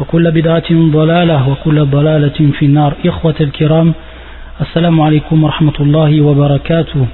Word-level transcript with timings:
وكل 0.00 0.30
بدعة 0.30 0.70
ضلالة 0.70 1.48
وكل 1.48 1.86
ضلالة 1.86 2.50
في 2.58 2.64
النار 2.64 2.94
إخوة 3.06 3.34
الكرام 3.40 3.94
السلام 4.60 5.00
عليكم 5.00 5.44
ورحمة 5.44 5.72
الله 5.80 6.20
وبركاته 6.20 7.06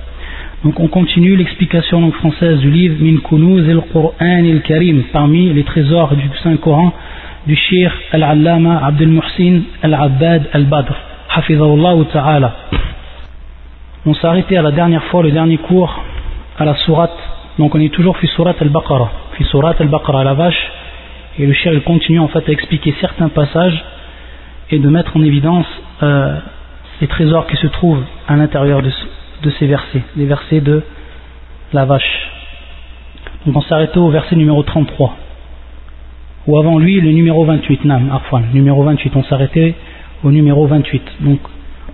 Donc 0.64 0.78
on 0.78 0.86
continue 0.86 1.34
l'explication 1.36 2.04
en 2.04 2.12
française 2.12 2.58
du 2.60 2.70
livre 2.70 2.96
Min 3.00 3.16
Kunuz 3.28 3.68
al-Qur'an 3.68 4.44
al-Karim 4.54 5.02
parmi 5.12 5.52
les 5.52 5.64
trésors 5.64 6.14
du 6.14 6.28
Saint-Coran 6.42 6.92
du 7.46 7.56
Shir 7.56 7.90
Al-Allama 8.12 8.80
Abdel 8.84 9.08
Muhsin 9.08 9.62
Al-Abbad 9.82 10.42
Al-Badr 10.52 10.94
Hafizahullah 11.34 11.96
Ta'ala 12.12 12.52
On 14.06 14.14
s'est 14.14 14.26
arrêté 14.26 14.56
à 14.56 14.62
la 14.62 14.70
dernière 14.70 15.02
fois, 15.04 15.24
le 15.24 15.32
dernier 15.32 15.58
cours 15.58 16.00
à 16.58 16.64
la 16.64 16.74
sourate 16.76 17.18
donc 17.58 17.74
on 17.74 17.80
est 17.80 17.92
toujours 17.92 18.16
fi 18.16 18.26
surat 18.28 18.54
al-Baqarah 18.60 19.10
fi 19.36 19.44
surat 19.44 19.74
al-Baqarah 19.78 20.24
la 20.24 20.34
vache 20.34 20.70
et 21.39 21.45
le 21.45 21.53
Shir 21.53 21.73
il 21.73 21.81
continue 21.81 22.19
en 22.19 22.27
fait 22.27 22.47
à 22.47 22.51
expliquer 22.51 22.93
certains 22.99 23.29
passages 23.29 23.83
et 24.71 24.79
de 24.79 24.89
mettre 24.89 25.15
en 25.15 25.23
évidence 25.23 25.65
euh, 26.03 26.37
les 27.01 27.07
trésors 27.07 27.47
qui 27.47 27.55
se 27.57 27.67
trouvent 27.67 28.03
à 28.27 28.35
l'intérieur 28.35 28.81
de, 28.81 28.91
de 29.43 29.49
ces 29.51 29.67
versets, 29.67 30.01
les 30.15 30.25
versets 30.25 30.61
de 30.61 30.83
la 31.73 31.85
vache. 31.85 32.29
Donc 33.45 33.55
on 33.55 33.61
s'est 33.61 33.73
arrêté 33.73 33.99
au 33.99 34.09
verset 34.09 34.35
numéro 34.35 34.63
33. 34.63 35.15
Ou 36.47 36.57
avant 36.57 36.79
lui, 36.79 36.99
le 37.01 37.11
numéro 37.11 37.43
28, 37.45 37.85
Nam, 37.85 38.09
Arfan, 38.11 38.41
numéro 38.53 38.83
28. 38.83 39.15
On 39.15 39.23
s'est 39.23 39.33
arrêté 39.33 39.75
au 40.23 40.31
numéro 40.31 40.65
28. 40.65 41.03
Donc 41.21 41.39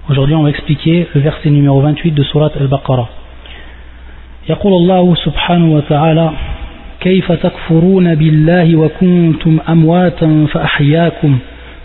aujourd'hui, 0.09 0.35
on 0.35 0.43
va 0.43 0.49
expliquer 0.49 1.07
le 1.13 1.21
verset 1.21 1.49
numéro 1.49 1.81
28 1.81 2.11
de 2.11 2.23
Surat 2.23 2.51
Al-Baqarah. 2.59 3.09
يقول 4.49 4.73
الله 4.73 5.15
سبحانه 5.15 5.75
وتعالى 5.75 6.31
كيف 7.00 7.32
تكفرون 7.32 8.14
بالله 8.14 8.76
وكنتم 8.76 9.58
أمواتا 9.68 10.46
فأحياكم 10.52 11.38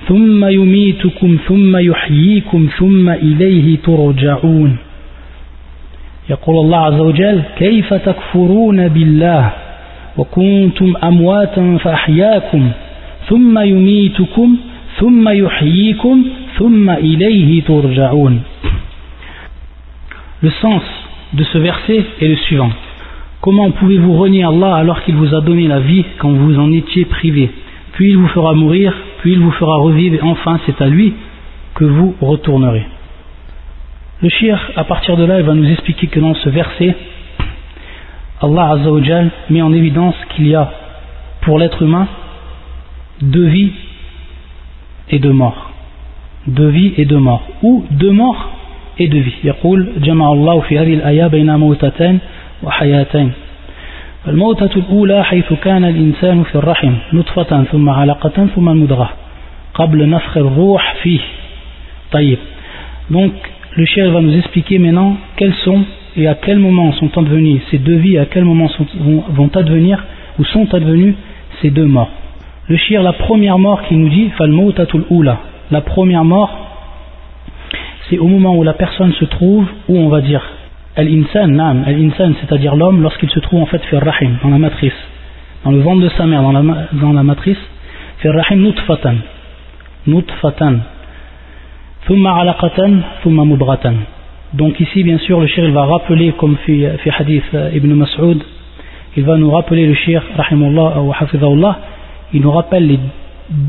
ثم 0.08 0.46
يميتكم 0.46 1.38
ثم 1.48 1.78
يحييكم 1.78 2.68
ثم 2.78 3.10
إليه 3.10 3.78
ترجعون 3.84 4.78
يقول 6.30 6.56
الله 6.66 6.78
عز 6.78 7.00
وجل 7.00 7.42
كيف 7.58 7.94
تكفرون 7.94 8.88
بالله 8.88 9.52
وكنتم 10.18 10.94
أمواتا 11.04 11.78
فأحياكم 11.84 12.72
ثم 13.30 13.60
يميتكم 13.60 14.58
ثم 15.00 15.30
يحييكم 15.30 16.26
ثم 16.58 16.90
إليه 16.90 17.64
ترجعون 17.64 18.42
Le 20.44 20.52
sens 20.62 20.84
de 21.32 21.44
ce 21.46 21.58
verset 21.58 22.04
est 22.20 22.28
le 22.28 22.36
suivant. 22.36 22.72
Comment 23.43 23.71
pouvez-vous 23.71 24.17
renier 24.17 24.45
Allah 24.45 24.75
alors 24.77 25.03
qu'il 25.03 25.15
vous 25.15 25.35
a 25.35 25.41
donné 25.41 25.69
la 25.69 25.81
vie 25.81 26.05
quand 26.19 26.31
vous 26.31 26.59
en 26.59 26.73
étiez 26.73 27.05
privé 27.05 27.51
Puis 27.93 28.11
il 28.11 28.17
vous 28.17 28.29
fera 28.29 28.53
mourir, 28.55 28.93
puis 29.21 29.33
il 29.33 29.41
vous 29.41 29.53
fera 29.53 29.77
revivre, 29.77 30.17
et 30.17 30.23
enfin 30.23 30.59
c'est 30.67 30.81
à 30.83 30.87
lui 30.87 31.15
que 31.75 31.85
vous 31.85 32.15
retournerez. 32.21 32.87
Le 34.21 34.29
shir, 34.29 34.59
à 34.75 34.85
partir 34.85 35.17
de 35.17 35.25
là, 35.25 35.39
il 35.39 35.47
va 35.47 35.55
nous 35.55 35.71
expliquer 35.71 36.09
que 36.09 36.19
dans 36.19 36.35
ce 36.35 36.49
verset, 36.49 36.97
Allah 38.43 38.71
Azzawajal 38.73 39.31
met 39.51 39.63
en 39.63 39.73
évidence 39.73 40.17
qu'il 40.31 40.49
y 40.49 40.55
a 40.55 40.71
pour 41.43 41.59
l'être 41.59 41.83
humain 41.83 42.09
deux 43.21 43.47
vies 43.47 43.73
et 45.11 45.19
deux 45.19 45.33
morts. 45.33 45.71
Deux 46.47 46.69
vies 46.69 46.95
et 46.97 47.05
deux 47.05 47.19
morts. 47.19 47.47
Ou 47.63 47.85
deux 47.91 48.11
morts 48.11 48.51
et 48.99 49.09
deux 49.09 49.21
vies. 49.21 49.35
يقول 49.45 49.89
جمع 50.01 50.33
الله 50.33 50.61
في 50.61 50.79
هذه 50.79 50.95
الآية 50.95 51.27
بين 51.27 51.57
موتتين 51.57 52.19
وحياتين. 52.63 53.33
الموتة 54.29 54.71
الأولى 54.77 55.25
حيث 55.25 55.53
كان 55.53 55.85
الإنسان 55.85 56.43
في 56.43 56.55
الرحم 56.55 56.93
نطفة 57.13 57.65
ثم 57.65 57.89
علقة 57.89 58.47
ثم 58.55 58.65
مدغة 58.65 59.11
قبل 59.75 60.09
نفخ 60.09 60.37
الروح 60.37 60.95
فيه. 61.03 61.21
طيب. 62.13 62.39
Donc 63.11 63.33
le 63.77 63.87
chef 63.87 64.09
va 64.09 64.21
nous 64.21 64.37
expliquer 64.37 64.79
maintenant 64.79 65.17
quels 65.37 65.55
sont 65.65 65.85
et 66.17 66.27
à 66.27 66.35
quel 66.35 66.59
moment 66.59 66.93
sont 66.93 67.17
advenus 67.17 67.63
ces 67.71 67.79
deux 67.79 67.97
vies, 67.97 68.19
à 68.19 68.27
quel 68.27 68.45
moment 68.45 68.69
sont, 68.69 68.87
vont, 68.99 69.25
vont, 69.31 69.51
advenir 69.55 70.05
ou 70.39 70.45
sont 70.45 70.75
advenus 70.75 71.15
ces 71.63 71.71
deux 71.71 71.87
morts. 71.87 72.11
Le 72.69 72.77
shir, 72.77 73.03
la 73.03 73.13
première 73.13 73.59
mort 73.59 73.83
qui 73.87 73.95
nous 73.95 74.09
dit, 74.09 74.31
Falmautatul 74.37 75.05
Oula, 75.11 75.39
la 75.71 75.81
première 75.81 76.25
mort, 76.25 76.51
c'est 78.09 78.19
au 78.19 78.27
moment 78.27 78.57
où 78.57 78.63
la 78.63 78.73
personne 78.73 79.13
se 79.13 79.25
trouve, 79.27 79.67
où 79.89 79.97
on 79.97 80.09
va 80.09 80.21
dire, 80.21 80.43
Al-Insan, 80.96 81.48
Naam, 81.48 81.84
Al-Insan, 81.86 82.34
c'est-à-dire 82.42 82.76
l'homme, 82.76 83.02
lorsqu'il 83.02 83.30
se 83.30 83.40
trouve 83.40 83.62
en 83.62 83.66
fait, 83.66 83.84
Fir 83.86 84.02
Rahim, 84.04 84.38
dans 84.44 84.50
la 84.50 84.60
matrice, 84.60 84.94
dans 85.64 85.72
le 85.72 85.80
ventre 85.80 86.02
de 86.02 86.10
sa 86.10 86.26
mère, 86.26 86.42
dans 86.42 86.52
la, 86.52 86.62
dans 86.94 87.14
la 87.14 87.24
matrice, 87.24 87.58
Fir 88.20 88.34
Rahim 88.34 88.62
Nutfatan, 88.62 89.16
Nutfatan, 90.08 90.80
donc 94.54 94.80
ici, 94.80 95.04
bien 95.04 95.18
sûr, 95.20 95.40
le 95.40 95.48
shir 95.48 95.72
va 95.72 95.86
rappeler, 95.86 96.34
comme 96.34 96.58
fi 96.66 96.86
hadith 97.18 97.46
Ibn 97.74 97.94
Mas'ud, 97.94 98.44
il 99.16 99.24
va 99.24 99.38
nous 99.38 99.50
rappeler 99.50 99.86
le 99.86 99.94
shir, 99.94 100.22
rahimullah 100.36 101.02
ou 101.02 101.14
il 102.34 102.42
nous 102.42 102.52
rappelle 102.52 102.88
les, 102.88 103.00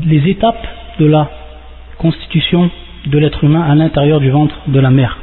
les 0.05 0.29
étapes 0.29 0.67
de 0.99 1.05
la 1.05 1.29
constitution 1.97 2.69
de 3.05 3.17
l'être 3.19 3.43
humain 3.43 3.61
à 3.61 3.75
l'intérieur 3.75 4.19
du 4.19 4.29
ventre 4.31 4.55
de 4.67 4.79
la 4.79 4.89
mère. 4.89 5.17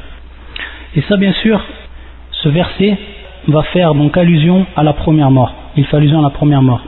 Et 0.96 1.02
ça, 1.02 1.16
bien 1.18 1.32
sûr, 1.32 1.62
ce 2.41 2.49
verset 2.49 2.97
va 3.47 3.63
faire 3.63 3.93
donc 3.93 4.17
allusion 4.17 4.65
à 4.75 4.83
la 4.83 4.93
première 4.93 5.31
mort. 5.31 5.53
Il 5.75 5.85
fait 5.85 5.97
allusion 5.97 6.19
à 6.19 6.23
la 6.23 6.29
première 6.29 6.61
mort. 6.61 6.81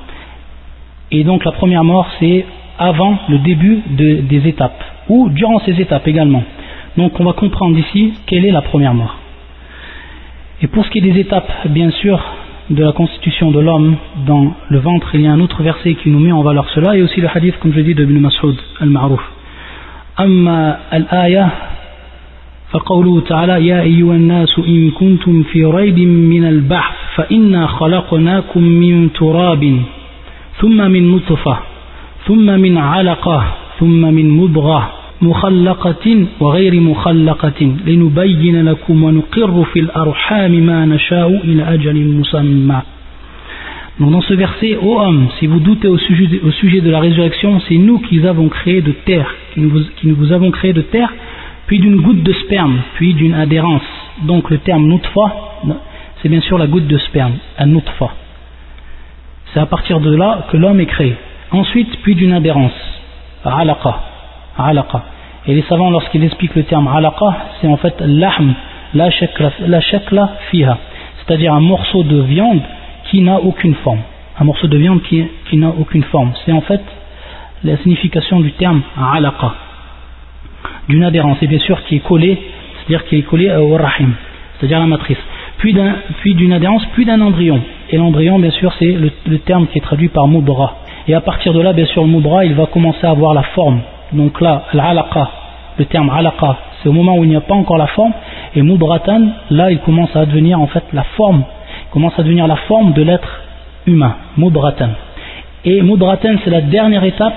Et 1.11 1.23
donc 1.23 1.45
la 1.45 1.51
première 1.51 1.83
mort, 1.83 2.07
c'est 2.19 2.45
avant 2.77 3.17
le 3.29 3.39
début 3.39 3.81
de, 3.89 4.21
des 4.21 4.47
étapes 4.47 4.83
ou 5.09 5.29
durant 5.29 5.59
ces 5.59 5.79
étapes 5.81 6.07
également. 6.07 6.43
Donc 6.97 7.19
on 7.19 7.23
va 7.23 7.33
comprendre 7.33 7.77
ici 7.77 8.13
quelle 8.25 8.45
est 8.45 8.51
la 8.51 8.61
première 8.61 8.93
mort. 8.93 9.15
Et 10.61 10.67
pour 10.67 10.85
ce 10.85 10.89
qui 10.89 10.99
est 10.99 11.01
des 11.01 11.19
étapes, 11.19 11.49
bien 11.67 11.89
sûr, 11.91 12.21
de 12.69 12.83
la 12.83 12.91
constitution 12.91 13.51
de 13.51 13.59
l'homme 13.59 13.95
dans 14.27 14.53
le 14.67 14.79
ventre, 14.79 15.15
il 15.15 15.21
y 15.21 15.27
a 15.27 15.31
un 15.31 15.39
autre 15.39 15.63
verset 15.63 15.95
qui 15.95 16.09
nous 16.09 16.19
met 16.19 16.31
en 16.31 16.43
valeur 16.43 16.69
cela, 16.69 16.95
et 16.95 17.01
aussi 17.01 17.21
le 17.21 17.27
hadith, 17.33 17.57
comme 17.59 17.73
je 17.73 17.79
dis, 17.79 17.95
de 17.95 18.03
Ibn 18.03 18.19
Mas'ud 18.19 18.55
al-Ma'ruf. 18.79 19.21
أما 20.19 20.79
الآية 20.93 21.49
فقوله 22.74 23.20
تعالى 23.20 23.66
يا 23.66 23.80
أيها 23.82 24.14
الناس 24.14 24.58
إن 24.58 24.90
كنتم 24.90 25.42
في 25.42 25.64
ريب 25.64 25.98
من 25.98 26.44
البحث 26.44 26.94
فإنا 27.14 27.66
خلقناكم 27.66 28.62
من 28.62 29.12
تراب 29.12 29.82
ثم 30.60 30.90
من 30.90 31.12
نطفة 31.12 31.58
ثم 32.26 32.46
من 32.60 32.78
علقة 32.78 33.44
ثم 33.80 34.00
من 34.14 34.30
مضغة 34.30 34.92
مخلقة 35.22 36.26
وغير 36.40 36.80
مخلقة 36.80 37.60
لنبين 37.86 38.68
لكم 38.68 39.02
ونقر 39.02 39.64
في 39.72 39.80
الأرحام 39.80 40.52
ما 40.52 40.84
نشاء 40.86 41.28
إلى 41.44 41.62
أجل 41.74 41.96
مسمى. 42.04 42.82
Donc 44.00 44.10
dans 44.10 44.22
ce 44.22 44.34
verset, 44.34 44.76
ô 44.82 44.98
homme, 44.98 45.28
si 45.38 45.46
vous 45.46 45.60
doutez 45.60 45.86
au 45.86 45.98
sujet, 45.98 46.26
de, 46.26 46.40
au 46.44 46.50
sujet 46.50 46.80
de 46.80 46.90
la 46.90 46.98
résurrection, 46.98 47.60
c'est 47.68 47.76
nous 47.76 48.00
qui 48.00 48.18
vous 48.18 48.26
avons 48.26 48.48
créé 48.48 48.80
de 48.80 48.90
terre, 48.90 49.32
qui 49.52 49.60
nous, 49.60 49.80
qui 49.96 50.08
nous 50.08 50.32
avons 50.32 50.50
créé 50.50 50.72
de 50.72 50.80
terre, 50.80 51.12
puis 51.66 51.78
d'une 51.78 52.00
goutte 52.00 52.22
de 52.22 52.32
sperme, 52.32 52.80
puis 52.94 53.14
d'une 53.14 53.34
adhérence. 53.34 53.82
Donc 54.22 54.50
le 54.50 54.58
terme 54.58 54.86
nutfa, 54.86 55.34
c'est 56.20 56.28
bien 56.28 56.40
sûr 56.40 56.58
la 56.58 56.66
goutte 56.66 56.86
de 56.86 56.98
sperme, 56.98 57.34
un 57.58 57.66
nutfa. 57.66 58.10
C'est 59.52 59.60
à 59.60 59.66
partir 59.66 60.00
de 60.00 60.14
là 60.14 60.46
que 60.50 60.56
l'homme 60.56 60.80
est 60.80 60.86
créé. 60.86 61.14
Ensuite, 61.50 62.00
puis 62.02 62.14
d'une 62.14 62.32
adhérence, 62.32 62.72
alaqa, 63.44 64.00
alaqa. 64.58 65.02
Et 65.46 65.54
les 65.54 65.62
savants, 65.62 65.90
lorsqu'ils 65.90 66.24
expliquent 66.24 66.54
le 66.54 66.64
terme 66.64 66.88
alaqa, 66.88 67.36
c'est 67.60 67.68
en 67.68 67.76
fait 67.76 67.94
l'ahm, 68.00 68.54
la 68.94 69.10
shakla, 69.10 69.52
la 69.60 69.80
shakla 69.80 70.36
fiha, 70.50 70.78
c'est-à-dire 71.18 71.52
un 71.54 71.60
morceau 71.60 72.02
de 72.02 72.20
viande 72.22 72.62
qui 73.04 73.20
n'a 73.20 73.38
aucune 73.38 73.74
forme. 73.76 74.00
Un 74.38 74.44
morceau 74.44 74.66
de 74.66 74.76
viande 74.76 75.02
qui, 75.02 75.24
qui 75.48 75.56
n'a 75.56 75.68
aucune 75.68 76.02
forme. 76.04 76.32
C'est 76.44 76.52
en 76.52 76.62
fait 76.62 76.80
la 77.62 77.76
signification 77.78 78.40
du 78.40 78.52
terme 78.52 78.82
alaqa, 78.98 79.54
d'une 80.88 81.04
adhérence, 81.04 81.38
et 81.42 81.46
bien 81.46 81.58
sûr 81.58 81.82
qui 81.84 81.96
est 81.96 82.00
collé, 82.00 82.38
c'est-à-dire 82.78 83.04
qui 83.06 83.16
est 83.18 83.22
collé 83.22 83.54
au 83.54 83.76
rahim, 83.76 84.12
c'est-à-dire 84.58 84.78
la 84.78 84.86
matrice. 84.86 85.18
Puis 85.58 86.34
d'une 86.34 86.52
adhérence, 86.52 86.84
puis 86.92 87.04
d'un 87.04 87.20
embryon. 87.20 87.60
Et 87.90 87.96
l'embryon, 87.96 88.38
bien 88.38 88.50
sûr, 88.50 88.72
c'est 88.78 88.92
le, 88.92 89.38
terme 89.38 89.66
qui 89.68 89.78
est 89.78 89.82
traduit 89.82 90.08
par 90.08 90.28
mudra. 90.28 90.76
Et 91.06 91.14
à 91.14 91.20
partir 91.20 91.52
de 91.52 91.60
là, 91.60 91.72
bien 91.72 91.86
sûr, 91.86 92.02
le 92.02 92.08
moudra, 92.08 92.44
il 92.44 92.54
va 92.54 92.66
commencer 92.66 93.06
à 93.06 93.10
avoir 93.10 93.34
la 93.34 93.42
forme. 93.42 93.80
Donc 94.12 94.40
là, 94.40 94.64
l'alaqa, 94.72 95.30
le 95.78 95.84
terme 95.86 96.10
alaqa, 96.10 96.56
c'est 96.82 96.88
au 96.88 96.92
moment 96.92 97.16
où 97.16 97.24
il 97.24 97.30
n'y 97.30 97.36
a 97.36 97.40
pas 97.40 97.54
encore 97.54 97.78
la 97.78 97.86
forme. 97.88 98.12
Et 98.54 98.62
mudratan, 98.62 99.22
là, 99.50 99.70
il 99.70 99.78
commence 99.78 100.14
à 100.16 100.26
devenir 100.26 100.60
en 100.60 100.66
fait 100.66 100.84
la 100.92 101.04
forme, 101.16 101.44
il 101.86 101.92
commence 101.92 102.18
à 102.18 102.22
devenir 102.22 102.46
la 102.46 102.56
forme 102.56 102.92
de 102.92 103.02
l'être 103.02 103.42
humain, 103.86 104.16
mudratan. 104.36 104.90
Et 105.64 105.82
mudratan, 105.82 106.36
c'est 106.44 106.50
la 106.50 106.60
dernière 106.60 107.04
étape, 107.04 107.34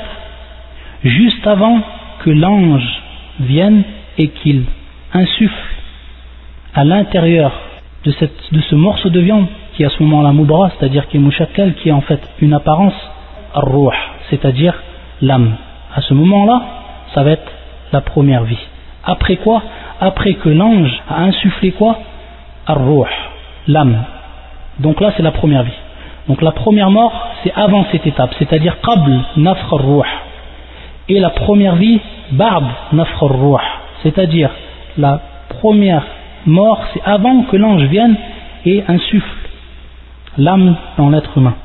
juste 1.03 1.45
avant 1.45 1.80
que 2.23 2.30
l'ange 2.30 3.03
vienne 3.39 3.84
et 4.18 4.30
qu'il 4.30 4.66
insuffle 5.13 5.56
à 6.74 6.84
l'intérieur 6.84 7.51
de, 8.04 8.12
de 8.51 8.62
ce 8.62 8.75
morceau 8.75 9.10
de 9.10 9.19
viande 9.19 9.48
qui 9.74 9.84
est 9.84 9.86
à 9.86 9.89
ce 9.89 10.01
moment-là 10.04 10.31
mudra, 10.34 10.72
c'est-à-dire 10.72 11.07
qui 11.07 11.18
est 11.18 11.19
mouchakal, 11.19 11.75
qui 11.75 11.89
est 11.89 11.92
en 11.92 12.01
fait 12.01 12.19
une 12.42 12.54
apparence 12.54 12.95
ruh, 13.54 13.95
c'est-à-dire 14.30 14.74
l'âme. 15.22 15.56
À 15.95 16.01
ce 16.01 16.13
moment-là, 16.13 16.62
ça 17.13 17.24
va 17.24 17.31
être 17.31 17.51
la 17.92 18.01
première 18.01 18.44
vie. 18.44 18.60
Après 19.04 19.38
quoi? 19.38 19.62
Après 20.00 20.33
que 20.33 20.50
l'ange 20.50 20.92
a 21.10 21.22
insufflé 21.24 21.72
quoi? 21.72 22.00
Ar-ruh, 22.66 23.06
l'âme. 23.68 24.04
Donc 24.80 25.00
là, 25.00 25.13
c'est 25.16 25.24
la 25.24 25.31
première 25.31 25.63
vie. 25.63 25.80
Donc 26.28 26.42
la 26.42 26.51
première 26.51 26.92
mort, 26.92 27.13
c'est 27.44 27.54
avant 27.56 27.86
cette 27.92 28.06
étape, 28.06 28.33
c'est-à-dire 28.38 28.78
qabl 28.81 29.12
nafr 29.38 29.74
ruh. 29.74 30.04
Et 31.09 31.19
la 31.19 31.30
première 31.30 31.75
vie, 31.75 32.00
ba'd 32.31 32.63
nafr 32.94 33.33
c'est-à-dire 34.04 34.50
la 34.98 35.21
première 35.50 36.04
mort, 36.45 36.81
c'est 36.94 37.01
avant 37.04 37.44
que 37.44 37.57
l'ange 37.57 37.83
vienne 37.83 38.15
et 38.65 38.83
insuffle 38.88 39.27
l'âme 40.38 40.75
dans 40.98 41.09
l'être 41.09 41.38
humain, 41.38 41.56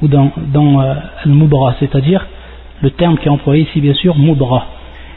ou 0.00 0.08
dans, 0.08 0.30
dans 0.36 0.80
euh, 0.80 0.94
le 1.26 1.32
mudra, 1.32 1.74
c'est-à-dire 1.78 2.26
le 2.80 2.90
terme 2.90 3.18
qui 3.18 3.26
est 3.26 3.30
employé 3.30 3.64
ici 3.64 3.80
bien 3.80 3.94
sûr, 3.94 4.16
mudra. 4.16 4.66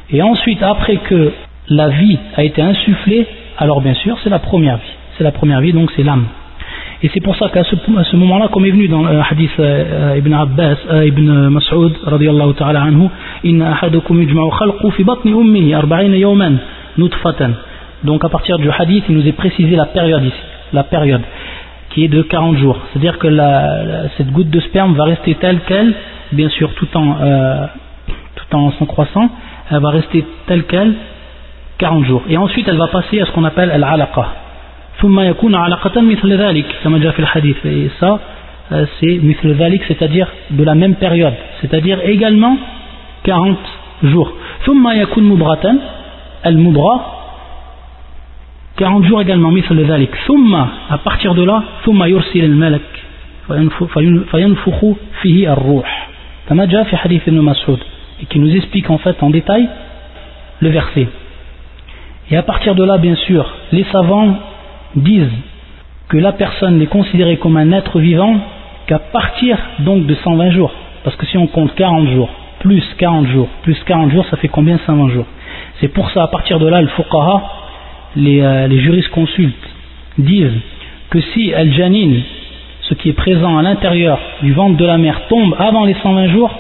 Et 0.09 0.21
ensuite, 0.21 0.61
après 0.61 0.97
que 0.97 1.31
la 1.69 1.89
vie 1.89 2.17
a 2.35 2.43
été 2.43 2.61
insufflée, 2.61 3.27
alors 3.57 3.81
bien 3.81 3.93
sûr, 3.93 4.17
c'est 4.23 4.29
la 4.29 4.39
première 4.39 4.77
vie. 4.77 4.93
C'est 5.17 5.23
la 5.23 5.31
première 5.31 5.61
vie, 5.61 5.71
donc 5.71 5.91
c'est 5.95 6.03
l'âme. 6.03 6.25
Et 7.03 7.09
c'est 7.13 7.19
pour 7.21 7.35
ça 7.35 7.49
qu'à 7.49 7.63
ce, 7.63 7.75
ce 7.75 8.15
moment-là, 8.15 8.47
comme 8.49 8.65
est 8.65 8.71
venu 8.71 8.87
dans 8.87 9.01
le 9.01 9.19
hadith 9.19 9.51
euh, 9.59 10.15
Ibn 10.17 10.33
Abbas, 10.33 10.75
euh, 10.91 11.05
Ibn 11.07 11.49
Mas'ud, 11.49 11.93
radiallahu 12.05 12.53
ta'ala 12.53 12.81
anhu, 12.83 13.07
Inna 13.43 13.71
ahadukum 13.71 14.21
yujma'u 14.21 14.51
khalqu 14.51 14.91
fi 14.91 15.03
batni 15.03 15.33
ummihi. 15.33 15.73
Donc 18.03 18.25
à 18.25 18.29
partir 18.29 18.57
du 18.59 18.69
hadith, 18.69 19.03
il 19.09 19.15
nous 19.15 19.27
est 19.27 19.31
précisé 19.31 19.75
la 19.75 19.85
période 19.85 20.23
ici, 20.23 20.41
la 20.73 20.83
période 20.83 21.21
qui 21.89 22.05
est 22.05 22.07
de 22.07 22.21
40 22.21 22.57
jours. 22.57 22.77
C'est-à-dire 22.91 23.17
que 23.17 23.27
cette 24.17 24.31
goutte 24.31 24.49
de 24.49 24.59
sperme 24.61 24.93
va 24.93 25.05
rester 25.05 25.35
telle 25.35 25.59
qu'elle, 25.61 25.93
bien 26.31 26.49
sûr 26.49 26.73
tout 26.75 26.87
en, 26.95 27.17
euh, 27.21 27.65
tout 28.35 28.55
en 28.55 28.71
s'en 28.73 28.85
croissant, 28.85 29.29
elle 29.69 29.81
va 29.81 29.89
rester 29.89 30.25
telle 30.47 30.63
qu'elle 30.63 30.93
40 31.77 32.05
jours. 32.05 32.23
Et 32.29 32.37
ensuite 32.37 32.67
elle 32.67 32.77
va 32.77 32.87
passer 32.87 33.19
à 33.21 33.25
ce 33.25 33.31
qu'on 33.31 33.43
appelle 33.43 33.71
al-alaqa. 33.71 34.40
ثم 35.00 35.20
يكون 35.20 35.54
علقة 35.54 36.00
مثل 36.00 36.32
ذلك 36.32 36.66
كما 36.84 36.98
جاء 36.98 37.12
في 37.12 37.20
الحديث 37.20 37.56
et 37.64 37.90
ça 38.00 38.18
euh, 38.72 38.86
c'est 39.00 39.20
مثل 39.22 39.52
ذلك 39.52 39.82
c'est-à-dire 39.88 40.28
de 40.50 40.64
la 40.64 40.74
même 40.74 40.94
période 40.94 41.34
c'est-à-dire 41.60 42.00
également 42.04 42.56
40 43.24 43.58
jours 44.04 44.32
ثم 44.66 44.88
يكون 44.88 45.24
مضغة 45.24 45.74
المضغة 46.46 47.12
40 48.78 49.04
jours 49.04 49.22
également, 49.22 49.50
مثل 49.50 49.80
ذلك 49.80 50.14
ثم 50.26 50.54
à 50.90 50.98
partir 50.98 51.34
de 51.34 51.42
là 51.42 51.62
ثم 51.84 52.04
يرسل 52.04 52.44
الملك 52.44 52.82
فينفخ 54.30 54.84
فيه 55.22 55.52
الروح 55.52 56.08
كما 56.48 56.64
جاء 56.64 56.84
في 56.84 56.96
حديث 56.96 57.28
ابن 57.28 57.42
مسعود 57.42 57.78
et 58.22 58.26
qui 58.26 58.38
nous 58.38 58.54
explique 58.56 58.90
en 58.90 58.98
fait 58.98 59.22
en 59.22 59.30
détail 59.30 59.68
le 60.60 60.70
verset 60.70 61.08
et 62.30 62.36
à 62.36 62.42
partir 62.42 62.74
de 62.74 62.82
là 62.82 62.98
bien 62.98 63.14
sûr 63.14 63.44
les 63.72 63.84
savants 63.92 64.36
disent 64.95 65.31
que 66.09 66.17
la 66.17 66.33
personne 66.33 66.77
n'est 66.77 66.87
considérée 66.87 67.37
comme 67.37 67.57
un 67.57 67.71
être 67.71 67.99
vivant 67.99 68.35
qu'à 68.87 68.99
partir 68.99 69.57
donc 69.79 70.05
de 70.05 70.15
120 70.15 70.51
jours. 70.51 70.73
Parce 71.03 71.15
que 71.15 71.25
si 71.25 71.37
on 71.37 71.47
compte 71.47 71.73
40 71.75 72.09
jours 72.09 72.29
plus 72.59 72.83
40 72.99 73.27
jours 73.27 73.47
plus 73.63 73.77
40 73.85 74.11
jours 74.11 74.25
ça 74.29 74.37
fait 74.37 74.47
combien 74.47 74.77
120 74.85 75.09
jours? 75.09 75.25
C'est 75.79 75.87
pour 75.87 76.11
ça 76.11 76.23
à 76.23 76.27
partir 76.27 76.59
de 76.59 76.67
là 76.67 76.81
le 76.81 76.89
fuqaha 76.89 77.41
les, 78.15 78.41
euh, 78.41 78.67
les 78.67 78.79
jurisconsultes 78.79 79.69
disent 80.17 80.59
que 81.09 81.21
si 81.33 81.53
Al-Janine, 81.53 82.21
ce 82.81 82.93
qui 82.93 83.09
est 83.09 83.13
présent 83.13 83.57
à 83.57 83.61
l'intérieur 83.61 84.19
du 84.41 84.53
ventre 84.53 84.77
de 84.77 84.85
la 84.85 84.97
mère, 84.97 85.27
tombe 85.27 85.55
avant 85.57 85.85
les 85.85 85.95
120 85.95 86.27
jours, 86.27 86.51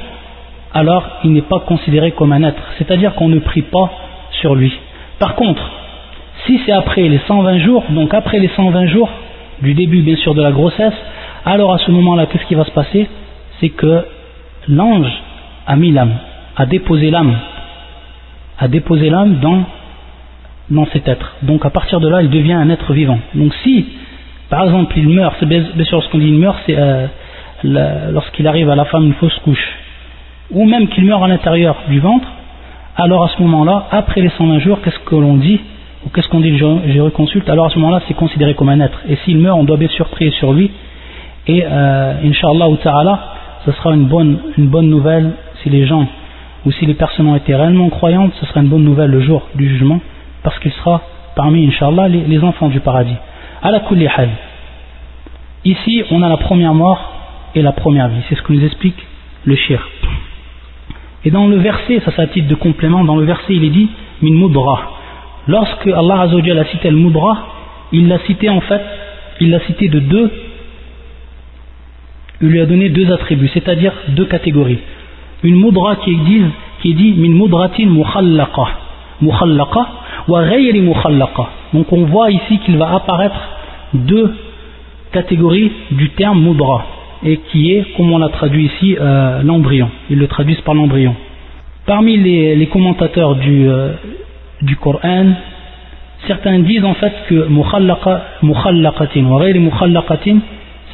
alors 0.73 1.03
il 1.23 1.33
n'est 1.33 1.41
pas 1.41 1.59
considéré 1.59 2.11
comme 2.11 2.31
un 2.31 2.43
être, 2.43 2.61
c'est-à-dire 2.77 3.15
qu'on 3.15 3.29
ne 3.29 3.39
prie 3.39 3.63
pas 3.63 3.91
sur 4.39 4.55
lui. 4.55 4.73
Par 5.19 5.35
contre, 5.35 5.61
si 6.45 6.59
c'est 6.65 6.71
après 6.71 7.07
les 7.07 7.19
120 7.27 7.59
jours, 7.59 7.83
donc 7.89 8.13
après 8.13 8.39
les 8.39 8.49
120 8.49 8.87
jours 8.87 9.09
du 9.61 9.73
début 9.73 10.01
bien 10.01 10.15
sûr 10.15 10.33
de 10.33 10.41
la 10.41 10.51
grossesse, 10.51 10.93
alors 11.45 11.73
à 11.73 11.77
ce 11.79 11.91
moment-là, 11.91 12.25
qu'est-ce 12.27 12.45
qui 12.45 12.55
va 12.55 12.65
se 12.65 12.71
passer? 12.71 13.07
C'est 13.59 13.69
que 13.69 14.05
l'ange 14.67 15.11
a 15.67 15.75
mis 15.75 15.91
l'âme, 15.91 16.13
a 16.57 16.65
déposé 16.65 17.11
l'âme, 17.11 17.35
a 18.59 18.67
déposé 18.67 19.09
l'âme 19.09 19.39
dans 20.69 20.85
cet 20.87 21.07
être. 21.07 21.35
Donc 21.43 21.65
à 21.65 21.69
partir 21.69 21.99
de 21.99 22.07
là, 22.07 22.21
il 22.21 22.29
devient 22.29 22.53
un 22.53 22.69
être 22.69 22.93
vivant. 22.93 23.19
Donc 23.33 23.53
si, 23.63 23.85
par 24.49 24.63
exemple, 24.63 24.93
il 24.97 25.09
meurt, 25.09 25.35
c'est 25.39 25.47
bien 25.47 25.63
sûr 25.83 25.97
lorsqu'on 25.97 26.17
dit 26.17 26.27
il 26.27 26.39
meurt, 26.39 26.57
c'est 26.65 26.75
euh, 26.77 27.07
lorsqu'il 27.63 28.47
arrive 28.47 28.69
à 28.69 28.75
la 28.75 28.85
femme 28.85 29.05
une 29.05 29.13
fausse 29.13 29.37
couche, 29.43 29.77
ou 30.51 30.65
même 30.65 30.87
qu'il 30.87 31.05
meurt 31.05 31.23
à 31.23 31.27
l'intérieur 31.27 31.75
du 31.87 31.99
ventre, 31.99 32.27
alors 32.97 33.23
à 33.23 33.29
ce 33.29 33.41
moment-là, 33.41 33.87
après 33.91 34.21
les 34.21 34.29
120 34.29 34.59
jours, 34.59 34.79
qu'est-ce 34.81 34.99
que 34.99 35.15
l'on 35.15 35.35
dit? 35.35 35.59
Qu'est-ce 36.13 36.27
qu'on 36.29 36.39
dit, 36.39 36.57
je, 36.57 36.99
reconsulte, 36.99 37.49
alors 37.49 37.67
à 37.67 37.69
ce 37.69 37.79
moment-là, 37.79 38.01
c'est 38.07 38.13
considéré 38.13 38.55
comme 38.55 38.69
un 38.69 38.79
être. 38.79 38.99
Et 39.07 39.15
s'il 39.17 39.37
meurt, 39.37 39.57
on 39.57 39.63
doit 39.63 39.77
bien 39.77 39.89
sûr 39.89 40.07
prier 40.09 40.31
sur 40.31 40.53
lui. 40.53 40.71
Et, 41.47 41.63
euh, 41.65 42.13
Inch'Allah 42.23 42.69
ou 42.69 42.77
Ta'ala, 42.77 43.19
ce 43.65 43.71
sera 43.71 43.93
une 43.93 44.05
bonne, 44.05 44.39
une 44.57 44.67
bonne 44.67 44.89
nouvelle 44.89 45.31
si 45.61 45.69
les 45.69 45.85
gens, 45.85 46.07
ou 46.65 46.71
si 46.71 46.85
les 46.85 46.93
personnes 46.95 47.27
ont 47.27 47.35
été 47.35 47.55
réellement 47.55 47.89
croyantes, 47.89 48.33
ce 48.39 48.45
sera 48.47 48.61
une 48.61 48.69
bonne 48.69 48.83
nouvelle 48.83 49.11
le 49.11 49.21
jour 49.21 49.47
du 49.55 49.69
jugement 49.69 49.99
parce 50.43 50.57
qu'il 50.59 50.71
sera 50.71 51.01
parmi, 51.35 51.65
Inch'Allah, 51.67 52.07
les, 52.07 52.43
enfants 52.43 52.69
du 52.69 52.79
paradis. 52.79 53.15
À 53.61 53.71
la 53.71 53.81
Ici, 55.63 56.03
on 56.09 56.23
a 56.23 56.29
la 56.29 56.37
première 56.37 56.73
mort 56.73 57.13
et 57.53 57.61
la 57.61 57.71
première 57.71 58.07
vie. 58.09 58.21
C'est 58.27 58.35
ce 58.35 58.41
que 58.41 58.53
nous 58.53 58.65
explique 58.65 58.97
le 59.45 59.55
shir. 59.55 59.87
Et 61.23 61.29
dans 61.29 61.47
le 61.47 61.57
verset, 61.57 62.01
ça 62.03 62.11
c'est 62.15 62.21
un 62.21 62.27
titre 62.27 62.47
de 62.47 62.55
complément, 62.55 63.03
dans 63.03 63.15
le 63.15 63.25
verset 63.25 63.53
il 63.53 63.63
est 63.63 63.69
dit 63.69 63.89
min 64.21 64.31
mudra. 64.31 65.00
Lorsque 65.51 65.85
Allah 65.87 66.21
Azzawajal 66.21 66.59
a 66.59 66.65
cité 66.65 66.89
le 66.89 66.95
mudra, 66.95 67.37
il 67.91 68.07
l'a 68.07 68.19
cité 68.19 68.49
en 68.49 68.61
fait, 68.61 68.81
il 69.41 69.49
l'a 69.51 69.59
cité 69.67 69.89
de 69.89 69.99
deux, 69.99 70.31
il 72.41 72.47
lui 72.47 72.61
a 72.61 72.65
donné 72.65 72.87
deux 72.87 73.11
attributs, 73.11 73.49
c'est-à-dire 73.53 73.91
deux 74.09 74.27
catégories. 74.27 74.79
Une 75.43 75.57
mudra 75.57 75.97
qui 75.97 76.15
dit, 76.15 76.43
qui 76.81 76.93
dit 76.93 77.11
min 77.17 77.33
mudratin 77.37 77.85
mukhallaqa. 77.85 78.67
Mukhallaqa, 79.21 79.87
donc 81.73 81.91
on 81.91 82.05
voit 82.05 82.31
ici 82.31 82.59
qu'il 82.59 82.77
va 82.77 82.95
apparaître 82.95 83.41
deux 83.93 84.33
catégories 85.11 85.69
du 85.91 86.11
terme 86.11 86.41
mudra 86.41 86.85
et 87.25 87.41
qui 87.51 87.73
est, 87.73 87.93
comme 87.97 88.13
on 88.13 88.19
l'a 88.19 88.29
traduit 88.29 88.67
ici, 88.67 88.95
euh, 88.97 89.43
l'embryon. 89.43 89.89
Ils 90.09 90.17
le 90.17 90.27
traduisent 90.27 90.61
par 90.61 90.75
l'embryon. 90.75 91.13
Parmi 91.85 92.15
les, 92.15 92.67
commentateurs 92.67 93.35
du, 93.35 93.67
euh, 93.67 93.93
du 94.62 94.76
Coran, 94.76 95.26
certains 96.26 96.58
disent 96.60 96.84
en 96.84 96.94
fait 96.94 97.12
que 97.28 97.48
mukhallaqatin 97.48 99.24
wa 99.24 99.46
mukhallaqatin, 99.46 100.38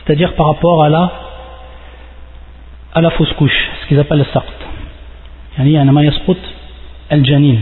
c'est-à-dire 0.05 0.35
par 0.35 0.47
rapport 0.47 0.85
à 0.85 0.89
la, 0.89 1.13
à 2.95 3.01
la 3.01 3.11
fausse 3.11 3.33
couche, 3.35 3.71
ce 3.83 3.89
qu'ils 3.89 3.99
appellent 3.99 4.19
le 4.19 4.25
saqt. 4.33 4.53
Yani, 5.59 5.77
al-janin. 7.11 7.57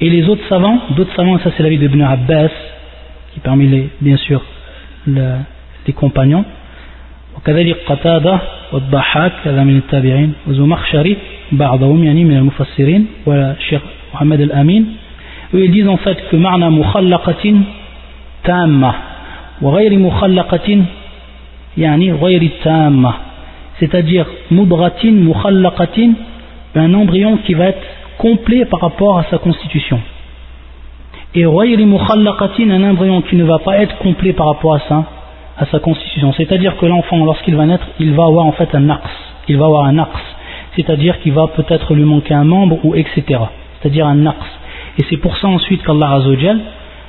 Et 0.00 0.10
les 0.10 0.28
autres 0.28 0.46
savants, 0.48 0.78
d'autres 0.96 1.14
savants, 1.14 1.38
ça 1.38 1.50
c'est 1.56 1.62
l'avis 1.62 1.78
d'Ibn 1.78 2.02
Abbas, 2.02 2.50
qui 3.32 3.40
parmi 3.40 3.68
les, 3.68 3.88
bien 4.00 4.16
sûr, 4.16 4.42
le, 5.06 5.36
les 5.86 5.92
compagnons, 5.92 6.44
وكذلك 7.36 7.76
قتادة 7.86 8.38
والضحاك 8.72 9.32
هذا 9.44 9.64
من 9.64 9.76
التابعين 9.76 10.32
وزمخشري 10.46 11.16
بعضهم 11.52 12.04
يعني 12.04 12.24
من 12.24 12.36
المفسرين 12.36 13.06
والشيخ 13.26 13.82
Mohamed 14.13 14.41
Al-Amin, 14.41 14.83
eux 15.53 15.65
ils 15.65 15.71
disent 15.71 15.87
en 15.87 15.97
fait 15.97 16.17
que 16.29 16.35
ma'na 16.35 16.69
mukhallaqatin 16.69 17.61
tamma 18.43 18.95
wa 19.61 19.71
ghayri 19.73 19.97
mukhallaqatin 19.97 20.81
yani 21.77 22.11
ghayri 22.11 22.51
tamma 22.63 23.15
c'est-à-dire 23.79 24.25
mudratin 24.51 25.11
mukhallaqatin 25.11 26.13
un 26.75 26.93
embryon 26.93 27.37
qui 27.37 27.53
va 27.53 27.65
être 27.65 27.81
complet 28.17 28.65
par 28.65 28.81
rapport 28.81 29.17
à 29.17 29.23
sa 29.29 29.37
constitution. 29.37 29.99
Et 31.33 31.43
ghayri 31.43 31.85
mukhallaqatin 31.85 32.69
un 32.71 32.89
embryon 32.91 33.21
qui 33.21 33.35
ne 33.35 33.43
va 33.43 33.59
pas 33.59 33.77
être 33.77 33.97
complet 33.97 34.33
par 34.33 34.47
rapport 34.47 34.75
à 34.75 34.79
ça 34.87 35.03
à 35.57 35.65
sa 35.65 35.79
constitution. 35.79 36.33
C'est-à-dire 36.33 36.77
que 36.77 36.85
l'enfant 36.85 37.23
lorsqu'il 37.25 37.55
va 37.55 37.65
naître 37.65 37.87
il 37.99 38.13
va 38.13 38.25
avoir 38.25 38.45
en 38.45 38.51
fait 38.53 38.73
un 38.73 38.89
axe 38.89 39.09
il 39.47 39.57
va 39.57 39.65
avoir 39.65 39.85
un 39.85 39.97
axe 39.97 40.37
c'est-à-dire 40.75 41.19
qu'il 41.21 41.33
va 41.33 41.47
peut-être 41.47 41.93
lui 41.95 42.03
manquer 42.03 42.33
un 42.35 42.43
membre 42.43 42.77
ou 42.85 42.95
etc 42.95 43.39
C'est-à-dire 43.80 44.06
un 44.06 44.26
aqs. 44.26 44.36
Et 44.98 45.04
c'est 45.08 45.16
pour 45.16 45.36
ça 45.38 45.48
ensuite 45.48 45.82
qu'Allah 45.82 46.12
Azzawajal 46.14 46.60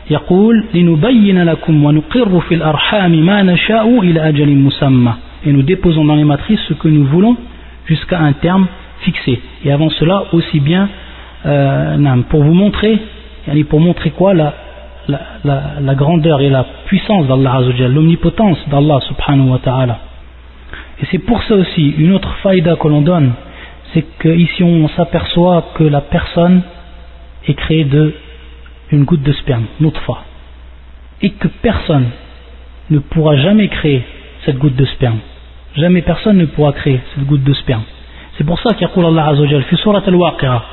يقول 0.10 0.66
لنبين 0.74 1.44
لكم 1.44 1.86
ونقر 1.86 2.40
في 2.40 2.56
الأرحام 2.56 3.12
ما 3.26 3.44
نشاء 3.44 4.00
إلى 4.00 4.30
أجل 4.30 4.56
مسمى 4.56 5.14
et 5.46 5.52
nous 5.52 5.62
déposons 5.62 6.06
dans 6.06 6.16
les 6.16 6.24
matrices 6.24 6.60
ce 6.68 6.74
que 6.74 6.88
nous 6.88 7.06
voulons 7.06 7.36
jusqu'à 7.86 8.20
un 8.20 8.34
terme 8.34 8.68
fixé 9.02 9.42
et 9.66 9.72
avant 9.72 9.90
cela 9.90 10.24
aussi 10.34 10.60
bien 10.60 10.90
euh, 11.46 12.22
pour 12.30 12.44
vous 12.44 12.54
montrer 12.54 13.00
pour 13.70 13.80
montrer 13.80 14.10
quoi 14.12 14.34
la, 14.34 14.54
la, 15.08 15.20
la, 15.44 15.62
la 15.82 15.96
grandeur 15.96 16.42
et 16.42 16.50
la 16.50 16.66
puissance 16.86 17.28
d'Allah 17.28 17.56
Azzawajal 17.56 17.94
l'omnipotence 17.94 18.58
d'Allah 18.70 19.00
subhanahu 19.08 19.52
wa 19.52 19.60
ta'ala 19.60 20.00
et 21.02 21.06
c'est 21.12 21.20
pour 21.20 21.42
ça 21.44 21.56
aussi 21.56 21.94
une 21.98 22.12
autre 22.14 22.34
faïda 22.44 22.76
que 22.76 22.88
l'on 22.90 23.02
donne 23.02 23.32
c'est 23.93 24.05
qu'ici 24.19 24.63
on 24.63 24.89
s'aperçoit 24.89 25.73
que 25.75 25.85
la 25.85 26.01
personne 26.01 26.63
est 27.47 27.55
créée 27.55 27.85
de 27.85 28.15
une 28.91 29.05
goutte 29.05 29.23
de 29.23 29.33
sperme, 29.33 29.65
notre 29.81 30.01
fois, 30.03 30.25
et 31.21 31.31
que 31.31 31.49
personne 31.49 32.07
ne 32.91 32.99
pourra 32.99 33.37
jamais 33.37 33.69
créer 33.69 34.03
cette 34.45 34.59
goutte 34.59 34.77
de 34.77 34.85
sperme. 34.87 35.19
Jamais 35.77 36.03
personne 36.03 36.39
ne 36.39 36.47
pourra 36.47 36.73
créer 36.73 37.01
cette 37.15 37.27
goutte 37.27 37.45
de 37.45 37.53
sperme. 37.53 37.83
C'est 38.37 38.45
pour 38.45 38.59
ça 38.61 38.75
qu'il 38.75 38.87
y 38.87 38.91
a 38.91 39.07
Allah 39.09 39.29
Azza 39.29 39.43
wa 39.43 39.63
fi 39.63 39.77
surat 39.77 40.03
al-Waqi'a. 40.07 40.65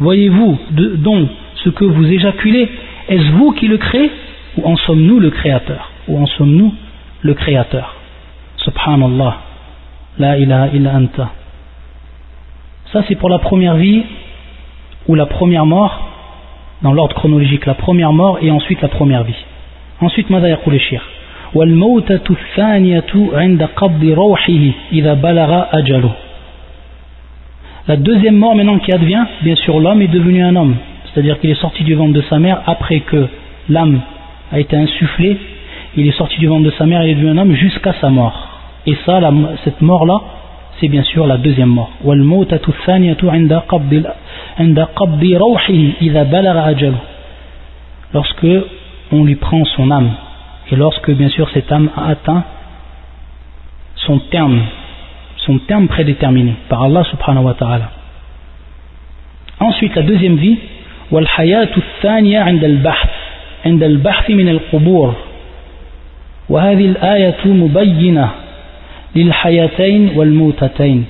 Voyez-vous 0.00 0.58
donc 0.98 1.28
ce 1.56 1.70
que 1.70 1.84
vous 1.84 2.06
éjaculez? 2.06 2.68
Est-ce 3.08 3.30
vous 3.32 3.52
qui 3.52 3.66
le 3.68 3.78
créez 3.78 4.10
Ou 4.56 4.68
en 4.68 4.76
sommes-nous 4.76 5.18
le 5.18 5.30
créateur? 5.30 5.90
Ou 6.08 6.22
en 6.22 6.26
sommes-nous 6.26 6.72
le 7.21 7.33
créateur 7.33 7.95
Subhanallah 8.57 9.37
La 10.17 10.37
ilaha 10.37 10.67
illa 10.67 10.91
anta 10.95 11.29
ça, 12.93 13.03
c'est 13.07 13.15
pour 13.15 13.29
la 13.29 13.39
première 13.39 13.75
vie 13.75 14.03
ou 15.07 15.15
la 15.15 15.25
première 15.25 15.65
mort, 15.65 15.99
dans 16.83 16.93
l'ordre 16.93 17.15
chronologique, 17.15 17.65
la 17.65 17.73
première 17.73 18.13
mort 18.13 18.37
et 18.39 18.51
ensuite 18.51 18.81
la 18.83 18.87
première 18.87 19.23
vie. 19.23 19.43
Ensuite, 19.99 20.29
ماذا 20.29 20.47
يقول 20.47 20.75
الشيخ 20.75 21.03
والموتة 21.53 22.29
الثانية 22.29 23.13
عند 23.33 23.63
قبض 23.63 24.03
روحه 24.03 24.63
إذا 24.91 25.13
بلغ 25.13 25.63
أجله 25.73 26.11
La 27.87 27.97
deuxième 27.97 28.37
mort 28.37 28.55
maintenant 28.55 28.77
qui 28.77 28.93
advient, 28.93 29.25
bien 29.41 29.55
sûr 29.55 29.79
l'homme 29.79 30.01
est 30.01 30.07
devenu 30.07 30.43
un 30.43 30.55
homme, 30.55 30.75
c'est-à-dire 31.05 31.39
qu'il 31.39 31.49
est 31.49 31.61
sorti 31.61 31.83
du 31.83 31.95
ventre 31.95 32.13
de 32.13 32.21
sa 32.29 32.37
mère 32.37 32.61
après 32.67 32.99
que 32.99 33.27
l'âme 33.69 34.01
a 34.51 34.59
été 34.59 34.77
insufflée, 34.77 35.37
il 35.97 36.07
est 36.07 36.17
sorti 36.17 36.39
du 36.39 36.47
ventre 36.47 36.65
de 36.65 36.71
sa 36.71 36.85
mère, 36.85 37.03
il 37.03 37.11
est 37.11 37.15
devenu 37.15 37.31
un 37.31 37.37
homme 37.37 37.55
jusqu'à 37.55 37.93
sa 38.01 38.09
mort. 38.09 38.47
Et 38.85 38.95
ça, 39.05 39.19
cette 39.63 39.81
mort-là, 39.81 40.21
c'est 40.79 40.87
bien 40.87 41.03
sûr 41.03 41.27
la 41.27 41.37
deuxième 41.37 41.69
mort. 41.69 41.91
Lorsque 48.13 48.47
on 49.11 49.23
lui 49.23 49.35
prend 49.35 49.65
son 49.65 49.91
âme, 49.91 50.11
et 50.71 50.75
lorsque 50.75 51.11
bien 51.11 51.29
sûr 51.29 51.49
cette 51.53 51.71
âme 51.71 51.89
a 51.95 52.09
atteint 52.09 52.43
son 53.95 54.19
terme, 54.19 54.61
son 55.37 55.59
terme 55.59 55.87
prédéterminé 55.87 56.53
par 56.69 56.83
Allah 56.83 57.03
subhanahu 57.05 57.45
wa 57.45 57.53
ta'ala. 57.53 57.91
Ensuite, 59.59 59.95
la 59.95 60.01
deuxième 60.01 60.35
vie, 60.35 60.57
والحياة 61.13 61.69
الثانية 61.77 62.39
عند 62.39 62.63
البحث 62.63 63.09
عند 63.65 63.83
البحث 63.83 64.29
من 64.29 64.49
القبور 64.49 65.15
وهذه 66.48 66.84
الآية 66.84 67.44
مبينة 67.44 68.30
للحياتين 69.16 70.10
والموتتين. 70.16 71.04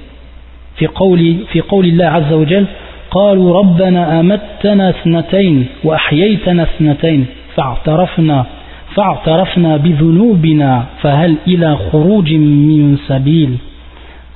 في 0.76 0.86
قول, 0.86 1.36
في 1.52 1.60
قول 1.60 1.84
الله 1.86 2.04
عز 2.04 2.32
وجل 2.32 2.66
قالوا 3.10 3.58
ربنا 3.58 4.20
أمتنا 4.20 4.90
اثنتين 4.90 5.66
وأحييتنا 5.84 6.62
اثنتين 6.62 7.26
فاعترفنا 7.54 8.46
فاعترفنا 8.94 9.76
بذنوبنا 9.76 10.86
فهل 11.00 11.36
إلى 11.46 11.76
خروج 11.76 12.32
من 12.34 12.96
سبيل؟ 13.08 13.58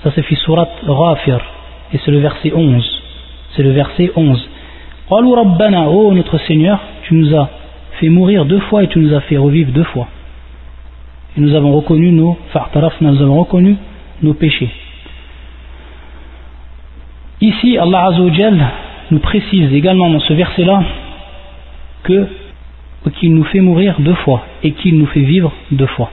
C'est 0.05 0.21
في 0.21 0.35
سورة 0.35 0.69
غافر. 0.87 1.43
Et 1.93 1.99
c'est 2.05 2.11
le 2.11 2.19
verset 2.19 2.53
11 2.55 3.03
c'est 3.55 3.63
le 3.63 3.73
verset 3.73 4.11
11 4.17 4.49
قالوا 5.11 5.37
ربنا 5.37 5.87
oh 5.89 6.13
notre 6.13 6.39
Seigneur 6.49 6.79
tu 7.05 7.15
nous 7.15 7.35
as 7.35 7.49
fait 8.01 8.09
mourir 8.09 8.45
deux 8.47 8.61
fois 8.61 8.83
et 8.83 8.89
tu 8.89 8.99
nous 8.99 9.15
as 9.15 9.21
fait 9.21 9.37
revivre 9.37 9.73
deux 9.73 9.85
fois. 9.85 10.09
Et 11.37 11.41
nous 11.41 11.55
avons 11.55 11.73
reconnu 11.73 12.12
nos 12.12 12.37
nous 13.01 13.23
avons 13.23 13.41
reconnu 13.41 13.77
nos 14.23 14.35
péchés. 14.35 14.69
Ici, 17.41 17.77
Allah 17.77 18.07
Azzawajal 18.07 18.71
nous 19.11 19.19
précise 19.19 19.73
également 19.73 20.09
dans 20.11 20.21
ce 20.21 20.33
verset-là 20.33 20.83
que 22.05 22.29
qu'il 23.19 23.35
nous 23.35 23.45
fait 23.45 23.61
mourir 23.61 23.97
deux 23.99 24.15
fois 24.15 24.47
et 24.62 24.73
qu'il 24.73 24.97
nous 24.97 25.07
fait 25.07 25.21
vivre 25.21 25.53
deux 25.73 25.87
fois. 25.87 26.11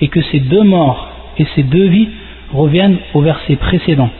Et 0.00 0.08
que 0.08 0.22
ces 0.22 0.38
deux 0.38 0.62
morts 0.62 1.08
et 1.38 1.46
ces 1.56 1.64
deux 1.64 1.86
vies 1.88 2.08
reviennent 2.52 2.98
au 3.14 3.20
verset 3.20 3.56
précédent. 3.56 4.10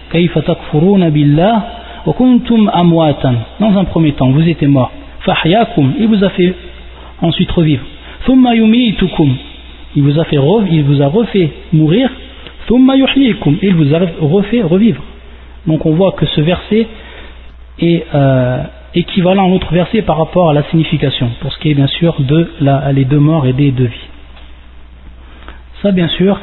Dans 3.61 3.79
un 3.79 3.85
premier 3.85 4.13
temps, 4.13 4.31
vous 4.31 4.49
étiez 4.49 4.67
morts. 4.67 4.93
Il 5.99 6.07
vous 6.09 6.25
a 6.25 6.31
fait 6.31 6.55
ensuite 7.23 7.51
revivre 7.53 7.85
il 9.96 10.04
vous 10.04 10.20
a 10.20 10.26
fait 10.26 10.38
il 10.72 10.84
vous 10.84 11.02
a 11.02 11.08
refait 11.08 11.50
mourir 11.74 12.10
il 12.70 13.76
vous 13.76 13.96
a 13.96 14.00
refait 14.22 14.62
revivre 14.62 15.04
donc 15.68 15.86
on 15.86 15.94
voit 15.94 16.14
que 16.14 16.26
ce 16.26 16.42
verset 16.42 16.88
est 17.80 18.04
euh, 18.14 18.64
équivalent 18.94 19.46
à 19.46 19.50
l'autre 19.50 19.74
verset 19.74 20.02
par 20.02 20.18
rapport 20.18 20.50
à 20.50 20.54
la 20.54 20.64
signification 20.64 21.30
pour 21.42 21.52
ce 21.54 21.60
qui 21.60 21.72
est 21.72 21.74
bien 21.74 21.88
sûr 21.88 22.16
de 22.22 22.52
la, 22.62 22.92
les 22.92 23.06
deux 23.06 23.20
morts 23.20 23.46
et 23.46 23.54
des 23.54 23.72
deux 23.72 23.86
vies 23.86 24.10
ça 25.82 25.92
bien 25.92 26.08
sûr 26.08 26.40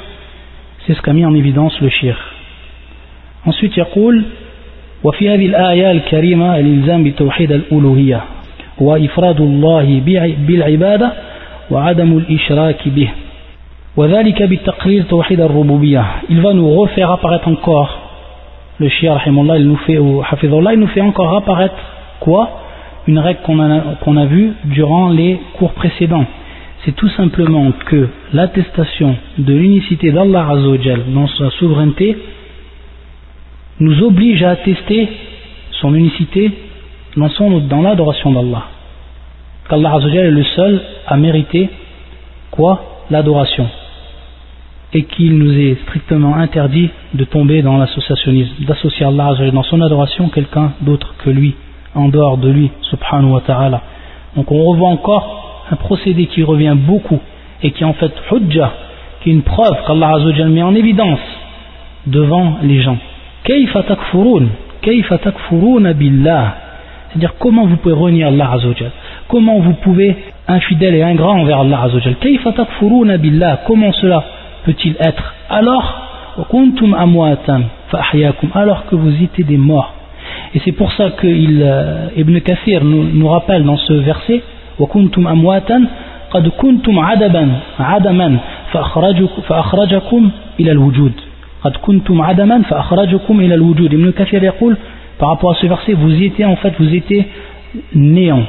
c'est 0.87 0.95
ce 0.95 1.03
qu'a 1.03 1.13
mis 1.13 1.25
en 1.25 1.35
évidence 1.35 1.81
le 1.81 1.89
shir 1.89 2.17
ensuite 3.45 3.77
يقول 3.77 4.25
وفي 5.05 5.29
هذه 5.35 5.47
الآية 5.47 5.91
الكريمة 5.91 6.59
الإلزام 6.59 7.05
بتوحيد 7.05 7.53
الألوهية 7.53 8.21
وإفراد 8.79 9.41
الله 9.41 10.03
بالعبادة 10.47 11.13
وعدم 11.71 12.19
الإشراك 12.19 12.89
به 12.89 13.09
il 14.00 14.06
va 16.42 16.54
nous 16.54 16.70
refaire 16.70 17.10
apparaître 17.10 17.48
encore. 17.48 17.98
Le 18.80 18.90
shia 18.90 19.20
il 19.26 19.34
nous 19.34 19.76
fait 19.78 19.96
il 19.96 20.80
nous 20.80 20.88
fait 20.88 21.02
encore 21.02 21.36
apparaître 21.36 21.74
quoi? 22.20 22.60
Une 23.08 23.18
règle 23.18 23.40
qu'on 23.42 23.60
a, 23.60 24.22
a 24.22 24.26
vue 24.26 24.54
durant 24.66 25.10
les 25.10 25.40
cours 25.58 25.72
précédents. 25.72 26.26
C'est 26.86 26.96
tout 26.96 27.10
simplement 27.10 27.72
que 27.88 28.10
l'attestation 28.34 29.16
de 29.40 29.54
l'unicité 29.54 30.12
d'Allah 30.12 30.48
Azzawajal 30.48 31.06
dans 31.16 31.28
sa 31.30 31.50
souveraineté 31.52 32.18
nous 33.80 34.04
oblige 34.04 34.44
à 34.44 34.52
attester 34.52 35.10
son 35.72 35.96
unicité 35.96 36.52
dans, 37.16 37.30
dans 37.62 37.82
l'adoration 37.82 38.32
d'Allah. 38.32 38.68
qu'Allah 39.68 39.96
Azzawajal 39.96 40.26
est 40.28 40.32
le 40.32 40.44
seul 40.44 40.82
à 41.08 41.18
mériter 41.18 41.70
quoi? 42.52 42.84
L'adoration 43.10 43.68
et 44.94 45.04
qu'il 45.04 45.38
nous 45.38 45.52
est 45.52 45.78
strictement 45.84 46.36
interdit 46.36 46.90
de 47.14 47.24
tomber 47.26 47.62
dans 47.62 47.78
l'associationnisme, 47.78 48.64
d'associer 48.66 49.06
Allah 49.06 49.36
dans 49.52 49.64
son 49.64 49.82
adoration 49.82 50.30
quelqu'un 50.30 50.74
d'autre 50.82 51.16
que 51.24 51.30
lui, 51.30 51.56
en 51.94 52.08
dehors 52.08 52.38
de 52.38 52.50
lui, 52.50 52.72
subhanahu 52.84 53.32
wa 53.32 53.42
ta'ala. 53.42 53.82
Donc 54.36 54.52
on 54.52 54.64
revoit 54.64 54.90
encore 54.90 55.66
un 55.70 55.76
procédé 55.76 56.28
qui 56.28 56.44
revient 56.44 56.76
beaucoup 56.78 57.20
et 57.62 57.72
qui 57.72 57.84
est 57.84 57.86
en 57.86 57.94
fait 57.94 58.14
hujja, 58.32 58.72
qui 59.22 59.30
est 59.30 59.34
une 59.34 59.42
preuve 59.42 59.76
qu'Allah 59.86 60.14
met 60.48 60.64
en 60.64 60.76
évidence 60.76 61.20
devant 62.06 62.58
les 62.62 62.82
gens. 62.82 62.98
C'est-à-dire 67.10 67.34
comment 67.40 67.66
vous 67.66 67.78
pouvez 67.78 67.96
renier 67.96 68.24
Allah 68.24 68.58
Comment 69.28 69.60
vous 69.60 69.74
pouvez 69.74 70.16
infidèle 70.48 70.96
et 70.96 71.04
ingrat 71.04 71.32
envers 71.32 71.60
Allah 71.60 71.84
Azzawajal 71.84 72.16
Comment 73.66 73.92
cela 73.94 74.24
peut-il 74.67 74.97
être 75.01 75.35
alors 75.51 76.09
alors 78.55 78.87
que 78.87 78.95
vous 78.95 79.23
étiez 79.23 79.45
des 79.45 79.59
morts 79.59 79.93
et 80.55 80.61
c'est 80.65 80.73
pour 80.73 80.93
ça 80.93 81.11
que 81.11 81.27
il, 81.27 81.63
euh, 81.63 82.09
Ibn 82.17 82.39
Kathir 82.41 82.85
nous, 82.85 83.05
nous, 83.05 83.29
rappelle 83.29 83.65
dans 83.65 83.77
ce 83.77 83.93
verset 83.95 84.43
وكنتم 84.79 85.29
أمواتا 85.29 85.87
قد 86.31 86.49
كنتم 86.49 86.99
عدبا 86.99 87.49
عدما 87.79 88.37
فأخرجكم 89.49 90.31
إلى 90.61 90.73
الوجود 90.73 91.13
قد 91.65 91.77
كنتم 91.77 92.23
عدما 92.23 92.63
فأخرجكم 92.63 93.41
إلى 93.41 93.55
الوجود 93.55 93.93
Ibn 93.93 94.13
Kathir 94.13 94.43
يقول 94.43 94.77
par 95.19 95.29
rapport 95.29 95.53
à 95.53 95.55
ce 95.55 95.67
verset 95.67 95.93
vous 95.93 96.23
étiez 96.23 96.45
en 96.45 96.57
fait 96.57 96.75
vous 96.79 96.95
étiez 96.95 97.27
néant 97.95 98.43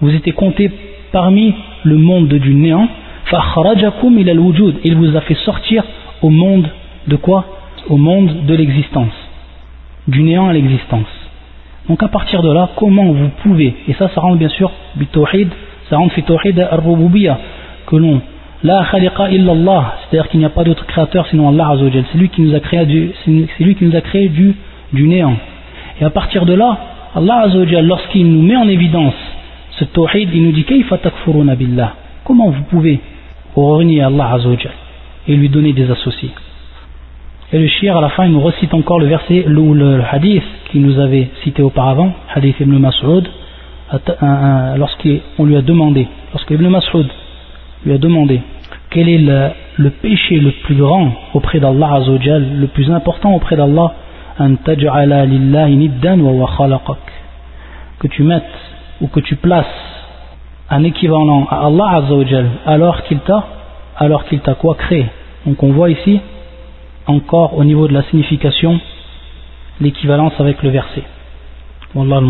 vous 0.00 0.14
étiez 0.14 0.32
compté 0.32 0.70
parmi 1.12 1.54
le 1.84 1.96
monde 1.96 2.28
du 2.28 2.54
néant 2.54 2.88
Il 3.31 4.95
vous 4.95 5.15
a 5.15 5.21
fait 5.21 5.35
sortir 5.35 5.83
au 6.21 6.29
monde 6.29 6.67
de 7.07 7.15
quoi? 7.15 7.45
Au 7.87 7.97
monde 7.97 8.45
de 8.45 8.55
l'existence. 8.55 9.13
Du 10.07 10.23
néant 10.23 10.47
à 10.47 10.53
l'existence. 10.53 11.07
Donc 11.87 12.03
à 12.03 12.07
partir 12.07 12.41
de 12.41 12.51
là, 12.51 12.69
comment 12.75 13.11
vous 13.11 13.29
pouvez, 13.41 13.75
et 13.87 13.93
ça, 13.93 14.09
ça 14.13 14.21
rentre 14.21 14.37
bien 14.37 14.49
sûr, 14.49 14.71
ça 15.89 15.97
rentre 15.97 16.13
fi 16.13 16.23
tawhid 16.23 16.59
al 16.59 16.81
que 17.87 17.95
l'on, 17.95 18.21
la 18.63 18.85
khaliqa 18.91 19.31
illallah, 19.31 19.95
c'est-à-dire 19.99 20.29
qu'il 20.29 20.39
n'y 20.39 20.45
a 20.45 20.49
pas 20.49 20.63
d'autre 20.63 20.85
créateur 20.85 21.25
sinon 21.27 21.49
Allah 21.49 21.69
Azzawajal, 21.69 22.03
c'est 22.11 22.17
lui 22.19 22.29
qui 22.29 22.41
nous 22.41 22.53
a 22.53 22.59
créé 22.59 22.85
du, 22.85 23.11
c'est 23.25 23.63
lui 23.63 23.75
qui 23.75 23.85
nous 23.85 23.95
a 23.95 24.01
créé 24.01 24.29
du, 24.29 24.55
du 24.93 25.07
néant. 25.07 25.35
Et 25.99 26.05
à 26.05 26.11
partir 26.11 26.45
de 26.45 26.53
là, 26.53 26.77
Allah 27.15 27.41
Azzawajal, 27.45 27.85
lorsqu'il 27.85 28.27
nous 28.29 28.43
met 28.43 28.55
en 28.55 28.67
évidence 28.67 29.15
ce 29.71 29.85
tawhid, 29.85 30.29
il 30.33 30.43
nous 30.43 30.51
dit 30.51 30.65
billah. 31.57 31.93
Comment 32.23 32.49
vous 32.49 32.63
pouvez 32.69 32.99
renier 33.55 34.01
Allah 34.01 34.33
Azzawajal 34.33 34.71
et 35.27 35.35
lui 35.35 35.49
donner 35.49 35.73
des 35.73 35.89
associés. 35.89 36.31
Et 37.51 37.59
le 37.59 37.67
shir 37.67 37.97
à 37.97 38.01
la 38.01 38.09
fin 38.09 38.25
il 38.25 38.31
nous 38.31 38.41
recite 38.41 38.73
encore 38.73 38.99
le 38.99 39.07
verset, 39.07 39.43
le, 39.47 39.73
le 39.73 40.03
hadith 40.09 40.43
qu'il 40.71 40.81
nous 40.81 40.99
avait 40.99 41.29
cité 41.43 41.61
auparavant, 41.61 42.13
hadith 42.33 42.59
ibn 42.59 42.77
Mas'ud, 42.77 43.27
lorsqu'on 44.77 45.45
lui 45.45 45.55
a 45.55 45.61
demandé, 45.61 46.07
lorsque 46.31 46.51
Ibn 46.51 46.67
Mas'ud 46.67 47.07
lui 47.85 47.93
a 47.93 47.97
demandé 47.97 48.41
quel 48.91 49.09
est 49.09 49.17
le, 49.17 49.49
le 49.77 49.89
péché 49.91 50.39
le 50.39 50.51
plus 50.63 50.75
grand 50.75 51.11
auprès 51.33 51.59
d'Allah 51.59 51.95
Azzawajal, 51.95 52.59
le 52.59 52.67
plus 52.67 52.91
important 52.91 53.33
auprès 53.35 53.55
d'Allah, 53.55 53.93
que 57.99 58.07
tu 58.07 58.23
mettes 58.23 58.43
ou 59.01 59.07
que 59.07 59.19
tu 59.19 59.35
places 59.35 59.65
un 60.70 60.84
équivalent 60.84 61.46
à 61.50 61.66
Allah 61.66 62.04
Azzawajal 62.04 62.48
alors 62.66 63.02
qu'il 63.04 63.18
t'a 63.20 63.44
alors 63.96 64.24
qu'il 64.24 64.40
t'a 64.40 64.54
quoi 64.54 64.74
créé 64.74 65.06
donc 65.46 65.62
on 65.62 65.72
voit 65.72 65.90
ici 65.90 66.20
encore 67.06 67.56
au 67.56 67.64
niveau 67.64 67.86
de 67.86 67.92
la 67.92 68.02
signification 68.04 68.80
l'équivalence 69.80 70.32
avec 70.38 70.62
le 70.62 70.70
verset 70.70 71.02
Wallah 71.94 72.16
al 72.16 72.24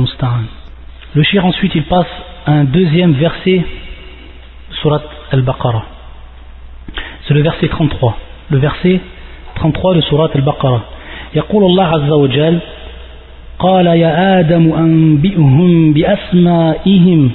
le 1.15 1.23
shir 1.23 1.45
ensuite 1.47 1.75
il 1.75 1.85
passe 1.85 2.07
à 2.47 2.53
un 2.53 2.65
deuxième 2.65 3.13
verset 3.13 3.65
surat 4.83 5.03
al-Baqarah 5.31 5.85
c'est 7.27 7.35
le 7.35 7.43
verset 7.43 7.69
33 7.69 8.17
le 8.51 8.59
verset 8.59 9.01
33 9.55 9.95
de 9.95 10.01
surat 10.03 10.31
al-Baqarah 10.35 10.83
يقول 11.35 11.65
الله 11.65 11.85
عز 11.85 12.11
وجل 12.11 12.59
قال 13.59 13.87
يا 13.87 14.41
آدم 14.41 14.73
أنبئهم 14.73 15.93
بأسمائهم 15.93 17.31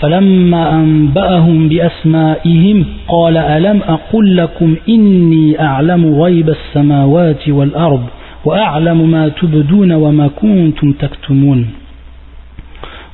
فلما 0.00 0.74
أنبأهم 0.74 1.68
بأسمائهم 1.68 2.84
قال 3.08 3.36
ألم 3.36 3.80
أقل 3.88 4.36
لكم 4.36 4.76
إني 4.88 5.60
أعلم 5.62 6.22
غيب 6.22 6.48
السماوات 6.48 7.48
والأرض 7.48 8.02
وأعلم 8.44 9.10
ما 9.10 9.28
تبدون 9.28 9.92
وما 9.92 10.28
كنتم 10.28 10.92
تكتمون 10.92 11.66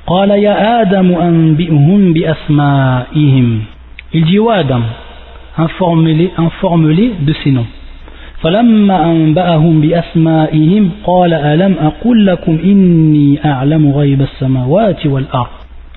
قال 0.06 0.30
يا 0.30 0.82
آدم 0.82 1.12
أنبئهم 1.14 2.12
بأسمائهم 2.12 3.60
Il 4.14 4.24
dit 4.24 4.38
au 4.38 4.48
Adam, 4.50 4.82
informe-les 5.58 6.30
informe 6.38 6.94
de 6.94 7.34
ces 7.42 7.50
noms. 7.50 7.66
فلما 8.42 9.04
أنبأهم 9.12 9.80
بأسمائهم 9.80 10.90
قال 11.04 11.32
ألم 11.34 11.74
أقل 11.80 12.26
لكم 12.26 12.58
إني 12.64 13.38
أعلم 13.44 13.92
غيب 13.92 14.22
السماوات 14.22 15.06
والأرض 15.06 15.55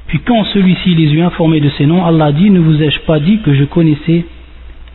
Puis 0.09 0.19
quand 0.25 0.43
celui-ci 0.45 0.95
les 0.95 1.13
eut 1.13 1.21
informés 1.21 1.61
de 1.61 1.69
ces 1.77 1.85
noms, 1.85 2.03
Allah 2.03 2.31
dit, 2.31 2.49
ne 2.49 2.59
vous 2.59 2.81
ai-je 2.81 2.99
pas 3.01 3.19
dit 3.19 3.41
que 3.41 3.53
je 3.53 3.63
connaissais 3.65 4.25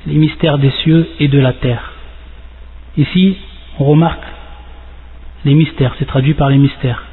les 0.08 0.14
mystères 0.14 0.58
des 0.58 0.72
cieux 0.82 1.08
et 1.20 1.28
de 1.28 1.38
la 1.38 1.52
terre? 1.52 1.92
Ici, 2.96 3.36
on 3.78 3.84
remarque 3.84 4.24
les 5.44 5.54
mystères, 5.54 5.94
c'est 6.00 6.04
traduit 6.04 6.34
par 6.34 6.50
les 6.50 6.58
mystères. 6.58 7.04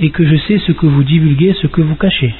Et 0.00 0.10
que 0.10 0.26
je 0.26 0.36
sais 0.48 0.58
ce 0.58 0.72
que 0.72 0.86
vous 0.86 1.04
divulguez, 1.04 1.54
ce 1.62 1.68
que 1.68 1.80
vous 1.80 1.94
cachez. 1.94 2.34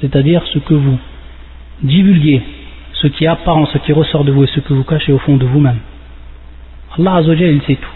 c'est-à-dire 0.00 0.46
ce 0.46 0.58
que 0.60 0.74
vous 0.74 0.98
divulguez 1.82 2.40
ce 3.04 3.08
qui 3.08 3.24
est 3.24 3.28
apparent, 3.28 3.66
ce 3.66 3.76
qui 3.78 3.92
ressort 3.92 4.24
de 4.24 4.32
vous 4.32 4.44
et 4.44 4.46
ce 4.46 4.60
que 4.60 4.72
vous 4.72 4.82
cachez 4.82 5.12
au 5.12 5.18
fond 5.18 5.36
de 5.36 5.44
vous-même. 5.44 5.78
Allah 6.98 7.16
Azzawajal, 7.16 7.54
il 7.54 7.62
sait 7.62 7.74
tout. 7.74 7.90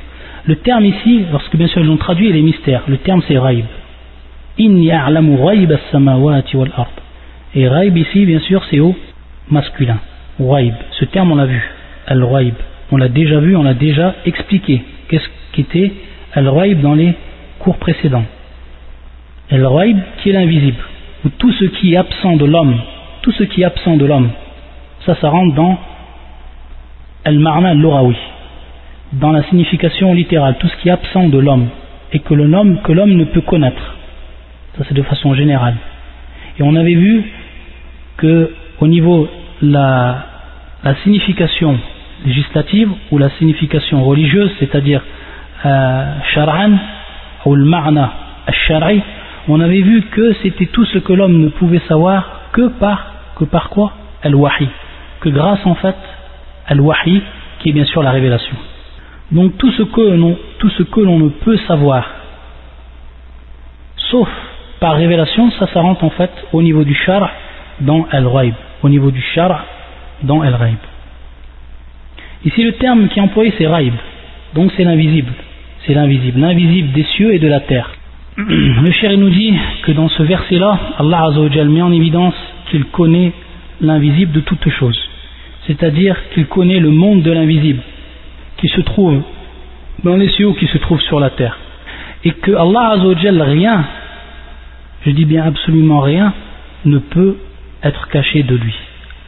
Le 0.45 0.57
terme 0.57 0.85
ici, 0.85 1.25
lorsque 1.33 1.57
bien 1.57 1.67
sûr 1.67 1.81
ils 1.81 1.87
l'ont 1.87 1.97
traduit, 1.97 2.31
les 2.31 2.43
mystères, 2.43 2.83
le 2.87 2.99
terme 2.99 3.23
c'est 3.27 3.39
raib. 3.39 3.65
Inni 4.59 4.91
a'lamu 4.91 5.43
raib 5.43 5.73
as-samawati 5.73 6.57
wal. 6.57 6.71
Et 7.55 7.67
raib 7.69 7.97
ici, 7.97 8.27
bien 8.27 8.41
sûr, 8.41 8.63
c'est 8.71 8.81
au 8.81 8.95
masculin. 9.51 9.99
Raib. 10.39 10.75
Ce 10.99 11.07
terme, 11.07 11.33
on 11.33 11.37
l'a 11.37 11.47
vu. 11.47 11.63
Al-raib. 12.07 12.55
On 12.93 12.99
l'a 12.99 13.09
déjà 13.09 13.41
vu, 13.41 13.57
on 13.57 13.63
l'a 13.63 13.75
déjà 13.75 14.15
expliqué. 14.27 14.83
Qu'est-ce 15.09 15.29
qu'était 15.53 15.93
al-raib 16.35 16.83
dans 16.83 16.95
les 16.95 17.15
cours 17.61 17.79
précédents 17.79 18.25
Al-raib 19.51 19.99
qui 20.19 20.31
est 20.31 20.33
l'invisible. 20.33 20.83
Ou 21.25 21.31
tout 21.31 21.53
ce 21.53 21.65
qui 21.65 21.95
est 21.95 21.97
absent 21.97 22.37
de 22.37 22.45
l'homme. 22.45 22.77
Tout 23.23 23.33
ce 23.33 23.45
qui 23.45 23.63
est 23.63 23.65
absent 23.65 23.97
de 23.97 24.05
l'homme 24.05 24.31
ça, 25.09 25.17
ça 25.23 25.31
rentre 25.31 25.55
dans 25.55 25.79
al-ma'na 27.25 27.71
al 27.71 28.15
dans 29.15 29.33
la 29.33 29.43
signification 29.45 30.13
littérale, 30.13 30.57
tout 30.61 30.69
ce 30.69 30.77
qui 30.77 30.89
est 30.91 30.93
absent 30.93 31.29
de 31.29 31.39
l'homme 31.39 31.69
et 32.13 32.19
que 32.19 32.35
l'homme 32.35 32.79
ne 33.15 33.25
peut 33.25 33.41
connaître. 33.41 33.97
Ça, 34.77 34.85
c'est 34.87 34.95
de 34.95 35.03
façon 35.03 35.35
générale. 35.35 35.77
Et 36.59 36.63
on 36.63 36.75
avait 36.77 36.95
vu 36.95 37.25
que 38.19 38.53
au 38.81 38.87
niveau 38.87 39.29
la, 39.63 40.27
la 40.85 40.95
signification 40.97 41.79
législative 42.27 42.91
ou 43.11 43.17
la 43.17 43.31
signification 43.31 44.05
religieuse, 44.05 44.51
c'est-à-dire 44.59 45.03
euh, 45.65 46.15
shar'an 46.35 46.73
ou 47.47 47.55
le 47.55 47.65
ma'na 47.65 48.13
al-shar'i, 48.47 49.01
on 49.49 49.61
avait 49.61 49.81
vu 49.81 50.03
que 50.11 50.35
c'était 50.43 50.67
tout 50.67 50.85
ce 50.85 50.99
que 50.99 51.15
l'homme 51.15 51.41
ne 51.41 51.49
pouvait 51.49 51.81
savoir 51.89 52.43
que 52.53 52.69
par 52.69 53.07
que 53.37 53.45
par 53.45 53.71
quoi? 53.71 53.93
Al-Wahi 54.23 54.69
que 55.21 55.29
grâce 55.29 55.65
en 55.65 55.75
fait 55.75 55.97
à 56.67 56.75
l'wahi 56.75 57.23
qui 57.61 57.71
est 57.71 57.73
bien 57.73 57.85
sûr 57.85 58.03
la 58.03 58.11
révélation. 58.11 58.57
Donc 59.33 59.59
tout 59.59 59.71
ce 59.73 59.83
que 59.83 61.01
l'on, 61.01 61.19
ne 61.19 61.29
peut 61.29 61.59
savoir, 61.67 62.05
sauf 64.11 64.29
par 64.81 64.95
révélation, 64.95 65.51
ça, 65.59 65.67
ça 65.73 65.81
rentre 65.81 66.05
en 66.05 66.11
fait 66.11 66.31
au 66.53 66.63
niveau 66.63 66.85
du 66.85 66.95
shar 66.95 67.31
dans 67.81 68.07
al-ghaib, 68.11 68.55
au 68.83 68.89
niveau 68.89 69.11
du 69.11 69.21
shar 69.21 69.65
dans 70.23 70.41
al-ghaib. 70.41 70.79
Ici 72.45 72.63
le 72.63 72.73
terme 72.73 73.09
qui 73.09 73.19
est 73.19 73.23
employé 73.23 73.53
c'est 73.59 73.67
raib, 73.67 73.95
donc 74.55 74.73
c'est 74.77 74.85
l'invisible, 74.85 75.33
c'est 75.87 75.95
l'invisible, 75.95 76.41
l'invisible 76.41 76.93
des 76.93 77.05
cieux 77.05 77.35
et 77.35 77.39
de 77.39 77.49
la 77.49 77.61
terre. 77.61 77.91
Le 78.37 78.93
cher 78.93 79.17
nous 79.19 79.31
dit 79.31 79.53
que 79.83 79.91
dans 79.91 80.09
ce 80.09 80.23
verset-là, 80.23 80.79
Allah 80.99 81.31
met 81.65 81.83
en 81.83 81.93
évidence 81.93 82.35
qu'il 82.71 82.85
connaît 82.85 83.33
l'invisible 83.81 84.33
de 84.33 84.41
toutes 84.41 84.69
choses 84.71 85.08
C'est-à-dire 85.68 86.16
qu'il 86.34 86.48
connaît 86.48 86.80
le 86.80 86.90
monde 86.90 87.22
de 87.22 87.32
l'invisible, 87.32 87.82
qui 88.58 88.68
se 88.68 88.82
trouve 88.82 89.22
dans 90.04 90.16
les 90.16 90.30
cieux 90.30 90.48
ou 90.48 90.54
qui 90.54 90.68
se 90.68 90.78
trouve 90.78 91.02
sur 91.02 91.20
la 91.20 91.30
terre. 91.30 91.58
Et 92.26 92.32
que 92.32 92.52
Allah 92.52 92.92
Azzawajal, 92.92 93.42
rien, 93.42 93.86
je 95.06 95.12
dis 95.12 95.26
bien 95.26 95.46
absolument 95.46 96.02
rien, 96.02 96.34
ne 96.86 96.98
peut 96.98 97.38
être 97.82 98.08
caché 98.10 98.44
de 98.44 98.56
lui. 98.56 98.76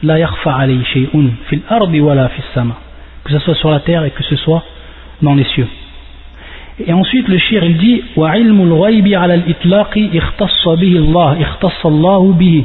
La 0.02 0.16
fil 1.48 1.60
ardi 1.68 2.00
wala 2.00 2.28
fis 2.28 2.42
sama. 2.54 2.76
Que 3.24 3.32
ce 3.32 3.38
soit 3.38 3.54
sur 3.54 3.70
la 3.70 3.80
terre 3.80 4.04
et 4.04 4.10
que 4.10 4.22
ce 4.22 4.36
soit 4.36 4.62
dans 5.22 5.34
les 5.34 5.44
cieux. 5.44 5.68
Et 6.86 6.92
ensuite 6.92 7.28
le 7.28 7.38
shir 7.38 7.64
il 7.64 7.78
dit 7.78 8.02
Wa 8.16 8.36
ilmul 8.36 8.78
ghaybi 8.78 9.14
ala 9.14 9.34
al-itlaqi 9.34 10.10
ikhtassa 10.12 10.76
bihi 10.76 10.98
Allah, 10.98 11.36
ikhtassa 11.40 11.88
Allah 11.88 12.20
bihi. 12.34 12.64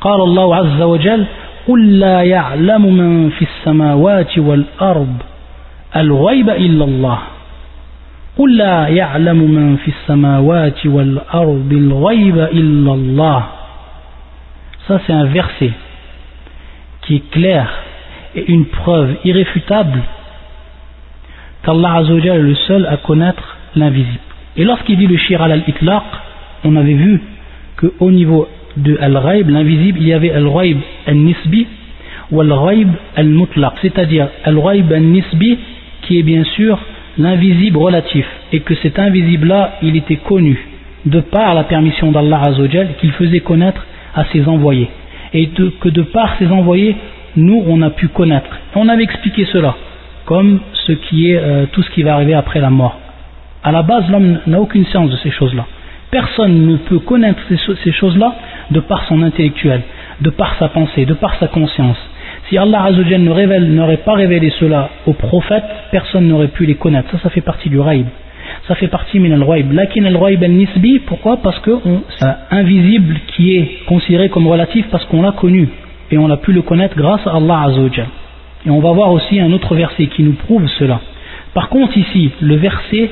قال 0.00 0.20
الله 0.20 0.56
عز 0.56 0.82
وجل 0.82 1.26
قل 1.67 1.99
لا 1.99 2.21
يعلم 2.23 2.97
من 2.97 3.29
في 3.29 3.45
السماوات 3.45 4.37
والأرض 4.37 5.17
الغيب 5.95 6.49
إلا 6.49 6.83
الله 6.85 7.19
قل 8.37 8.57
لا 8.57 8.87
يعلم 8.87 9.37
من 9.37 9.77
في 9.77 9.91
السماوات 9.91 10.85
والأرض 10.85 11.69
الغيب 11.71 12.37
إلا 12.37 12.93
الله 12.93 13.43
Ça 14.87 14.99
c'est 15.07 15.13
un 15.13 15.25
verset 15.25 15.71
qui 17.01 17.15
est 17.15 17.29
clair 17.31 17.67
et 18.35 18.51
une 18.51 18.65
preuve 18.65 19.15
irréfutable 19.23 19.99
qu'Allah 21.63 21.95
Azzawajal 21.95 22.37
est 22.37 22.41
le 22.41 22.55
seul 22.67 22.85
à 22.85 22.97
connaître 22.97 23.57
l'invisible. 23.75 24.19
Et 24.57 24.63
lorsqu'il 24.63 24.97
dit 24.97 25.07
le 25.07 25.17
shir 25.17 25.41
al-itlaq, 25.41 26.03
on 26.63 26.75
avait 26.75 26.93
vu 26.93 27.19
qu'au 27.77 28.11
niveau 28.11 28.47
de 28.77 28.97
Al-Ghaib, 28.99 29.49
l'invisible, 29.49 29.99
il 30.01 30.07
y 30.07 30.13
avait 30.13 30.31
Al-Ghaib 30.31 30.77
al-Nisbi 31.07 31.67
ou 32.31 32.41
Al-Ghaib 32.41 32.89
al-Mutlaq, 33.15 33.73
c'est-à-dire 33.81 34.27
Al-Ghaib 34.43 34.91
al-Nisbi 34.91 35.57
qui 36.01 36.19
est 36.19 36.23
bien 36.23 36.43
sûr 36.43 36.79
l'invisible 37.17 37.77
relatif 37.77 38.25
et 38.51 38.59
que 38.59 38.75
cet 38.75 38.99
invisible-là, 38.99 39.77
il 39.81 39.95
était 39.95 40.17
connu 40.17 40.59
de 41.05 41.19
par 41.19 41.53
la 41.53 41.63
permission 41.63 42.11
d'Allah 42.11 42.41
Azzawajal 42.47 42.95
qu'il 42.99 43.11
faisait 43.11 43.39
connaître 43.39 43.85
à 44.13 44.25
ses 44.31 44.47
envoyés 44.47 44.89
et 45.33 45.49
que 45.79 45.89
de 45.89 46.01
par 46.01 46.37
ses 46.37 46.47
envoyés, 46.47 46.95
nous, 47.35 47.63
on 47.67 47.81
a 47.81 47.89
pu 47.89 48.07
connaître. 48.07 48.49
On 48.75 48.87
avait 48.87 49.03
expliqué 49.03 49.45
cela, 49.51 49.75
comme 50.25 50.59
ce 50.73 50.93
qui 50.93 51.31
est 51.31 51.37
euh, 51.37 51.65
tout 51.71 51.83
ce 51.83 51.89
qui 51.91 52.03
va 52.03 52.13
arriver 52.15 52.33
après 52.33 52.61
la 52.61 52.69
mort. 52.69 52.97
À 53.63 53.71
la 53.71 53.81
base, 53.81 54.09
l'homme 54.09 54.39
n'a 54.47 54.59
aucune 54.59 54.85
science 54.85 55.09
de 55.11 55.17
ces 55.17 55.31
choses-là. 55.31 55.65
Personne 56.11 56.67
ne 56.67 56.77
peut 56.77 56.99
connaître 56.99 57.39
ces, 57.83 57.91
choses-là 57.91 58.35
de 58.71 58.79
par 58.79 59.05
son 59.07 59.21
intellectuel, 59.21 59.81
de 60.21 60.29
par 60.29 60.55
sa 60.59 60.69
pensée, 60.69 61.05
de 61.05 61.13
par 61.13 61.35
sa 61.35 61.47
conscience. 61.47 61.97
Si 62.49 62.57
Allah 62.57 62.83
Azzawajal 62.83 63.21
n'aurait 63.21 63.97
pas 63.97 64.13
révélé 64.13 64.51
cela 64.59 64.89
aux 65.05 65.13
prophètes, 65.13 65.63
personne 65.91 66.27
n'aurait 66.27 66.49
pu 66.49 66.65
les 66.65 66.75
connaître. 66.75 67.09
Ça, 67.11 67.19
ça 67.23 67.29
fait 67.29 67.41
partie 67.41 67.69
du 67.69 67.79
raïb. 67.79 68.07
Ça 68.67 68.75
fait 68.75 68.87
partie 68.87 69.19
min 69.19 69.31
al-raïb. 69.31 69.71
Lakin 69.71 70.05
al-raïb 70.05 70.43
al-nisbi, 70.43 70.99
pourquoi? 70.99 71.37
Parce 71.37 71.59
que 71.59 71.71
c'est 72.19 72.25
invisible 72.51 73.15
qui 73.35 73.57
est 73.57 73.85
considéré 73.87 74.29
comme 74.29 74.47
relatif 74.47 74.85
parce 74.91 75.05
qu'on 75.05 75.21
l'a 75.21 75.31
connu 75.31 75.69
et 76.11 76.17
on 76.17 76.29
a 76.29 76.37
pu 76.37 76.53
le 76.53 76.61
connaître 76.61 76.95
grâce 76.95 77.25
à 77.25 77.35
Allah 77.35 77.63
Azzawajal. 77.63 78.07
Et 78.65 78.69
on 78.69 78.79
va 78.79 78.91
voir 78.91 79.11
aussi 79.11 79.39
un 79.39 79.51
autre 79.51 79.75
verset 79.75 80.07
qui 80.07 80.23
nous 80.23 80.33
prouve 80.33 80.67
cela. 80.79 80.99
Par 81.53 81.69
contre 81.69 81.97
ici, 81.97 82.31
le 82.41 82.55
verset 82.55 83.09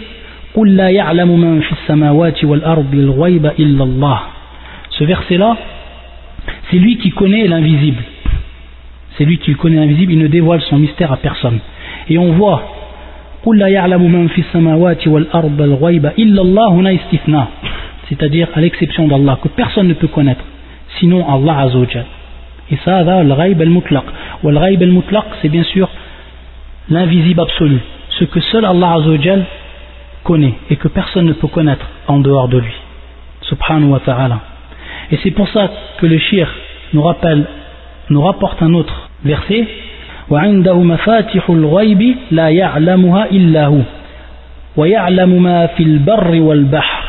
ce 4.97 5.03
verset-là, 5.03 5.57
c'est 6.69 6.77
lui 6.77 6.97
qui 6.97 7.11
connaît 7.11 7.47
l'invisible. 7.47 8.03
C'est 9.17 9.25
lui 9.25 9.37
qui 9.37 9.53
connaît 9.55 9.77
l'invisible, 9.77 10.13
il 10.13 10.19
ne 10.19 10.27
dévoile 10.27 10.61
son 10.61 10.77
mystère 10.77 11.11
à 11.11 11.17
personne. 11.17 11.59
Et 12.09 12.17
on 12.17 12.33
voit 12.33 12.63
c'est-à-dire 18.09 18.47
à 18.53 18.61
l'exception 18.61 19.07
d'Allah 19.07 19.37
que 19.41 19.49
personne 19.49 19.87
ne 19.87 19.93
peut 19.93 20.07
connaître 20.07 20.43
sinon 20.99 21.27
Allah 21.27 21.59
Azzawajal. 21.59 22.05
Et 22.71 22.77
ça 22.85 23.03
le 23.03 23.35
ghaib 23.35 23.61
al-mutlaq. 23.61 24.03
Le 24.43 24.59
ghaib 24.59 24.81
al-mutlaq 24.81 25.25
c'est 25.41 25.49
bien 25.49 25.63
sûr 25.63 25.89
l'invisible 26.89 27.41
absolu. 27.41 27.79
Ce 28.11 28.23
que 28.25 28.39
seul 28.39 28.63
Allah 28.63 28.93
Azzawajal 28.93 29.45
connaît 30.23 30.53
et 30.69 30.77
que 30.77 30.87
personne 30.87 31.25
ne 31.25 31.33
peut 31.33 31.47
connaître 31.47 31.85
en 32.07 32.19
dehors 32.19 32.47
de 32.47 32.59
lui. 32.59 32.73
Subhanahu 33.41 33.89
wa 33.89 33.99
ta'ala 33.99 34.52
et 35.11 35.17
c'est 35.23 35.31
pour 35.31 35.47
ça 35.49 35.69
que 35.99 36.05
le 36.05 36.17
shir 36.17 36.47
nous 36.93 37.01
rappelle 37.01 37.45
nous 38.09 38.21
rapporte 38.21 38.61
un 38.61 38.73
autre 38.73 39.09
verset. 39.25 39.65
وعنده 40.29 40.73
مفاتح 40.83 41.49
الغيب 41.49 42.15
لا 42.31 42.49
يعلمها 42.49 43.25
إلا 43.31 43.65
هو 43.65 43.79
ويعلم 44.77 45.43
ما 45.43 45.67
في 45.67 45.83
البر 45.83 46.41
والبحر 46.41 47.03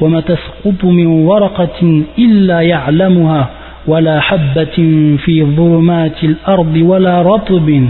وما 0.00 0.20
تسقط 0.20 0.84
من 0.84 1.06
ورقة 1.06 2.02
إلا 2.18 2.60
يعلمها 2.60 3.48
ولا 3.86 4.20
حبة 4.20 4.76
في 5.24 5.44
ظلمات 5.56 6.24
الأرض 6.24 6.76
ولا 6.76 7.22
رطب 7.22 7.84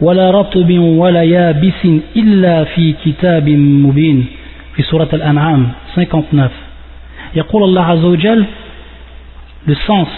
ولا 0.00 0.30
رطب 0.30 0.70
ولا 0.78 1.22
يابس 1.22 1.82
إلا 2.16 2.64
في 2.64 2.94
كتاب 3.04 3.48
مبين 3.48 4.26
في 4.74 4.82
سورة 4.82 5.08
الأنعام 5.12 5.68
59 5.96 6.48
يقول 7.36 7.62
الله 7.64 7.84
عز 7.84 8.04
وجل 8.04 8.44
le 9.66 9.74
sens 9.86 10.08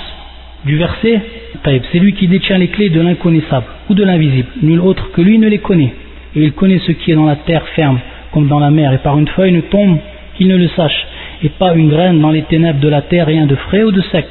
du 0.64 0.76
verset 0.76 1.20
c'est 1.64 1.98
lui 1.98 2.14
qui 2.14 2.28
détient 2.28 2.58
les 2.58 2.68
clés 2.68 2.90
de 2.90 3.00
l'inconnaissable 3.00 3.66
ou 3.88 3.94
de 3.94 4.04
l'invisible. 4.04 4.48
Nul 4.62 4.80
autre 4.80 5.10
que 5.12 5.20
lui 5.20 5.38
ne 5.38 5.48
les 5.48 5.58
connaît. 5.58 5.94
Et 6.34 6.44
il 6.44 6.52
connaît 6.52 6.78
ce 6.78 6.92
qui 6.92 7.12
est 7.12 7.14
dans 7.14 7.26
la 7.26 7.36
terre 7.36 7.66
ferme 7.74 7.98
comme 8.32 8.48
dans 8.48 8.58
la 8.58 8.70
mer. 8.70 8.92
Et 8.92 8.98
par 8.98 9.18
une 9.18 9.28
feuille 9.28 9.52
ne 9.52 9.60
tombe 9.60 9.98
qu'il 10.36 10.48
ne 10.48 10.56
le 10.56 10.68
sache. 10.68 11.06
Et 11.42 11.48
pas 11.48 11.74
une 11.74 11.90
graine 11.90 12.20
dans 12.20 12.30
les 12.30 12.42
ténèbres 12.42 12.80
de 12.80 12.88
la 12.88 13.02
terre 13.02 13.26
rien 13.26 13.46
de 13.46 13.56
frais 13.56 13.82
ou 13.82 13.92
de 13.92 14.00
sec 14.02 14.26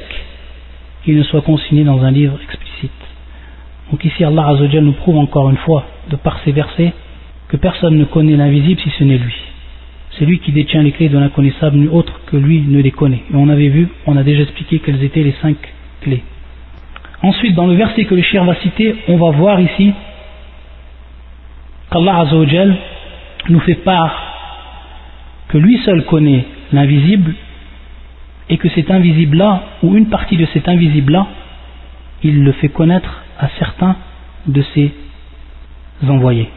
qu'il 1.04 1.16
ne 1.16 1.22
soit 1.22 1.42
consigné 1.42 1.84
dans 1.84 2.02
un 2.02 2.10
livre 2.10 2.38
explicite. 2.42 2.90
Donc 3.90 4.04
ici 4.04 4.24
Allah 4.24 4.48
Azzawajal 4.48 4.84
nous 4.84 4.92
prouve 4.92 5.18
encore 5.18 5.50
une 5.50 5.56
fois 5.56 5.86
de 6.10 6.16
par 6.16 6.40
ces 6.44 6.52
versets 6.52 6.92
que 7.48 7.56
personne 7.56 7.96
ne 7.96 8.04
connaît 8.04 8.36
l'invisible 8.36 8.80
si 8.80 8.90
ce 8.98 9.04
n'est 9.04 9.18
lui 9.18 9.34
c'est 10.11 10.25
lui 10.25 10.39
qui 10.39 10.51
détient 10.51 10.81
les 10.81 10.91
clés 10.91 11.09
de 11.09 11.17
l'inconnaissable 11.17 11.77
nul 11.77 11.89
autre 11.89 12.21
que 12.25 12.37
lui 12.37 12.61
ne 12.61 12.81
les 12.81 12.91
connaît 12.91 13.23
et 13.31 13.35
on 13.35 13.49
avait 13.49 13.69
vu, 13.69 13.89
on 14.05 14.15
a 14.17 14.23
déjà 14.23 14.43
expliqué 14.43 14.79
quelles 14.79 15.03
étaient 15.03 15.23
les 15.23 15.35
cinq 15.41 15.57
clés 16.01 16.23
Ensuite, 17.21 17.55
dans 17.55 17.65
le 17.65 17.73
verset 17.73 18.05
que 18.05 18.13
le 18.13 18.21
chien 18.21 18.43
va 18.43 18.55
citer, 18.55 18.95
on 19.07 19.17
va 19.17 19.31
voir 19.31 19.59
ici 19.59 19.91
qu'Allah 21.91 22.19
Azzawajal 22.19 22.75
nous 23.49 23.59
fait 23.61 23.75
part 23.83 24.15
que 25.47 25.57
lui 25.57 25.79
seul 25.79 26.05
connaît 26.05 26.45
l'invisible 26.71 27.33
et 28.49 28.57
que 28.57 28.69
cet 28.69 28.91
invisible-là, 28.91 29.63
ou 29.81 29.95
une 29.95 30.09
partie 30.09 30.37
de 30.37 30.45
cet 30.53 30.67
invisible-là, 30.69 31.25
il 32.21 32.43
le 32.43 32.51
fait 32.51 32.69
connaître 32.69 33.23
à 33.39 33.47
certains 33.57 33.95
de 34.45 34.61
ses 34.73 34.93
envoyés. 36.07 36.49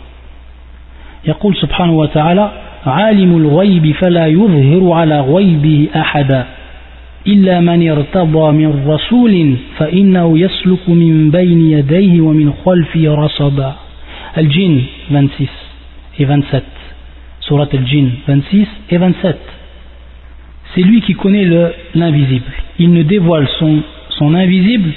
يقول 1.24 1.56
سبحانه 1.56 1.92
وتعالى 1.92 2.50
عالم 2.85 3.37
الغيب 3.37 3.91
فلا 3.95 4.27
يظهر 4.27 4.91
على 4.91 5.21
غيبه 5.21 5.87
أحدا 5.95 6.45
إلا 7.27 7.59
من 7.59 7.89
ارتضى 7.89 8.51
من 8.51 8.83
رسول 8.87 9.55
فإنه 9.77 10.39
يسلك 10.39 10.89
من 10.89 11.31
بين 11.31 11.61
يديه 11.71 12.21
ومن 12.21 12.53
خلفه 12.65 13.15
رصدا 13.15 13.73
الجن 14.37 14.81
26 15.09 15.47
et 16.19 16.25
27 16.25 16.63
Surat 17.41 17.67
al-Jinn 17.73 18.09
26 18.27 18.67
et 18.91 18.97
27 18.97 19.37
c'est 20.75 20.81
lui 20.81 21.01
qui 21.01 21.13
connaît 21.13 21.45
l'invisible 21.95 22.51
il 22.79 22.91
ne 22.91 23.03
dévoile 23.03 23.47
son, 23.59 23.79
son 24.09 24.33
invisible 24.33 24.91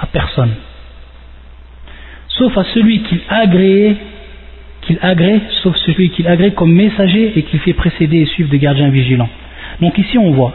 à 0.00 0.06
personne 0.06 0.50
sauf 2.28 2.56
à 2.58 2.64
celui 2.74 3.00
qu'il 3.02 3.20
agrée 3.28 3.96
qu'il 4.82 4.98
agrée 5.00 5.40
sauf 5.62 5.76
celui 5.86 6.10
qu'il 6.10 6.26
agrée 6.28 6.52
comme 6.52 6.72
messager 6.72 7.32
et 7.36 7.42
qu'il 7.42 7.60
fait 7.60 7.72
précéder 7.72 8.18
et 8.18 8.26
suivre 8.26 8.50
de 8.50 8.56
gardiens 8.56 8.90
vigilants 8.90 9.30
Donc 9.80 9.96
ici 9.98 10.18
on 10.18 10.30
voit 10.32 10.54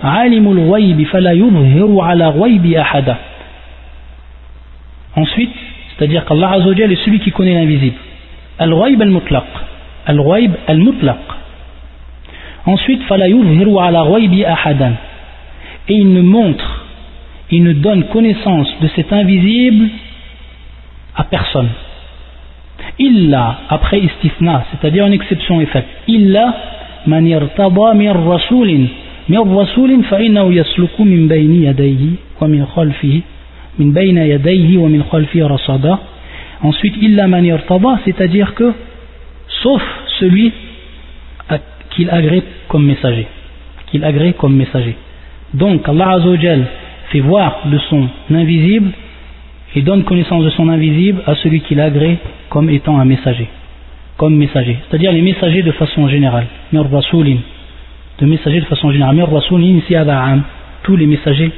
Ensuite, 5.17 5.51
c'est-à-dire 5.97 6.25
qu'Allah 6.25 6.51
Azzawajal 6.51 6.91
est 6.91 7.03
celui 7.03 7.19
qui 7.19 7.31
connaît 7.31 7.55
l'invisible. 7.55 7.95
Al-Ghayb 8.59 9.01
al-Mutlaq. 9.01 9.45
Al-Ghayb 10.05 10.51
al-Mutlaq. 10.67 11.17
Ensuite, 12.67 13.01
Et 15.89 15.93
il 15.93 16.13
ne 16.13 16.21
montre, 16.21 16.85
il 17.49 17.63
ne 17.63 17.73
donne 17.73 18.03
connaissance 18.09 18.67
de 18.81 18.87
cet 18.89 19.11
invisible 19.11 19.89
à 21.15 21.23
personne 21.23 21.69
illa 22.99 23.61
après 23.69 23.99
istifna, 23.99 24.65
c'est-à-dire 24.71 25.05
une 25.05 25.13
exception 25.13 25.61
est 25.61 25.65
faite. 25.67 25.87
Illa 26.07 26.55
man 27.05 27.25
irtada 27.25 27.93
min 27.93 28.13
rasulin 28.13 28.85
min 29.29 29.43
rasulin 29.43 30.03
fa 30.03 30.21
innahu 30.21 30.53
yasluku 30.53 31.03
min 31.03 31.27
bayni 31.27 31.65
yadayhi 31.65 32.17
wa 32.39 32.47
min 32.47 32.65
khalfihi 32.65 33.23
min 33.79 33.91
bayna 33.91 34.25
yadayhi 34.25 34.77
wa 34.77 34.89
min 34.89 35.03
khalfihi 35.03 35.43
rasada. 35.43 35.99
Ensuite 36.63 36.97
illa 37.01 37.27
man 37.27 37.45
irtada, 37.45 37.99
c'est-à-dire 38.05 38.53
que 38.55 38.73
sauf 39.61 39.81
celui 40.19 40.51
qu'il 41.91 42.09
agrée 42.09 42.43
comme 42.67 42.85
messager, 42.85 43.27
qu'il 43.91 44.03
agrée 44.03 44.33
comme 44.33 44.55
messager. 44.55 44.95
Donc 45.53 45.87
Allah 45.87 46.11
Azzawajal 46.11 46.65
fait 47.09 47.19
voir 47.21 47.61
de 47.65 47.77
son 47.89 48.07
invisible 48.31 48.91
et 49.75 49.81
donne 49.81 50.03
connaissance 50.03 50.43
de 50.43 50.49
son 50.51 50.67
invisible 50.69 51.21
à 51.25 51.35
celui 51.35 51.61
qui 51.61 51.75
l'agrée 51.75 52.17
comme 52.49 52.69
étant 52.69 52.99
un 52.99 53.05
messager 53.05 53.47
comme 54.17 54.35
messager 54.35 54.77
c'est-à-dire 54.87 55.11
les 55.11 55.21
messagers 55.21 55.63
de 55.63 55.71
façon 55.71 56.07
générale 56.07 56.47
de 58.19 58.25
messagers 58.25 58.61
de 58.61 58.65
façon 58.65 58.91
générale. 58.91 60.41
Tous 60.83 60.95
les 60.95 61.05
messagers 61.05 61.51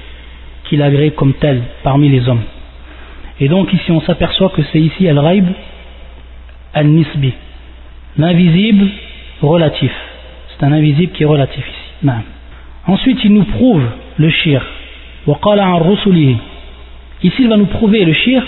qu'il 0.65 0.82
agrée 0.82 1.12
comme 1.12 1.34
tels 1.34 1.62
parmi 1.84 2.10
les 2.10 2.28
hommes. 2.28 2.41
Et 3.39 3.47
donc 3.47 3.71
ici 3.73 3.91
on 3.91 4.02
s'aperçoit 4.02 4.49
que 4.49 4.62
c'est 4.71 4.80
ici 4.80 5.08
Al-Raib 5.08 5.45
Al-Nisbi. 6.73 7.34
L'invisible 8.17 8.88
relatif. 9.41 9.91
C'est 10.49 10.65
un 10.65 10.73
invisible 10.73 11.13
qui 11.13 11.23
est 11.23 11.28
relatif 11.28 11.65
ici. 11.65 12.10
Ensuite 12.88 13.23
il 13.23 13.34
nous 13.34 13.45
prouve 13.45 13.84
le 14.17 14.30
shir. 14.30 14.65
Ici 17.23 17.36
il 17.39 17.47
va 17.47 17.58
nous 17.58 17.67
prouver 17.67 18.04
le 18.04 18.13
shir 18.13 18.43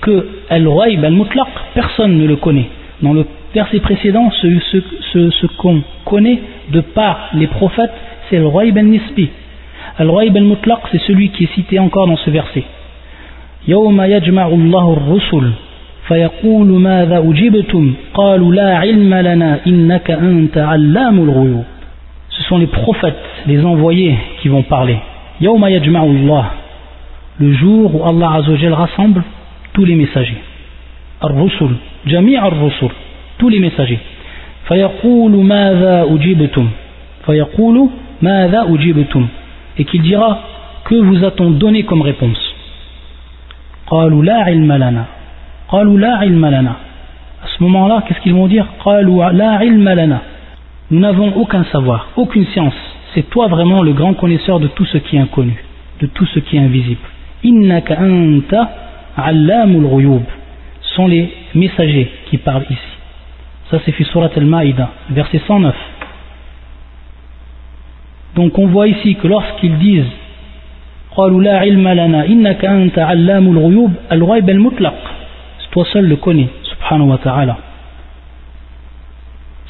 que 0.00 0.26
Al-Raib 0.50 1.04
Al-Mutlaq, 1.04 1.48
personne 1.74 2.18
ne 2.18 2.26
le 2.26 2.36
connaît. 2.36 2.68
Dans 3.02 3.12
le 3.12 3.26
verset 3.54 3.80
précédent, 3.80 4.30
ce, 4.30 5.46
qu'on 5.58 5.82
connaît 6.04 6.40
de 6.72 6.80
par 6.80 7.30
les 7.34 7.46
prophètes, 7.46 7.92
c'est 8.28 8.38
le 8.38 8.46
roi 8.46 8.66
ibn 8.66 8.82
Nisbi. 8.86 9.28
Le 9.98 10.08
roi 10.08 10.24
ibn 10.26 10.42
Mutlaq, 10.44 10.80
c'est 10.92 11.00
celui 11.02 11.30
qui 11.30 11.44
est 11.44 11.54
cité 11.54 11.78
encore 11.78 12.06
dans 12.06 12.16
ce 12.16 12.30
verset. 12.30 12.64
يوم 13.68 14.02
يجمع 14.02 14.46
الله 14.46 14.92
الرسل 14.92 15.50
فيقول 16.08 16.66
ماذا 16.66 17.18
أجبتم 17.18 17.94
قالوا 18.14 18.52
لا 18.54 18.76
علم 18.78 19.14
لنا 19.14 19.60
إنك 19.66 20.10
أنت 20.10 20.58
علام 20.58 21.20
الغيوب 21.20 21.64
Ce 22.28 22.42
sont 22.42 22.58
les 22.58 22.66
prophètes, 22.66 23.24
les 23.46 23.64
envoyés 23.64 24.16
qui 24.42 24.48
vont 24.48 24.62
parler. 24.62 24.98
يوم 25.40 25.66
يجمع 25.66 26.02
الله 26.04 26.44
le 27.40 27.52
jour 27.52 27.94
où 27.94 28.04
Allah 28.08 28.34
Azzawajal 28.34 28.74
rassemble 28.74 29.22
tous 29.72 29.84
les 29.84 29.94
messagers. 29.94 30.42
Ar-Rusul, 31.20 31.76
Jami' 32.06 32.36
ar-Rusul, 32.36 32.90
tous 33.38 33.48
les 33.48 33.60
messagers. 33.60 34.00
فيقول 34.68 35.32
ماذا 35.44 36.06
أجبتم 36.10 36.68
فيقول 37.26 37.88
ماذا 38.22 38.62
أجبتم 38.68 39.26
et 39.78 39.84
qu'il 39.84 40.02
dira 40.02 40.38
que 40.84 40.94
vous 40.94 41.24
a-t-on 41.24 41.50
donné 41.50 41.82
comme 41.82 42.02
réponse 42.02 42.54
قالوا 43.86 44.24
لا 44.24 44.36
علم 44.42 44.72
لنا 44.72 45.04
قالوا 45.68 45.98
لا 45.98 46.16
علم 46.16 46.46
لنا 46.46 46.72
à 47.42 47.46
ce 47.46 47.62
moment-là 47.62 48.02
qu'est-ce 48.06 48.20
qu'ils 48.20 48.34
vont 48.34 48.46
dire 48.46 48.66
قالوا 48.84 49.30
لا 49.32 49.50
علم 49.50 49.88
لنا 49.88 50.20
nous 50.90 51.00
n'avons 51.00 51.32
aucun 51.36 51.64
savoir 51.64 52.08
aucune 52.16 52.46
science 52.46 52.74
c'est 53.14 53.28
toi 53.28 53.48
vraiment 53.48 53.82
le 53.82 53.92
grand 53.92 54.14
connaisseur 54.14 54.60
de 54.60 54.68
tout 54.68 54.86
ce 54.86 54.98
qui 54.98 55.16
est 55.16 55.20
inconnu 55.20 55.62
de 56.00 56.06
tout 56.06 56.26
ce 56.26 56.38
qui 56.38 56.56
est 56.56 56.60
invisible 56.60 57.06
innaka 57.42 57.98
anta 58.00 58.62
allamul 59.16 59.86
ghuyub 59.86 60.22
sont 60.94 61.06
les 61.06 61.32
messagers 61.54 62.10
qui 62.26 62.38
parlent 62.38 62.66
ici 62.70 62.92
ça 63.70 63.78
c'est 63.84 63.92
fi 63.92 64.04
surat 64.04 64.30
al-Maïda 64.36 64.90
verset 65.10 65.40
109 65.46 65.74
donc 68.36 68.58
on 68.58 68.66
voit 68.66 68.88
ici 68.88 69.14
que 69.16 69.26
lorsqu'ils 69.28 69.78
disent 69.78 70.12
قالوا 71.16 71.42
لا 71.42 71.58
علم 71.58 71.88
لنا 71.88 72.26
إنك 72.26 72.64
أنت 72.64 72.98
علام 72.98 73.48
الغيوب 73.48 73.92
الغيب 74.12 74.50
المطلق 74.50 74.94
toi 75.74 75.84
seul 75.92 76.06
le 76.06 76.16
connais 76.16 76.48
subhanahu 76.62 77.08
wa 77.10 77.18
ta'ala 77.18 77.56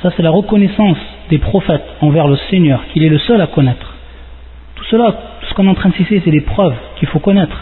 ça 0.02 0.10
c'est 0.14 0.22
la 0.22 0.30
reconnaissance 0.30 0.98
des 1.30 1.38
prophètes 1.38 1.84
envers 2.02 2.28
le 2.28 2.36
Seigneur 2.50 2.80
qu'il 2.88 3.02
est 3.02 3.08
le 3.08 3.18
seul 3.18 3.40
à 3.40 3.46
connaître 3.46 3.94
tout 4.76 4.84
cela, 4.84 5.12
tout 5.12 5.46
ce 5.48 5.54
qu'on 5.54 5.66
est 5.66 5.70
en 5.70 5.74
train 5.74 5.88
de 5.88 5.94
citer 5.94 6.20
c'est 6.24 6.30
des 6.30 6.42
preuves 6.42 6.76
qu'il 6.96 7.08
faut 7.08 7.20
connaître 7.20 7.56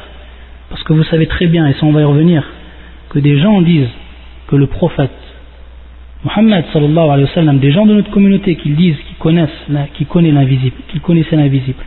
parce 0.70 0.82
que 0.84 0.92
vous 0.92 1.04
savez 1.04 1.26
très 1.26 1.46
bien 1.46 1.66
et 1.68 1.72
ça 1.74 1.80
on 1.82 1.92
va 1.92 2.00
y 2.00 2.04
revenir 2.04 2.42
que 3.10 3.18
des 3.18 3.38
gens 3.38 3.60
disent 3.60 3.94
que 4.48 4.56
le 4.56 4.66
prophète 4.66 5.10
Mohammed 6.24 6.64
sallallahu 6.72 7.08
alayhi 7.10 7.28
wa 7.28 7.34
sallam, 7.34 7.58
des 7.58 7.72
gens 7.72 7.84
de 7.84 7.94
notre 7.94 8.10
communauté 8.10 8.54
qui 8.54 8.70
disent 8.70 8.96
qu'ils 9.08 9.16
connaissent, 9.16 9.48
qui 9.94 10.04
connaissent 10.06 10.34
l'invisible, 10.34 10.76
qu'ils 10.88 11.00
connaissaient 11.00 11.36
l'invisible. 11.36 11.84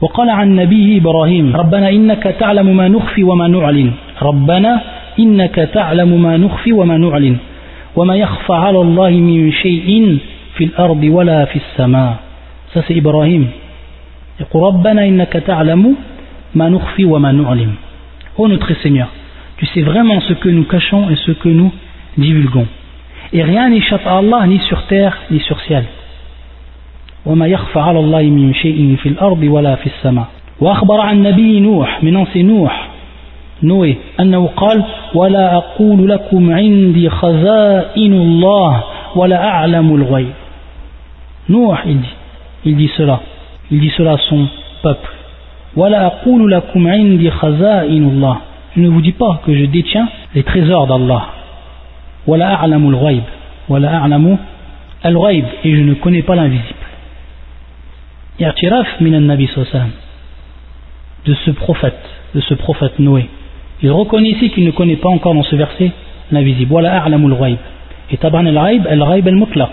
وقال 0.00 0.30
عن 0.30 0.56
نبيه 0.56 1.00
إبراهيم 1.00 1.56
ربنا 1.56 1.88
إنك 1.88 2.22
تعلم 2.22 2.76
ما 2.76 2.88
نخفي 2.88 3.22
وما 3.22 3.48
نعلن 3.48 3.92
ربنا 4.22 4.82
إنك 5.18 5.54
تعلم 5.54 6.22
ما 6.22 6.36
نخفي 6.36 6.72
وما 6.72 6.96
نعلن 6.98 7.36
وما 7.96 8.16
يخفى 8.16 8.52
على 8.52 8.80
الله 8.80 9.10
من 9.10 9.52
شيء 9.52 10.18
في 10.56 10.64
الأرض 10.64 11.02
ولا 11.04 11.44
في 11.44 11.56
السماء 11.56 12.16
ça 12.74 12.82
c'est 12.86 12.94
Ibrahim 12.94 13.48
يقول 14.40 14.62
ربنا 14.62 15.04
إنك 15.04 15.32
تعلم 15.32 15.96
ما 16.54 16.68
نخفي 16.68 17.04
وما 17.04 17.32
نعلن 17.32 17.74
Ô 18.38 18.48
notre 18.48 18.74
Seigneur 18.82 19.08
tu 19.56 19.66
sais 19.66 19.82
vraiment 19.82 20.20
ce 20.20 20.34
que 20.34 20.48
nous 20.48 20.64
cachons 20.64 21.08
et 21.10 21.16
ce 21.16 21.32
que 21.32 21.48
nous 21.48 21.72
divulguons. 22.18 22.66
Et 23.32 23.42
rien 23.42 23.70
n'échappe 23.70 24.06
à 24.06 24.18
Allah 24.18 24.46
ni 24.46 24.58
sur 24.60 24.82
terre 24.86 25.16
ni 25.30 25.40
sur 25.40 25.58
ciel. 25.62 25.84
وما 27.26 27.46
يخفى 27.46 27.78
على 27.78 27.98
الله 27.98 28.22
من 28.22 28.54
شيء 28.54 28.96
في 29.02 29.08
الأرض 29.08 29.42
ولا 29.42 29.74
في 29.74 29.86
السماء 29.86 30.26
وأخبر 30.60 31.00
عن 31.00 31.22
نبي 31.22 31.60
نوح 31.60 32.02
من 32.02 32.16
أنس 32.16 32.36
نوح 32.36 32.88
نوح 33.62 33.94
أنه 34.20 34.46
قال 34.46 34.84
ولا 35.14 35.56
أقول 35.56 36.08
لكم 36.08 36.52
عندي 36.52 37.10
خزائن 37.10 38.12
الله 38.12 38.84
ولا 39.16 39.48
أعلم 39.48 39.94
الغيب 39.94 40.32
نوح 41.50 41.86
il 41.86 42.00
dit 42.00 42.14
il 42.64 42.76
dit 42.76 42.90
cela 42.96 43.20
il 43.70 43.80
dit 43.80 43.92
cela 43.96 44.12
à 44.12 44.18
son 44.18 44.46
peuple 44.82 45.10
je 48.76 48.80
ne 48.80 48.88
vous 48.88 49.00
dis 49.00 49.12
pas 49.12 49.40
que 49.44 49.54
je 49.54 49.64
détiens 49.66 50.08
les 50.34 50.42
trésors 50.42 50.86
d'Allah. 50.86 51.28
Wala 52.26 52.58
a'lamu 52.58 52.94
al-ghaib. 52.94 53.22
Wala 53.68 54.02
a'lamu 54.02 54.36
al-ghaib. 55.02 55.44
Et 55.64 55.76
je 55.76 55.80
ne 55.82 55.94
connais 55.94 56.22
pas 56.22 56.34
l'invisible. 56.34 56.74
I'tiraf 58.38 59.00
min 59.00 59.14
al-nabi 59.14 59.48
de 61.24 61.34
ce 61.44 61.50
prophète, 61.50 61.98
de 62.34 62.40
ce 62.40 62.54
prophète 62.54 62.98
Noé. 62.98 63.28
Il 63.82 63.90
reconnaît 63.90 64.30
ici 64.30 64.50
qu'il 64.50 64.64
ne 64.64 64.70
connaît 64.70 64.96
pas 64.96 65.08
encore 65.08 65.34
dans 65.34 65.42
ce 65.42 65.56
verset 65.56 65.90
l'invisible. 66.30 66.72
Wala 66.72 67.02
a'lamu 67.02 67.32
al-ghaib. 67.32 67.58
Et 68.10 68.16
taban 68.16 68.46
al-ghaib, 68.46 68.86
al-ghaib 68.86 69.28
al-mutlaq. 69.28 69.70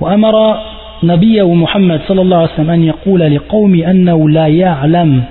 وأمر 0.00 0.56
نبيه 1.03 1.53
محمد 1.53 2.01
صلى 2.07 2.21
الله 2.21 2.37
عليه 2.37 2.53
وسلم 2.53 2.69
أن 2.69 2.83
يقول 2.83 3.35
لقوم 3.35 3.75
أنه 3.83 4.29
لا 4.29 4.47
يعلم 4.47 5.23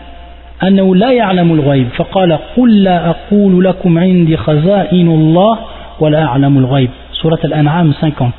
أنه 0.63 0.95
لا 0.95 1.13
يعلم 1.13 1.53
الغيب 1.53 1.89
فقال 1.97 2.39
قل 2.57 2.83
لا 2.83 3.11
أقول 3.11 3.65
لكم 3.65 3.99
عندي 3.99 4.37
خزائن 4.37 5.09
الله 5.09 5.59
ولا 6.01 6.25
أعلم 6.25 6.59
الغيب 6.59 6.91
سورة 7.23 7.39
الأنعام 7.45 7.93
50 7.93 8.33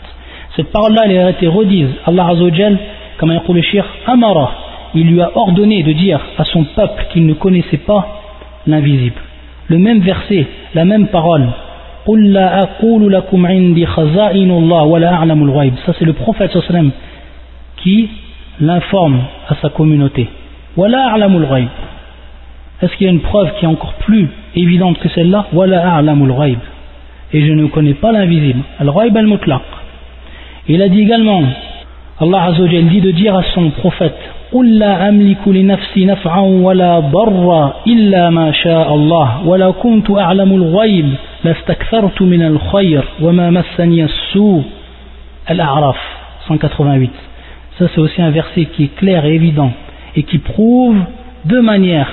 cette 0.55 0.71
parole-là 0.71 1.03
elle 1.05 1.17
a 1.17 1.29
été 1.31 1.47
redite 1.47 1.89
Allah 2.07 2.27
Azzawajal 2.29 2.77
comme 3.17 3.31
a 3.31 3.39
dit 3.39 3.53
le 3.53 3.61
shir 3.61 3.85
Amara 4.07 4.51
il 4.93 5.07
lui 5.07 5.21
a 5.21 5.29
ordonné 5.35 5.83
de 5.83 5.91
dire 5.91 6.19
à 6.37 6.45
son 6.45 6.63
peuple 6.63 7.07
qu'il 7.11 7.25
ne 7.25 7.33
connaissait 7.33 7.77
pas 7.77 8.07
l'invisible 8.65 9.21
le 9.67 9.77
même 9.77 9.99
verset 9.99 10.45
la 10.73 10.85
même 10.85 11.07
parole 11.07 11.47
ça 12.05 12.11
c'est 15.97 16.05
le 16.05 16.13
prophète 16.13 16.51
sallam 16.67 16.91
qui 17.84 18.08
l'informe 18.60 19.20
à 19.48 19.54
sa 19.62 19.68
communauté 19.70 20.28
ولا 20.76 21.06
أعلم 21.06 21.36
الغيب 21.36 21.68
Est-ce 22.82 22.96
qu'il 22.96 23.06
y 23.06 23.10
a 23.10 23.12
une 23.12 23.20
preuve 23.20 23.50
qui 23.58 23.64
est 23.66 23.68
encore 23.68 23.92
plus 23.94 24.28
évidente 24.56 24.98
que 25.00 25.08
celle-là 25.10 25.46
Et 27.32 27.46
je 27.46 27.52
ne 27.52 27.66
connais 27.66 27.92
pas 27.92 28.10
l'invisible. 28.10 28.60
Al-ghaib 28.78 29.14
al-mutlaq. 29.14 29.60
Il 30.66 30.80
a 30.80 30.88
dit 30.88 31.02
également, 31.02 31.42
Allah 32.18 32.44
Azzawajal 32.44 32.86
dit 32.88 33.02
de 33.02 33.10
dire 33.10 33.36
à 33.36 33.42
son 33.54 33.68
prophète, 33.70 34.16
قل 34.52 34.78
لا 34.78 35.08
أملك 35.08 35.48
لنفسي 35.48 36.04
نفعا 36.04 36.40
ولا 36.40 37.00
ضرا 37.00 37.74
إلا 37.86 38.30
ما 38.30 38.52
شاء 38.52 38.94
الله 38.94 39.46
ولو 39.46 39.72
كنت 39.72 40.10
أعلم 40.10 40.52
الغيب 40.54 41.14
لاستكثرت 41.44 42.22
من 42.22 42.42
الخير 42.42 43.04
وما 43.20 43.50
مسني 43.50 44.04
السوء 44.04 44.62
Al-A'raf 45.50 45.96
188 46.48 47.10
ça 47.77 47.87
c'est 47.93 48.01
aussi 48.01 48.21
un 48.21 48.31
verset 48.31 48.65
qui 48.65 48.85
est 48.85 48.95
clair 48.95 49.25
et 49.25 49.35
évident 49.35 49.71
et 50.15 50.23
qui 50.23 50.37
prouve 50.39 50.97
de 51.45 51.59
manière 51.59 52.07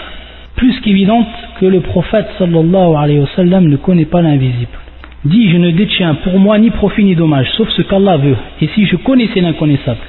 plus 0.56 0.78
qu'évidente 0.80 1.26
que 1.60 1.66
le 1.66 1.80
prophète 1.80 2.28
ne 2.40 3.76
connaît 3.76 4.04
pas 4.04 4.22
l'invisible. 4.22 4.78
Dit 5.24 5.50
je 5.50 5.56
ne 5.56 5.70
détiens 5.70 6.14
pour 6.16 6.38
moi 6.38 6.58
ni 6.58 6.70
profit 6.70 7.04
ni 7.04 7.14
dommage, 7.14 7.48
sauf 7.56 7.68
ce 7.70 7.82
qu'Allah 7.82 8.16
veut. 8.16 8.36
Et 8.60 8.68
si 8.74 8.86
je 8.86 8.96
connaissais 8.96 9.40
l'inconnaissable, 9.40 10.00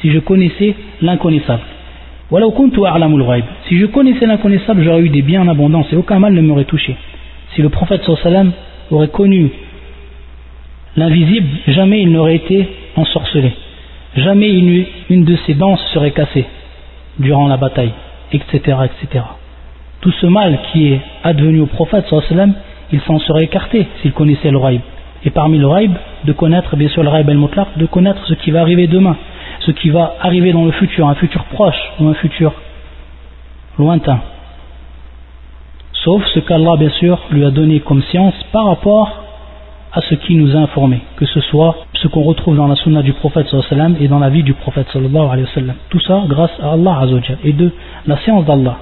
si 0.00 0.10
je 0.10 0.18
connaissais 0.18 0.74
l'inconnaissable, 1.00 1.62
si 2.30 3.78
je 3.78 3.86
connaissais 3.86 4.26
l'inconnaissable, 4.26 4.82
j'aurais 4.82 5.00
eu 5.00 5.08
des 5.08 5.22
biens 5.22 5.42
en 5.42 5.48
abondance 5.48 5.86
et 5.92 5.96
aucun 5.96 6.18
mal 6.18 6.32
ne 6.34 6.40
m'aurait 6.40 6.64
touché. 6.64 6.96
Si 7.54 7.62
le 7.62 7.68
prophète 7.68 8.02
sallallahu 8.02 8.26
alayhi 8.26 8.36
wa 8.36 8.44
sallam 8.44 8.52
aurait 8.90 9.08
connu 9.08 9.50
l'invisible, 10.96 11.48
jamais 11.68 12.02
il 12.02 12.10
n'aurait 12.10 12.36
été 12.36 12.68
ensorcelé. 12.96 13.52
Jamais 14.16 14.50
une 15.08 15.24
de 15.24 15.36
ses 15.46 15.54
dents 15.54 15.76
serait 15.92 16.12
cassée 16.12 16.46
durant 17.18 17.46
la 17.46 17.56
bataille, 17.56 17.92
etc., 18.32 18.76
etc 18.84 19.24
tout 20.00 20.12
ce 20.12 20.26
mal 20.26 20.58
qui 20.70 20.92
est 20.92 21.00
advenu 21.24 21.60
au 21.60 21.66
prophète 21.66 22.06
il 22.90 23.00
s'en 23.02 23.18
serait 23.18 23.44
écarté 23.44 23.86
s'il 24.00 24.12
connaissait 24.12 24.50
le 24.50 24.58
raïb. 24.58 24.80
Et 25.24 25.30
parmi 25.30 25.58
le 25.58 25.66
raïb, 25.66 25.92
de 26.24 26.32
connaître 26.32 26.76
bien 26.76 26.88
sûr 26.88 27.02
le 27.02 27.08
raïb 27.08 27.28
al-mutlaq, 27.28 27.76
de 27.76 27.86
connaître 27.86 28.24
ce 28.26 28.34
qui 28.34 28.50
va 28.50 28.60
arriver 28.60 28.86
demain, 28.86 29.16
ce 29.60 29.72
qui 29.72 29.90
va 29.90 30.14
arriver 30.20 30.52
dans 30.52 30.64
le 30.64 30.70
futur, 30.70 31.08
un 31.08 31.14
futur 31.14 31.44
proche 31.44 31.78
ou 32.00 32.08
un 32.08 32.14
futur 32.14 32.54
lointain. 33.78 34.20
Sauf 36.04 36.24
ce 36.28 36.38
qu'Allah 36.40 36.76
bien 36.78 36.90
sûr 36.90 37.18
lui 37.30 37.44
a 37.44 37.50
donné 37.50 37.80
comme 37.80 38.02
science 38.04 38.34
par 38.52 38.66
rapport 38.66 39.24
à 39.98 40.00
ce 40.08 40.14
qui 40.14 40.34
nous 40.36 40.56
a 40.56 40.60
informé, 40.60 41.00
que 41.16 41.26
ce 41.26 41.40
soit 41.40 41.74
ce 41.94 42.06
qu'on 42.08 42.22
retrouve 42.22 42.56
dans 42.56 42.68
la 42.68 42.76
sunna 42.76 43.02
du 43.02 43.12
prophète 43.12 43.46
sallam 43.68 43.96
et 44.00 44.06
dans 44.06 44.20
la 44.20 44.28
vie 44.28 44.44
du 44.44 44.54
prophète 44.54 44.86
sallallahu 44.92 45.26
alayhi 45.32 45.46
wa 45.48 45.54
sallam. 45.54 45.76
Tout 45.90 46.00
ça 46.00 46.22
grâce 46.28 46.56
à 46.62 46.72
Allah 46.72 47.06
et 47.44 47.52
de 47.52 47.70
la 48.06 48.16
science 48.18 48.44
d'Allah. 48.44 48.76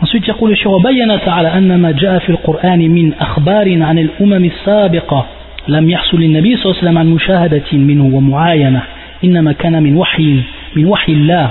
Ensuite 0.00 0.28
يقول 0.28 0.50
الشيخ 0.50 0.66
وبين 0.66 1.20
تعالى 1.20 1.48
أن 1.58 1.80
ما 1.80 1.90
جاء 1.90 2.18
في 2.18 2.30
القرآن 2.30 2.78
من 2.78 3.14
أخبار 3.14 3.82
عن 3.82 3.98
الأمم 3.98 4.44
السابقة 4.44 5.26
لم 5.68 5.90
يحصل 5.90 6.16
للنبي 6.16 6.56
صلى 6.56 6.64
الله 6.64 6.76
عليه 6.76 6.82
وسلم 6.82 6.98
عن 6.98 7.06
مشاهدة 7.06 7.72
منه 7.72 8.16
ومعاينة 8.16 8.82
إنما 9.24 9.52
كان 9.52 9.82
من 9.82 9.96
وحي 9.96 10.40
من 10.76 10.86
وحي 10.86 11.12
الله 11.12 11.50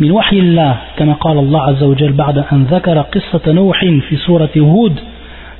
من 0.00 0.10
وحي 0.10 0.38
الله 0.38 0.76
كما 0.96 1.12
قال 1.12 1.38
الله 1.38 1.60
عز 1.62 1.82
وجل 1.82 2.12
بعد 2.12 2.38
أن 2.52 2.66
ذكر 2.70 2.98
قصة 2.98 3.52
نوح 3.52 3.80
في 3.80 4.16
سورة 4.16 4.50
هود 4.56 5.00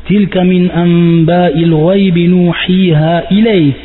تلك 0.09 0.37
من 0.37 0.71
أنباء 0.71 1.59
الغيب 1.63 2.19
نوحيها 2.19 3.31
إليك 3.31 3.83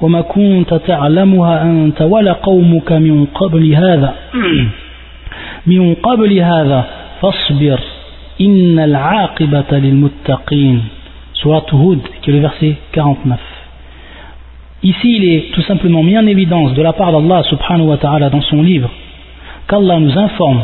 وما 0.00 0.20
كنت 0.20 0.74
تعلمها 0.74 1.62
أنت 1.62 2.02
ولا 2.02 2.32
قومك 2.32 2.92
من 2.92 3.26
قبل 3.34 3.74
هذا. 3.74 4.14
من 5.66 5.94
قبل 5.94 6.38
هذا 6.38 6.84
فاصبر 7.20 7.80
إن 8.40 8.78
العاقبة 8.78 9.70
للمتقين. 9.72 10.82
سورة 11.34 11.66
هود 11.72 12.00
كيلو 12.22 12.48
فرسي 12.48 12.74
49 12.92 13.38
Ici, 14.82 15.16
il 15.16 15.24
est 15.34 15.52
tout 15.52 15.60
simplement 15.62 16.02
mis 16.02 16.16
en 16.16 16.26
évidence 16.26 16.72
de 16.72 16.82
la 16.82 16.94
part 16.94 17.12
d'Allah 17.12 17.42
subhanahu 17.42 17.88
wa 17.88 17.98
ta'ala 17.98 18.30
dans 18.30 18.40
son 18.40 18.62
livre 18.62 18.88
qu'Allah 19.68 19.98
nous 20.00 20.16
informe 20.18 20.62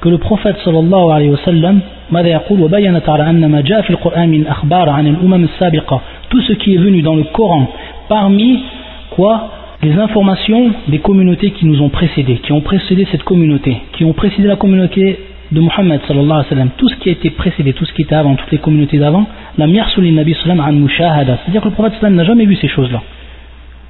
que 0.00 0.08
le 0.08 0.18
prophète 0.18 0.56
sallallahu 0.64 1.10
alayhi 1.10 1.30
wa 1.30 1.38
sallam 1.44 1.80
ماذا 2.12 2.28
يقول 2.28 2.60
وبين 2.60 3.02
تعالى 3.02 3.30
أن 3.30 3.46
ما 3.50 3.60
جاء 3.60 3.80
في 3.82 3.90
القرآن 3.90 4.28
من 4.28 4.46
أخبار 4.46 4.88
عن 4.88 5.06
الأمم 5.06 5.44
السابقة 5.44 6.00
tout 6.30 6.42
ce 6.42 6.52
qui 6.52 6.74
est 6.74 6.78
venu 6.78 7.02
dans 7.02 7.14
le 7.14 7.24
Coran 7.24 7.66
parmi 8.08 8.62
quoi 9.10 9.50
les 9.82 9.92
informations 9.98 10.70
des 10.88 10.98
communautés 10.98 11.50
qui 11.52 11.64
nous 11.66 11.80
ont 11.82 11.88
précédés 11.88 12.36
qui 12.44 12.52
ont 12.52 12.60
précédé 12.60 13.06
cette 13.10 13.22
communauté 13.22 13.78
qui 13.94 14.04
ont 14.04 14.12
précédé 14.12 14.48
la 14.48 14.56
communauté 14.56 15.18
de 15.50 15.60
Muhammad 15.60 16.00
sallallahu 16.06 16.30
alayhi 16.30 16.44
wa 16.44 16.50
sallam 16.50 16.68
tout 16.76 16.88
ce 16.88 16.96
qui 16.96 17.08
a 17.08 17.12
été 17.12 17.30
précédé 17.30 17.72
tout 17.72 17.84
ce 17.86 17.92
qui 17.94 18.02
était 18.02 18.14
avant 18.14 18.34
toutes 18.34 18.50
les 18.52 18.58
communautés 18.58 18.98
d'avant 18.98 19.26
la 19.56 19.66
mirsul 19.66 20.04
nabi 20.14 20.34
sallam 20.42 20.60
an 20.60 20.72
mushahada 20.72 21.38
c'est-à-dire 21.38 21.62
que 21.62 21.68
le 21.68 21.74
prophète 21.74 21.94
sallam 22.00 22.16
n'a 22.16 22.24
jamais 22.24 22.44
vu 22.44 22.56
ces 22.56 22.68
choses-là 22.68 23.00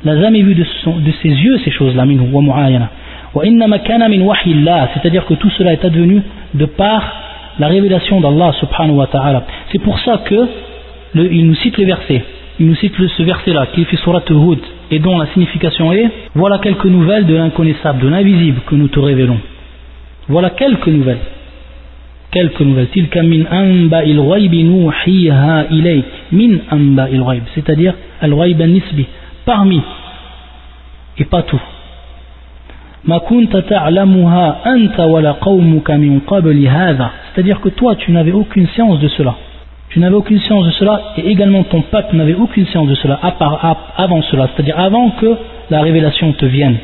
n'a 0.05 0.21
jamais 0.21 0.43
vu 0.43 0.55
de, 0.55 0.65
son, 0.83 0.97
de 0.99 1.11
ses 1.23 1.31
yeux 1.31 1.59
ces 1.65 1.71
choses-là 1.73 2.05
minhu 2.07 2.29
wa 2.33 2.43
mu'ayana 2.43 2.91
c'est-à-dire 3.34 5.26
que 5.26 5.34
tout 5.36 5.50
cela 5.52 5.74
est 5.74 5.86
advenu 5.86 6.22
de 6.54 6.66
par 6.66 7.04
la 7.60 7.68
révélation 7.68 8.22
d'Allah 8.22 8.54
subhanahu 8.60 8.96
wa 8.96 9.08
ta'ala. 9.08 9.44
C'est 9.72 9.80
pour 9.80 10.00
ça 10.00 10.22
que 10.26 10.48
le, 11.14 11.32
il 11.32 11.46
nous 11.48 11.56
cite 11.56 11.78
les 11.78 11.86
versets. 11.86 12.24
Il 12.60 12.68
nous 12.68 12.76
cite 12.76 12.94
ce 12.96 13.24
verset-là, 13.24 13.68
qui 13.74 13.82
est 13.82 13.86
fait 13.86 13.98
surat 13.98 14.22
Hud, 14.30 14.60
et 14.92 15.00
dont 15.00 15.18
la 15.18 15.28
signification 15.28 15.94
est 15.94 16.10
Voilà 16.36 16.58
quelques 16.60 16.86
nouvelles 16.86 17.26
de 17.26 17.36
l'inconnaissable, 17.36 18.02
de 18.02 18.08
l'invisible 18.08 18.62
que 18.66 18.76
nous 18.76 18.88
te 18.88 19.00
révélons. 19.00 19.40
Voilà 20.28 20.50
quelques 20.52 20.88
nouvelles. 20.88 21.20
Quelques 22.32 22.62
nouvelles. 22.62 22.90
Il. 22.96 23.08
Min 26.32 26.58
il 27.12 27.42
C'est-à-dire, 27.56 27.94
al 28.22 28.32
nisbi. 28.32 29.06
Parmi. 29.46 29.82
Et 31.18 31.26
pas 31.26 31.44
tout. 31.44 31.62
C'est-à-dire 37.34 37.62
que 37.62 37.70
toi, 37.70 37.96
tu 37.96 38.12
n'avais 38.12 38.32
aucune 38.32 38.68
science 38.68 39.00
de 39.00 39.08
cela. 39.08 39.36
Tu 39.90 40.00
n'avais 40.00 40.16
aucune 40.16 40.40
science 40.42 40.66
de 40.66 40.72
cela 40.72 41.02
et 41.18 41.28
également 41.30 41.64
ton 41.64 41.82
peuple 41.82 42.16
n'avait 42.16 42.36
aucune 42.36 42.68
science 42.68 42.88
de 42.88 42.96
cela 42.96 43.20
avant 43.98 44.22
cela, 44.22 44.48
c'est-à-dire 44.54 44.80
avant 44.80 45.10
que 45.12 45.36
la 45.72 45.82
révélation 45.82 46.32
te 46.34 46.46
vienne. 46.46 46.78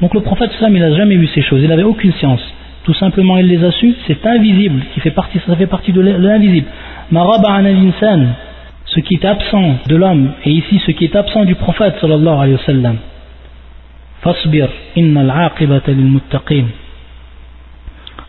Donc 0.00 0.14
le 0.14 0.20
prophète 0.20 0.50
il 0.60 0.72
n'a 0.72 0.94
jamais 0.94 1.16
vu 1.16 1.26
ces 1.34 1.42
choses, 1.42 1.62
il 1.62 1.68
n'avait 1.68 1.82
aucune 1.82 2.12
science. 2.14 2.40
Tout 2.84 2.94
simplement, 2.94 3.36
il 3.36 3.48
les 3.48 3.64
a 3.64 3.72
su, 3.72 3.94
c'est 4.06 4.24
invisible, 4.26 4.80
qui 4.94 5.00
fait 5.00 5.10
partie, 5.10 5.38
ça 5.46 5.56
fait 5.56 5.66
partie 5.66 5.92
de 5.92 6.00
l'invisible. 6.00 6.68
Ce 8.86 9.00
qui 9.00 9.14
est 9.14 9.24
absent 9.24 9.74
de 9.88 9.96
l'homme, 9.96 10.30
et 10.44 10.50
ici 10.50 10.80
ce 10.86 10.92
qui 10.92 11.04
est 11.04 11.16
absent 11.16 11.44
du 11.44 11.56
prophète 11.56 11.96
sallallahu 12.00 12.38
alayhi 12.38 12.54
wa 12.54 12.64
sallam. 12.64 12.96
فاصبر 14.25 14.69
إن 14.97 15.17
العاقبة 15.17 15.81
للمتقين 15.87 16.67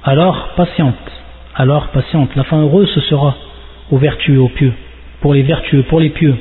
alors 0.04 0.48
patiente 0.56 0.94
alors 1.54 1.88
patiente 1.88 2.34
la 2.36 2.44
fin 2.44 2.58
heureuse 2.62 2.90
ce 2.94 3.00
sera 3.00 3.36
aux 3.90 3.98
vertueux 3.98 4.40
aux 4.40 4.48
pieux 4.48 4.72
pour 5.20 5.34
les 5.34 5.42
vertueux 5.42 5.82
pour 5.82 6.00
les 6.00 6.08
pieux 6.08 6.34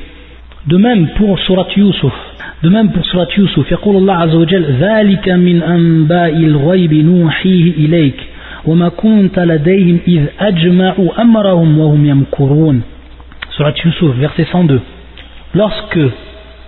de 0.66 0.76
même 0.76 1.08
pour 1.16 1.38
surat 1.38 1.66
Yusuf 1.76 2.12
de 2.62 2.68
même 2.68 2.90
pour 2.92 3.04
surat 3.04 3.26
Yusuf 3.36 3.70
يقول 3.72 3.96
الله 3.96 4.14
عز 4.14 4.34
وجل 4.34 4.64
ذلك 4.80 5.28
من 5.28 5.62
أنباء 5.62 6.34
الغيب 6.36 6.92
نوحيه 6.94 7.72
إليك 7.86 8.20
وما 8.66 8.88
كنت 8.88 9.38
لديهم 9.38 9.98
إذ 10.08 10.24
أجمعوا 10.40 11.22
أمرهم 11.22 11.78
وهم 11.78 12.06
يمكرون 12.06 12.82
surat 13.56 13.74
Yusuf 13.84 14.16
verset 14.16 14.46
102 14.54 14.80
lorsque 15.54 16.00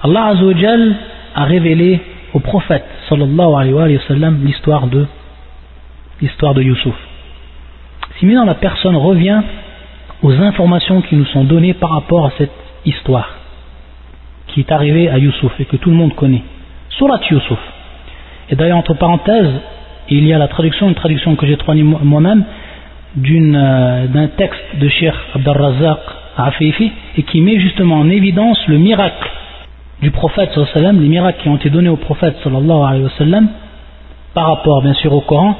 Allah 0.04 0.20
عز 0.20 0.42
وجل 0.42 0.94
a 1.36 1.44
révélé 1.44 2.00
au 2.33 2.39
prophète 2.39 2.85
sallallahu 3.07 3.53
alayhi 3.55 3.95
wa 3.95 4.01
sallam 4.07 4.43
l'histoire 4.45 4.87
de 4.87 5.05
l'histoire 6.21 6.53
de 6.53 6.61
Youssouf. 6.61 6.95
Si 8.17 8.25
maintenant 8.25 8.45
la 8.45 8.55
personne 8.55 8.95
revient 8.95 9.41
aux 10.21 10.33
informations 10.33 11.01
qui 11.01 11.15
nous 11.15 11.25
sont 11.25 11.43
données 11.45 11.73
par 11.73 11.91
rapport 11.91 12.25
à 12.25 12.31
cette 12.37 12.51
histoire 12.85 13.29
qui 14.47 14.61
est 14.61 14.71
arrivée 14.71 15.09
à 15.09 15.17
Youssouf 15.17 15.51
et 15.59 15.65
que 15.65 15.77
tout 15.77 15.89
le 15.89 15.95
monde 15.95 16.15
connaît, 16.15 16.43
Surat 16.89 17.21
Youssouf. 17.29 17.59
Et 18.49 18.55
d'ailleurs, 18.55 18.77
entre 18.77 18.95
parenthèses, 18.95 19.53
il 20.09 20.25
y 20.25 20.33
a 20.33 20.37
la 20.39 20.47
traduction, 20.47 20.89
une 20.89 20.95
traduction 20.95 21.35
que 21.35 21.45
j'ai 21.45 21.55
traduite 21.55 21.85
moi-même, 21.85 22.43
euh, 23.25 24.07
d'un 24.07 24.27
texte 24.27 24.63
de 24.79 24.89
Cheikh 24.89 25.13
Abdel 25.35 25.95
Afifi 26.37 26.91
et 27.17 27.23
qui 27.23 27.41
met 27.41 27.59
justement 27.59 27.95
en 27.97 28.09
évidence 28.09 28.65
le 28.67 28.77
miracle 28.77 29.29
du 30.01 30.11
prophète 30.11 30.51
sallam, 30.73 31.01
les 31.01 31.07
miracles 31.07 31.41
qui 31.41 31.49
ont 31.49 31.57
été 31.57 31.69
donnés 31.69 31.89
au 31.89 31.97
prophète 31.97 32.35
sallallahu 32.43 32.83
alayhi 32.87 33.03
wa 33.03 33.41
par 34.33 34.47
rapport 34.47 34.81
bien 34.81 34.93
sûr 34.93 35.13
au 35.13 35.21
Coran, 35.21 35.57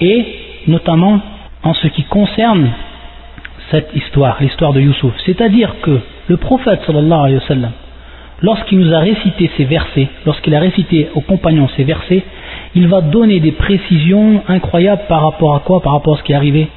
et 0.00 0.26
notamment 0.66 1.20
en 1.62 1.74
ce 1.74 1.88
qui 1.88 2.04
concerne 2.04 2.70
cette 3.70 3.94
histoire, 3.94 4.36
l'histoire 4.40 4.72
de 4.72 4.80
Youssouf. 4.80 5.12
C'est-à-dire 5.26 5.74
que 5.82 6.00
le 6.28 6.36
prophète 6.38 6.80
sallallahu 6.86 7.20
alayhi 7.26 7.40
wa 7.50 7.68
lorsqu'il 8.40 8.78
nous 8.78 8.92
a 8.94 8.98
récité 8.98 9.50
ces 9.56 9.64
versets, 9.64 10.08
lorsqu'il 10.24 10.54
a 10.54 10.60
récité 10.60 11.08
aux 11.14 11.20
compagnons 11.20 11.68
ces 11.76 11.84
versets, 11.84 12.22
il 12.74 12.88
va 12.88 13.02
donner 13.02 13.40
des 13.40 13.52
précisions 13.52 14.42
incroyables 14.48 15.02
par 15.08 15.22
rapport 15.22 15.54
à 15.54 15.60
quoi 15.60 15.82
Par 15.82 15.92
rapport 15.92 16.14
à 16.14 16.18
ce 16.18 16.22
qui 16.22 16.32
est 16.32 16.36
arrivé 16.36 16.68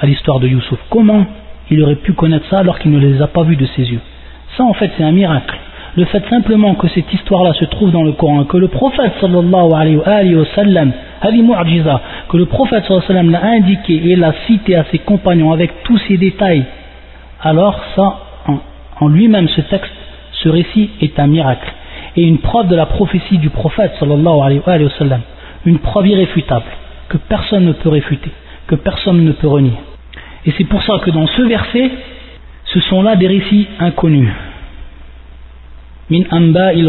à 0.00 0.06
l'histoire 0.06 0.38
de 0.38 0.46
Youssouf. 0.46 0.78
Comment 0.88 1.26
il 1.70 1.82
aurait 1.82 1.96
pu 1.96 2.12
connaître 2.12 2.46
ça 2.48 2.60
alors 2.60 2.78
qu'il 2.78 2.92
ne 2.92 2.98
les 2.98 3.20
a 3.20 3.26
pas 3.26 3.42
vus 3.42 3.56
de 3.56 3.66
ses 3.66 3.82
yeux? 3.82 4.00
Ça 4.56 4.64
en 4.64 4.72
fait 4.74 4.92
c'est 4.96 5.04
un 5.04 5.12
miracle 5.12 5.56
le 5.96 6.04
fait 6.04 6.22
simplement 6.28 6.74
que 6.74 6.88
cette 6.88 7.12
histoire-là 7.12 7.52
se 7.54 7.64
trouve 7.64 7.90
dans 7.90 8.02
le 8.02 8.12
Coran, 8.12 8.44
que 8.44 8.56
le 8.56 8.68
prophète 8.68 9.12
sallallahu 9.20 9.72
alayhi 9.74 10.34
wa 10.36 10.44
sallam, 10.54 10.92
que 11.22 12.36
le 12.36 12.46
prophète 12.46 12.84
sallallahu 12.84 13.10
alayhi 13.10 13.26
wa 13.26 13.40
l'a 13.40 13.46
indiqué 13.48 14.10
et 14.10 14.16
l'a 14.16 14.32
cité 14.46 14.76
à 14.76 14.84
ses 14.90 14.98
compagnons 14.98 15.52
avec 15.52 15.82
tous 15.82 15.98
ces 16.06 16.16
détails, 16.16 16.64
alors 17.42 17.80
ça, 17.96 18.18
en, 19.00 19.08
lui-même, 19.08 19.48
ce 19.48 19.62
texte, 19.62 19.92
ce 20.32 20.48
récit 20.48 20.90
est 21.00 21.18
un 21.18 21.26
miracle 21.26 21.72
et 22.16 22.22
une 22.22 22.38
preuve 22.38 22.68
de 22.68 22.76
la 22.76 22.86
prophétie 22.86 23.38
du 23.38 23.50
prophète 23.50 23.92
sallallahu 23.98 24.40
alayhi 24.42 24.62
wa 24.84 24.90
sallam, 24.98 25.20
une 25.66 25.78
preuve 25.78 26.06
irréfutable 26.08 26.66
que 27.08 27.16
personne 27.16 27.64
ne 27.64 27.72
peut 27.72 27.88
réfuter, 27.88 28.30
que 28.68 28.76
personne 28.76 29.24
ne 29.24 29.32
peut 29.32 29.48
renier. 29.48 29.74
Et 30.46 30.52
c'est 30.56 30.64
pour 30.64 30.82
ça 30.84 30.98
que 31.02 31.10
dans 31.10 31.26
ce 31.26 31.42
verset, 31.42 31.90
ce 32.66 32.80
sont 32.80 33.02
là 33.02 33.16
des 33.16 33.26
récits 33.26 33.66
inconnus 33.80 34.30
min 36.10 36.22
amba 36.30 36.74
il 36.74 36.88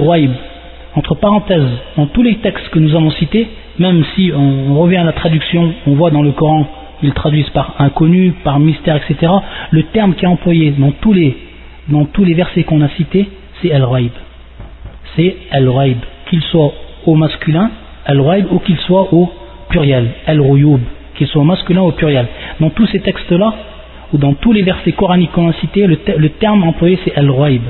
Entre 0.95 1.15
parenthèses, 1.15 1.61
dans 1.95 2.07
tous 2.07 2.23
les 2.23 2.35
textes 2.37 2.69
que 2.69 2.79
nous 2.79 2.95
avons 2.95 3.11
cités, 3.11 3.47
même 3.79 4.03
si 4.15 4.31
on 4.35 4.79
revient 4.79 4.97
à 4.97 5.03
la 5.03 5.13
traduction, 5.13 5.73
on 5.87 5.93
voit 5.93 6.11
dans 6.11 6.21
le 6.21 6.31
Coran, 6.31 6.67
ils 7.03 7.13
traduisent 7.13 7.49
par 7.49 7.75
inconnu, 7.79 8.33
par 8.43 8.59
mystère, 8.59 8.97
etc. 8.97 9.31
Le 9.71 9.83
terme 9.83 10.15
qui 10.15 10.25
est 10.25 10.27
employé 10.27 10.71
dans 10.77 10.91
tous 10.91 11.13
les, 11.13 11.37
dans 11.89 12.05
tous 12.05 12.23
les 12.23 12.33
versets 12.33 12.63
qu'on 12.63 12.81
a 12.81 12.89
cités, 12.89 13.27
c'est 13.61 13.71
al-Raib. 13.71 14.11
C'est 15.15 15.35
al-Raib. 15.51 15.97
Qu'il 16.29 16.41
soit 16.43 16.73
au 17.05 17.15
masculin, 17.15 17.71
al-Raib, 18.05 18.47
ou 18.51 18.59
qu'il 18.59 18.77
soit 18.77 19.13
au 19.13 19.31
pluriel, 19.69 20.09
al-Ruyub, 20.27 20.81
qu'il 21.15 21.27
soit 21.27 21.41
au 21.41 21.45
masculin 21.45 21.81
ou 21.81 21.87
au 21.87 21.91
pluriel. 21.91 22.27
Dans 22.59 22.69
tous 22.69 22.87
ces 22.87 22.99
textes-là, 22.99 23.53
ou 24.13 24.17
dans 24.17 24.33
tous 24.33 24.51
les 24.51 24.61
versets 24.61 24.91
coraniques 24.91 25.31
qu'on 25.31 25.49
a 25.49 25.53
cités, 25.53 25.87
le, 25.87 25.97
le 26.17 26.29
terme 26.29 26.63
employé 26.63 26.99
c'est 27.05 27.15
al-Raib. 27.15 27.61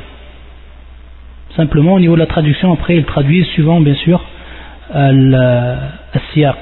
Simplement, 1.56 1.94
au 1.94 2.00
niveau 2.00 2.16
de 2.16 2.20
la 2.20 2.28
traduction, 2.28 2.72
après, 2.74 2.96
ils 2.96 3.06
traduisent 3.06 3.48
suivant, 3.48 3.82
bien 3.82 3.96
sûr, 3.96 4.24
le 4.94 5.78
siyaq. 6.34 6.58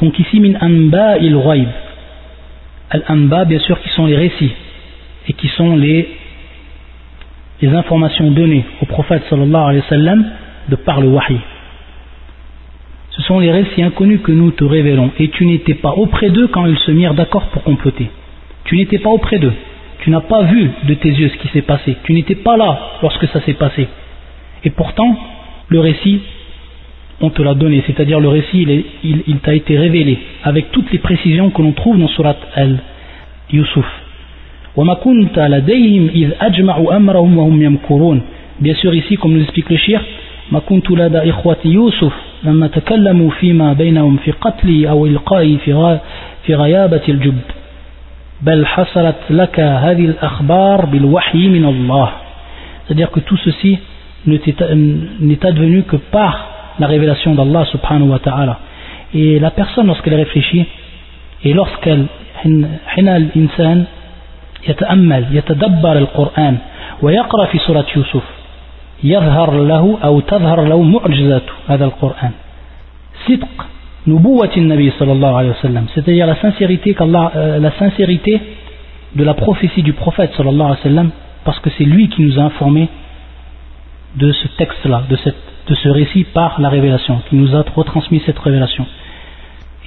Donc 0.00 0.18
ici, 0.18 0.40
min 0.40 0.54
anba 0.60 1.18
il 1.18 1.36
ghaib. 1.36 1.68
Al-anba, 2.90 3.44
bien 3.44 3.58
sûr, 3.60 3.80
qui 3.80 3.88
sont 3.90 4.06
les 4.06 4.16
récits 4.16 4.52
et 5.28 5.32
qui 5.32 5.48
sont 5.48 5.76
les, 5.76 6.08
informations 7.62 8.32
données 8.32 8.64
au 8.80 8.86
prophète 8.86 9.22
alayhi 9.30 9.78
wa 9.78 9.88
sallam 9.88 10.26
de 10.68 10.76
par 10.76 11.00
le 11.00 11.08
wahi. 11.08 11.38
Ce 13.10 13.22
sont 13.22 13.38
les 13.38 13.52
récits 13.52 13.82
inconnus 13.82 14.20
que 14.24 14.32
nous 14.32 14.50
te 14.50 14.64
révélons 14.64 15.12
et 15.18 15.28
tu 15.28 15.46
n'étais 15.46 15.74
pas 15.74 15.92
auprès 15.92 16.30
d'eux 16.30 16.48
quand 16.48 16.66
ils 16.66 16.78
se 16.78 16.90
mirent 16.90 17.14
d'accord 17.14 17.46
pour 17.50 17.62
comploter. 17.62 18.10
Tu 18.64 18.76
n'étais 18.76 18.98
pas 18.98 19.10
auprès 19.10 19.38
d'eux. 19.38 19.52
Tu 20.01 20.09
n'as 20.09 20.21
pas 20.21 20.43
vu 20.43 20.69
de 20.87 20.93
tes 20.93 21.09
yeux 21.09 21.29
ce 21.29 21.37
qui 21.37 21.47
s'est 21.49 21.61
passé. 21.61 21.97
Tu 22.03 22.13
n'étais 22.13 22.35
pas 22.35 22.55
là 22.57 22.79
lorsque 23.01 23.27
ça 23.27 23.41
s'est 23.41 23.53
passé. 23.53 23.87
Et 24.63 24.69
pourtant, 24.69 25.17
le 25.69 25.79
récit 25.79 26.21
on 27.19 27.29
te 27.31 27.41
l'a 27.41 27.55
donné, 27.55 27.83
c'est-à-dire 27.87 28.19
le 28.19 28.29
récit, 28.29 28.67
il, 29.03 29.23
il 29.27 29.37
t'a 29.39 29.53
été 29.55 29.77
révélé, 29.77 30.19
avec 30.43 30.71
toutes 30.71 30.91
les 30.91 30.99
précisions 30.99 31.49
que 31.49 31.61
l'on 31.61 31.71
trouve 31.71 31.97
dans 31.97 32.07
Surat 32.09 32.35
al-Yusuf. 32.55 33.85
Bien 38.59 38.73
sûr 38.75 38.93
ici, 38.93 39.17
comme 39.17 39.33
nous 39.33 39.41
explique 39.41 39.69
le 39.69 39.77
shir, 39.77 40.01
ما 40.51 40.59
كنت 40.59 40.91
لدى 40.91 41.29
إخوة 41.29 41.57
يوسف 41.65 42.13
لما 42.43 42.67
تكلموا 42.67 43.29
فيما 43.31 43.73
بينهم 43.73 44.17
في 44.17 44.31
قتلي 44.31 44.89
أو 44.89 45.05
إلقائي 45.05 45.57
في, 45.57 45.99
في 46.45 46.55
غيابة 46.55 47.01
الجب 47.09 47.37
بل 48.42 48.66
حصلت 48.66 49.16
لك 49.30 49.60
هذه 49.60 50.04
الأخبار 50.04 50.86
بالوحي 50.86 51.48
من 51.48 51.64
الله 51.64 52.08
c'est-à-dire 52.86 53.10
que 53.10 53.20
tout 53.20 53.36
ceci 53.36 53.78
n'est 54.26 55.46
advenu 55.46 55.82
que 55.84 55.96
par 55.96 56.48
la 56.78 56.86
révélation 56.86 57.34
d'Allah 57.34 57.64
subhanahu 57.66 58.08
wa 58.08 58.18
ta'ala 58.18 58.58
et 59.14 59.38
la 59.38 59.50
personne 59.50 59.86
lorsqu'elle 59.86 60.14
réfléchit 60.14 60.66
et 61.44 61.52
lorsqu'elle 61.52 62.06
حين 62.86 63.08
الإنسان 63.08 63.84
يتأمل 64.68 65.24
Nabi 74.06 74.92
sallallahu 74.98 75.34
alayhi 75.34 75.54
wa 75.64 75.82
c'est-à-dire 75.94 76.26
euh, 76.26 77.58
la 77.60 77.72
sincérité, 77.78 78.40
de 79.14 79.24
la 79.24 79.34
prophétie 79.34 79.82
du 79.82 79.92
prophète 79.92 80.32
sallallahu 80.36 80.60
alayhi 80.60 80.78
wa 80.78 80.82
sallam, 80.82 81.10
parce 81.44 81.58
que 81.60 81.70
c'est 81.76 81.84
lui 81.84 82.08
qui 82.08 82.22
nous 82.22 82.38
a 82.38 82.42
informés 82.42 82.88
de 84.16 84.32
ce 84.32 84.48
texte-là, 84.58 85.04
de, 85.08 85.16
ce 85.74 85.88
récit 85.88 86.24
par 86.24 86.60
la 86.60 86.68
révélation, 86.68 87.20
qui 87.28 87.36
nous 87.36 87.54
a 87.54 87.64
retransmis 87.74 88.20
cette 88.26 88.38
révélation. 88.38 88.86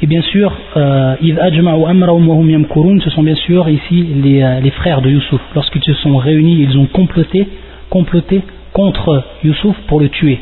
Et 0.01 0.07
bien 0.07 0.21
sûr, 0.21 0.51
euh, 0.75 1.15
ce 1.21 3.09
sont 3.09 3.23
bien 3.23 3.35
sûr 3.35 3.69
ici 3.69 4.07
euh, 4.13 4.59
les, 4.61 4.71
frères 4.71 5.01
de 5.01 5.09
Youssouf. 5.09 5.41
Lorsqu'ils 5.53 5.83
se 5.83 5.93
sont 5.95 6.17
réunis, 6.17 6.61
ils 6.61 6.77
ont 6.77 6.85
comploté, 6.87 7.47
comploté 7.89 8.41
contre 8.73 9.23
Youssouf 9.43 9.75
pour 9.87 9.99
le 9.99 10.09
tuer. 10.09 10.39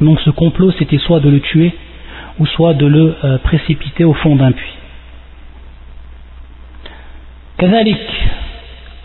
Donc 0.00 0.20
ce 0.20 0.30
complot, 0.30 0.72
c'était 0.78 0.98
soit 0.98 1.20
de 1.20 1.30
le 1.30 1.40
tuer, 1.40 1.72
ou 2.39 2.45
soit 2.45 2.73
de 2.73 2.85
le 2.85 3.15
euh, 3.23 3.37
précipiter 3.39 4.03
au 4.03 4.13
fond 4.13 4.35
d'un 4.35 4.51
puits. 4.51 4.77
كذلك 7.57 8.07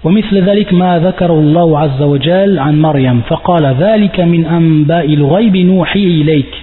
ومثل 0.05 0.39
ذلك 0.43 0.73
ما 0.73 0.99
ذكر 0.99 1.31
الله 1.33 1.79
عز 1.79 2.03
وجل 2.03 2.59
عن 2.59 2.81
مريم 2.83 3.21
فقال 3.21 3.65
ذلك 3.81 4.21
من 4.21 4.47
أنباء 4.47 5.15
الغيب 5.15 5.57
نوحي 5.57 6.05
إليك 6.05 6.55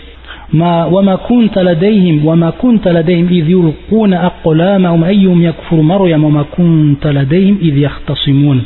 ما 0.54 0.86
وما 0.86 1.16
كنت 1.16 1.60
لديهم 1.60 2.26
وما 2.26 2.50
كنت 2.50 2.88
لديهم 2.88 3.28
إذ 3.28 3.50
يلقون 3.50 4.14
أقلامهم 4.14 5.04
أيهم 5.04 5.44
يكفر 5.44 5.76
مريم 5.76 6.24
وما 6.24 6.46
كنت 6.58 7.08
لديهم 7.08 7.58
إذ 7.62 7.78
يختصمون 7.78 8.64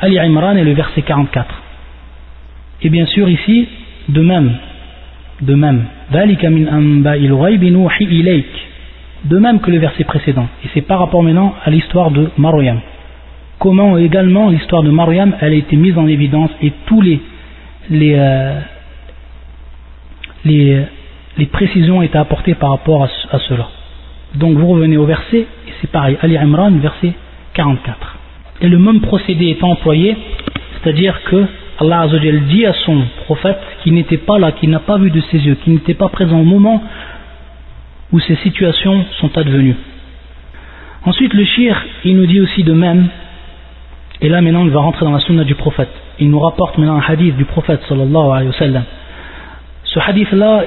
Ali 0.00 0.16
Imran 0.20 0.56
est 0.56 0.62
le 0.62 0.74
verset 0.74 1.02
44 1.02 1.46
et 2.82 2.88
bien 2.88 3.04
sûr 3.06 3.28
ici 3.28 3.66
de 4.08 4.20
même 4.20 4.52
de 5.43 5.55
même, 5.55 5.83
de 9.25 9.37
même 9.37 9.59
que 9.59 9.71
le 9.71 9.77
verset 9.77 10.03
précédent. 10.05 10.47
Et 10.63 10.69
c'est 10.73 10.81
par 10.81 10.99
rapport 10.99 11.21
maintenant 11.21 11.53
à 11.63 11.69
l'histoire 11.69 12.11
de 12.11 12.29
Maryam. 12.37 12.79
Comment 13.59 13.97
également 13.97 14.49
l'histoire 14.49 14.83
de 14.83 14.89
Maryam, 14.89 15.35
elle 15.41 15.53
a 15.53 15.55
été 15.55 15.75
mise 15.75 15.97
en 15.97 16.07
évidence 16.07 16.51
et 16.61 16.71
tous 16.85 17.01
les, 17.01 17.19
euh, 18.15 18.59
précisions 21.51 21.97
ont 21.99 22.09
apportées 22.13 22.55
par 22.55 22.69
rapport 22.71 23.03
à, 23.03 23.39
cela. 23.39 23.67
Donc 24.35 24.57
vous 24.57 24.67
revenez 24.67 24.97
au 24.97 25.05
verset, 25.05 25.39
et 25.39 25.71
c'est 25.81 25.91
pareil, 25.91 26.17
Ali 26.21 26.37
Imran, 26.37 26.71
verset 26.71 27.13
44. 27.53 28.17
Et 28.61 28.69
le 28.69 28.77
même 28.77 29.01
procédé 29.01 29.47
est 29.47 29.63
employé, 29.63 30.15
c'est-à-dire 30.81 31.21
que 31.23 31.45
Allah 31.79 32.01
Azzawajal 32.01 32.45
dit 32.45 32.65
à 32.65 32.73
son 32.73 33.03
prophète 33.25 33.59
qui 33.83 33.91
n'était 33.91 34.17
pas 34.17 34.37
là, 34.37 34.51
qui 34.51 34.67
n'a 34.67 34.79
pas 34.79 34.97
vu 34.97 35.09
de 35.09 35.21
ses 35.31 35.39
yeux, 35.39 35.55
qui 35.55 35.71
n'était 35.71 35.95
pas 35.95 36.09
présent 36.09 36.39
au 36.39 36.43
moment 36.43 36.83
où 38.11 38.19
ces 38.19 38.35
situations 38.37 39.05
sont 39.19 39.35
advenues. 39.37 39.75
Ensuite, 41.05 41.33
le 41.33 41.43
shir, 41.43 41.75
il 42.05 42.15
nous 42.15 42.27
dit 42.27 42.39
aussi 42.39 42.63
de 42.63 42.73
même 42.73 43.07
et 44.21 44.29
là 44.29 44.41
maintenant 44.41 44.63
il 44.63 44.71
va 44.71 44.79
rentrer 44.79 45.05
dans 45.05 45.11
la 45.11 45.19
sunna 45.19 45.43
du 45.43 45.55
prophète. 45.55 45.89
Il 46.19 46.29
nous 46.29 46.39
rapporte 46.39 46.77
maintenant 46.77 46.95
un 46.95 47.03
hadith 47.05 47.35
du 47.35 47.43
prophète 47.43 47.81
sallallahu 47.89 48.31
alayhi 48.31 48.47
wa 48.47 48.57
sallam. 48.57 48.83
Ce 49.83 49.99
hadith 49.99 50.31
là, 50.31 50.63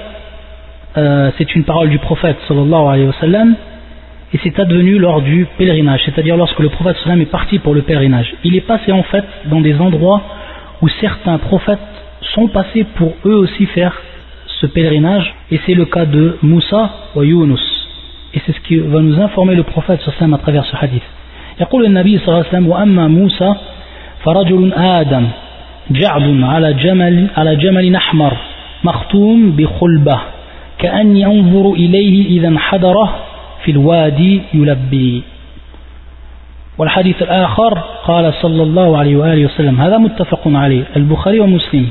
euh, 0.99 1.31
c'est 1.39 1.55
une 1.55 1.65
parole 1.65 1.89
du 1.89 1.99
prophète 1.99 2.37
sallallahu 2.49 2.87
alayhi 2.87 3.07
wa 3.07 3.15
sallam 3.19 3.55
et 4.35 4.39
c'est 4.43 4.59
advenu 4.59 4.99
lors 4.99 5.23
du 5.23 5.47
pèlerinage, 5.57 6.03
c'est-à-dire 6.05 6.37
lorsque 6.37 6.59
le 6.59 6.69
prophète 6.69 6.97
sallam 7.03 7.23
est 7.23 7.31
parti 7.31 7.59
pour 7.59 7.73
le 7.73 7.81
pèlerinage. 7.83 8.35
Il 8.45 8.57
est 8.57 8.67
passé 8.67 8.93
en 8.93 9.05
fait 9.05 9.25
dans 9.47 9.61
des 9.63 9.81
endroits 9.81 10.21
où 10.82 10.88
certains 11.00 11.38
prophètes 11.38 11.80
sont 12.34 12.48
passés 12.48 12.86
pour 12.96 13.14
eux 13.26 13.36
aussi 13.36 13.66
faire 13.68 13.94
ce 14.60 14.66
pèlerinage 14.68 15.34
et 15.52 15.60
c'est 15.66 15.74
le 15.74 15.86
cas 15.86 16.06
de 16.06 16.38
Moussa 16.42 16.90
ou 17.16 17.24
Yunus. 17.24 17.62
Et 18.34 18.42
c'est 18.46 18.54
ce 18.54 18.60
qui 18.62 18.78
va 18.78 19.00
nous 19.02 19.20
informer 19.20 19.56
le 19.56 19.64
prophète 19.64 20.02
sallam 20.02 20.34
à 20.34 20.38
travers 20.38 20.66
ce 20.66 20.76
hadith. 20.76 21.04
يقول 21.62 21.86
النبي 21.86 22.18
صلى 22.18 22.28
الله 22.28 22.38
عليه 22.38 22.48
وسلم 22.48 22.68
وأما 22.68 23.08
موسى 23.08 23.56
فرجل 24.24 24.74
آدم 24.74 25.28
جعد 25.92 26.42
على 26.44 26.74
جمل 26.74 27.28
على 27.38 27.56
جمل 27.56 27.96
أحمر 27.96 28.38
مختوم 28.84 29.52
بخلبة 29.52 30.20
كأني 30.78 31.26
أنظر 31.26 31.74
إليه 31.74 32.40
إذا 32.40 32.48
انحدره 32.48 33.16
في 33.64 33.72
الوادي 33.72 34.42
يلبي 34.54 35.24
والحديث 36.79 37.23
الآخر 37.23 37.79
قال 38.05 38.35
صلى 38.43 38.63
الله 38.63 38.99
عليه 38.99 39.17
وآله 39.17 39.45
وسلم 39.45 39.81
هذا 39.81 39.99
متفق 39.99 40.41
عليه 40.47 40.85
البخاري 40.97 41.41
ومسلم. 41.41 41.87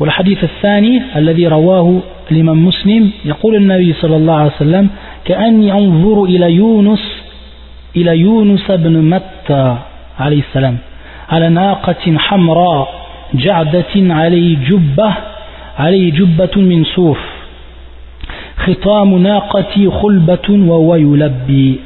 والحديث 0.00 0.44
الثاني 0.44 1.02
الذي 1.16 1.46
رواه 1.48 2.00
الإمام 2.30 2.66
مسلم 2.66 3.10
يقول 3.24 3.54
النبي 3.56 3.92
صلى 3.92 4.16
الله 4.16 4.34
عليه 4.34 4.50
وسلم 4.56 4.88
كأني 5.24 5.72
أنظر 5.72 6.24
إلى 6.24 6.52
يونس 6.52 7.22
إلى 7.96 8.18
يونس 8.18 8.70
بن 8.70 8.92
متى 9.10 9.76
عليه 10.18 10.40
السلام 10.40 10.76
على 11.30 11.48
ناقة 11.48 12.18
حمراء 12.18 12.88
جعدة 13.34 13.94
عليه 13.96 14.56
جبة 14.68 15.14
عليه 15.78 16.12
جبة 16.12 16.50
من 16.56 16.84
صوف 16.84 17.18
ختام 18.56 19.18
ناقتي 19.18 19.90
خلبة 19.90 20.48
وهو 20.50 20.94
يلبي. 20.94 21.80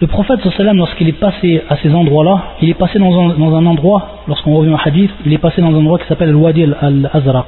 Le 0.00 0.08
prophète 0.08 0.40
lorsqu'il 0.74 1.08
est 1.08 1.20
passé 1.20 1.62
à 1.68 1.76
ces 1.76 1.94
endroits-là, 1.94 2.54
il 2.60 2.68
est 2.68 2.74
passé 2.74 2.98
dans 2.98 3.12
un, 3.16 3.66
endroit, 3.66 4.22
lorsqu'on 4.26 4.56
revient 4.56 4.72
au 4.72 4.78
hadith, 4.84 5.10
il 5.24 5.32
est 5.32 5.38
passé 5.38 5.62
dans 5.62 5.68
un 5.68 5.76
endroit 5.76 6.00
qui 6.00 6.06
s'appelle 6.08 6.30
le 6.30 6.36
Wadi 6.36 6.64
al-Azraq, 6.64 7.46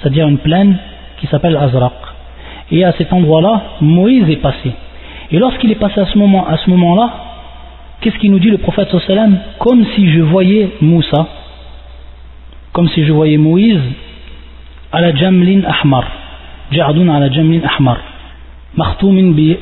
c'est-à-dire 0.00 0.26
une 0.26 0.38
plaine 0.38 0.78
qui 1.18 1.26
s'appelle 1.26 1.56
Azraq. 1.56 1.92
Et 2.70 2.84
à 2.84 2.92
cet 2.92 3.12
endroit-là, 3.12 3.62
Moïse 3.82 4.30
est 4.30 4.40
passé. 4.40 4.72
Et 5.30 5.38
lorsqu'il 5.38 5.70
est 5.72 5.76
passé 5.76 6.00
à 6.00 6.06
ce 6.06 6.18
moment-là, 6.18 7.10
qu'est-ce 8.00 8.16
qu'il 8.16 8.30
nous 8.30 8.38
dit 8.38 8.50
le 8.50 8.58
prophète 8.58 8.88
Comme 9.58 9.84
si 9.94 10.10
je 10.10 10.20
voyais 10.22 10.70
Moussa, 10.80 11.26
comme 12.72 12.88
si 12.88 13.04
je 13.04 13.12
voyais 13.12 13.36
Moïse 13.36 13.80
à 14.90 15.02
la 15.02 15.14
jamlin 15.14 15.60
ahmar, 15.66 16.04
ja'adun 16.70 17.08
à 17.10 17.20
la 17.20 17.30
jamlin 17.30 17.60
ahmar, 17.76 17.98
mahtoumin 18.74 19.32
bi 19.32 19.58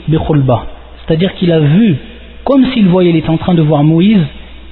C'est-à-dire 1.05 1.35
qu'il 1.35 1.51
a 1.51 1.59
vu, 1.59 1.97
comme 2.45 2.66
s'il 2.72 2.88
voyait, 2.88 3.11
il 3.11 3.16
était 3.16 3.30
en 3.30 3.38
train 3.38 3.55
de 3.55 3.62
voir 3.62 3.84
Moïse 3.84 4.24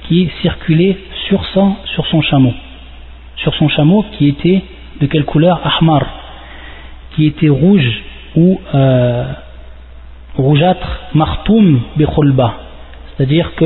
qui 0.07 0.29
circulait 0.41 0.97
sur 1.27 1.45
son, 1.45 2.21
chameau. 2.21 2.53
Sur 3.37 3.53
son 3.55 3.69
chameau 3.69 4.05
qui 4.17 4.27
était 4.27 4.61
de 4.99 5.05
quelle 5.05 5.23
couleur? 5.23 5.61
Ahmar, 5.63 6.05
qui 7.15 7.25
était 7.27 7.49
rouge 7.49 8.01
ou 8.35 8.59
euh, 8.73 9.25
rougeâtre, 10.35 11.01
martoum 11.13 11.81
bikhulba. 11.95 12.55
C'est-à-dire 13.15 13.55
que 13.55 13.65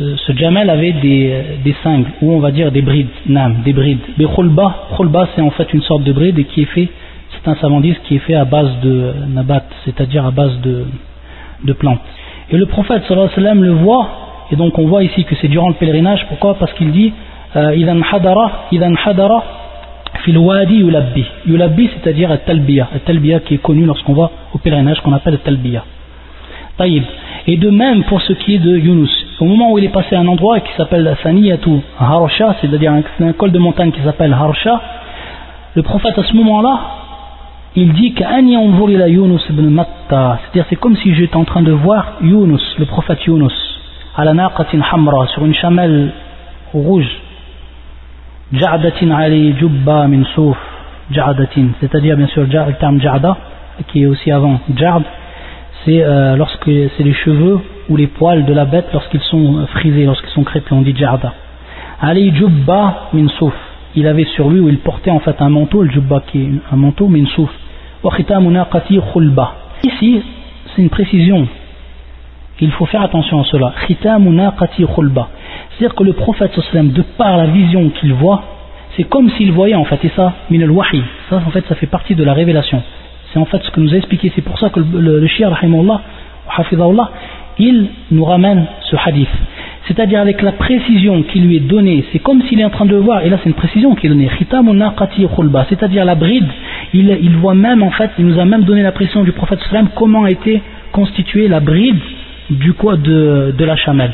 euh, 0.00 0.16
ce 0.26 0.32
jamel 0.32 0.68
avait 0.68 0.92
des, 0.92 1.30
euh, 1.32 1.42
des 1.64 1.74
ou 2.20 2.32
on 2.32 2.40
va 2.40 2.50
dire 2.50 2.70
des 2.70 2.82
brides, 2.82 3.08
nam, 3.26 3.62
des 3.64 3.72
brides. 3.72 4.00
Bikhulba, 4.18 4.88
khulba 4.96 5.28
c'est 5.34 5.42
en 5.42 5.50
fait 5.50 5.72
une 5.72 5.82
sorte 5.82 6.02
de 6.02 6.12
bride 6.12 6.38
et 6.38 6.44
qui 6.44 6.62
est 6.62 6.66
fait, 6.66 6.88
c'est 7.32 7.48
un 7.50 7.54
savant 7.56 7.80
qui 7.80 8.16
est 8.16 8.18
fait 8.18 8.34
à 8.34 8.44
base 8.44 8.80
de 8.82 9.14
nabat, 9.28 9.64
c'est-à-dire 9.84 10.26
à 10.26 10.30
base 10.30 10.60
de, 10.60 10.84
de 11.64 11.72
plantes. 11.72 12.00
Et 12.50 12.56
le 12.56 12.66
prophète 12.66 13.02
sallallahu 13.08 13.30
alayhi 13.36 13.60
le 13.60 13.72
voit, 13.72 14.08
et 14.52 14.56
donc 14.56 14.78
on 14.78 14.86
voit 14.86 15.02
ici 15.02 15.24
que 15.24 15.34
c'est 15.40 15.48
durant 15.48 15.68
le 15.68 15.74
pèlerinage, 15.74 16.26
pourquoi? 16.28 16.54
Parce 16.54 16.72
qu'il 16.74 16.92
dit, 16.92 17.12
idan 17.54 18.00
hadara, 18.10 18.66
idan 18.70 18.94
hadara, 19.04 19.42
fil 20.24 20.38
wadi 20.38 20.76
yulabbi. 20.76 21.24
Yulabbi, 21.46 21.90
c'est-à-dire 21.94 22.30
à 22.30 22.38
talbiya, 22.38 22.88
talbiya 23.04 23.40
qui 23.40 23.54
est 23.54 23.58
connu 23.58 23.84
lorsqu'on 23.84 24.14
va 24.14 24.30
au 24.54 24.58
pèlerinage 24.58 25.00
qu'on 25.00 25.12
appelle 25.12 25.38
talbiya. 25.38 25.84
Et 27.48 27.56
de 27.56 27.70
même 27.70 28.04
pour 28.04 28.20
ce 28.20 28.34
qui 28.34 28.56
est 28.56 28.58
de 28.58 28.76
Yunus. 28.76 29.10
Au 29.40 29.44
moment 29.46 29.72
où 29.72 29.78
il 29.78 29.84
est 29.84 29.90
passé 29.92 30.14
à 30.14 30.20
un 30.20 30.26
endroit 30.26 30.60
qui 30.60 30.72
s'appelle 30.76 31.16
Saniyatu 31.22 31.70
Harsha, 31.98 32.56
c'est-à-dire 32.60 32.92
un, 32.92 33.32
col 33.32 33.50
de 33.50 33.58
montagne 33.58 33.92
qui 33.92 34.02
s'appelle 34.02 34.32
Harsha, 34.32 34.80
le 35.74 35.82
prophète 35.82 36.18
à 36.18 36.22
ce 36.22 36.34
moment-là, 36.34 36.80
il 37.76 37.92
dit 37.92 38.14
c'est-à-dire 40.40 40.64
c'est 40.70 40.76
comme 40.76 40.96
si 40.96 41.14
j'étais 41.14 41.36
en 41.36 41.44
train 41.44 41.62
de 41.62 41.72
voir 41.72 42.14
Yunus, 42.22 42.62
le 42.78 42.86
prophète 42.86 43.22
Yunus, 43.26 43.52
sur 45.28 45.44
une 45.44 45.54
chamelle 45.54 46.10
rouge, 46.72 47.06
c'est-à-dire 51.80 52.16
bien 52.16 52.26
sûr 52.28 52.44
le 52.44 52.72
terme 52.74 52.98
ja'da, 52.98 53.36
qui 53.88 54.04
est 54.04 54.06
aussi 54.06 54.30
avant 54.30 54.58
ja'd, 54.74 55.02
c'est 55.84 56.02
euh, 56.02 56.34
lorsque 56.36 56.64
c'est 56.64 57.04
les 57.04 57.12
cheveux 57.12 57.60
ou 57.90 57.96
les 57.96 58.06
poils 58.06 58.46
de 58.46 58.54
la 58.54 58.64
bête 58.64 58.86
lorsqu'ils 58.94 59.20
sont 59.20 59.66
frisés, 59.66 60.06
lorsqu'ils 60.06 60.30
sont 60.30 60.44
crêpés, 60.44 60.72
on 60.72 60.80
dit 60.80 60.94
souf, 63.28 63.54
il 63.94 64.06
avait 64.06 64.24
sur 64.24 64.48
lui, 64.48 64.60
ou 64.60 64.68
il 64.70 64.78
portait 64.78 65.10
en 65.10 65.20
fait 65.20 65.36
un 65.40 65.50
manteau, 65.50 65.82
le 65.82 65.90
jubba 65.90 66.22
qui 66.26 66.42
est 66.42 66.50
un 66.72 66.76
manteau, 66.76 67.08
min 67.08 67.26
souf, 67.26 67.50
Ici, 69.82 70.22
c'est 70.74 70.82
une 70.82 70.90
précision. 70.90 71.48
Il 72.60 72.70
faut 72.72 72.86
faire 72.86 73.02
attention 73.02 73.40
à 73.40 73.44
cela. 73.44 73.74
C'est-à-dire 75.78 75.94
que 75.94 76.04
le 76.04 76.12
prophète 76.14 76.52
de 76.74 77.02
par 77.18 77.36
la 77.36 77.46
vision 77.46 77.90
qu'il 77.90 78.14
voit, 78.14 78.42
c'est 78.96 79.04
comme 79.04 79.30
s'il 79.30 79.52
voyait 79.52 79.74
en 79.74 79.84
fait, 79.84 80.02
et 80.04 80.10
ça, 80.16 80.32
min 80.50 80.62
al 80.62 80.70
wahi. 80.70 81.02
Ça, 81.28 81.36
en 81.36 81.50
fait, 81.50 81.64
ça 81.68 81.74
fait 81.74 81.86
partie 81.86 82.14
de 82.14 82.24
la 82.24 82.32
révélation. 82.32 82.82
C'est 83.32 83.38
en 83.38 83.44
fait 83.44 83.62
ce 83.62 83.70
que 83.70 83.80
nous 83.80 83.92
a 83.92 83.96
expliqué. 83.96 84.32
C'est 84.34 84.42
pour 84.42 84.58
ça 84.58 84.70
que 84.70 84.80
le, 84.80 85.20
le, 85.20 85.26
shir, 85.26 85.50
il 87.58 87.88
nous 88.10 88.24
ramène 88.24 88.66
ce 88.90 88.96
hadith 89.04 89.28
c'est-à-dire 89.86 90.20
avec 90.20 90.42
la 90.42 90.52
précision 90.52 91.22
qui 91.22 91.38
lui 91.40 91.56
est 91.56 91.60
donnée, 91.60 92.04
c'est 92.12 92.18
comme 92.18 92.42
s'il 92.42 92.60
est 92.60 92.64
en 92.64 92.70
train 92.70 92.86
de 92.86 92.96
voir, 92.96 93.24
et 93.24 93.28
là 93.28 93.38
c'est 93.42 93.48
une 93.48 93.54
précision 93.54 93.94
qui 93.94 94.06
est 94.06 94.10
donnée, 94.10 94.28
c'est-à-dire 95.68 96.04
la 96.04 96.14
bride, 96.14 96.48
il, 96.92 97.36
voit 97.36 97.54
même 97.54 97.82
en 97.82 97.90
fait, 97.90 98.10
il 98.18 98.26
nous 98.26 98.38
a 98.38 98.44
même 98.44 98.64
donné 98.64 98.82
la 98.82 98.92
précision 98.92 99.22
du 99.22 99.32
prophète 99.32 99.60
sallam 99.68 99.88
comment 99.94 100.24
a 100.24 100.30
été 100.30 100.60
constituée 100.92 101.46
la 101.48 101.60
bride 101.60 102.00
du 102.50 102.72
quoi 102.72 102.96
de, 102.96 103.54
la 103.58 103.76
chamelle. 103.76 104.12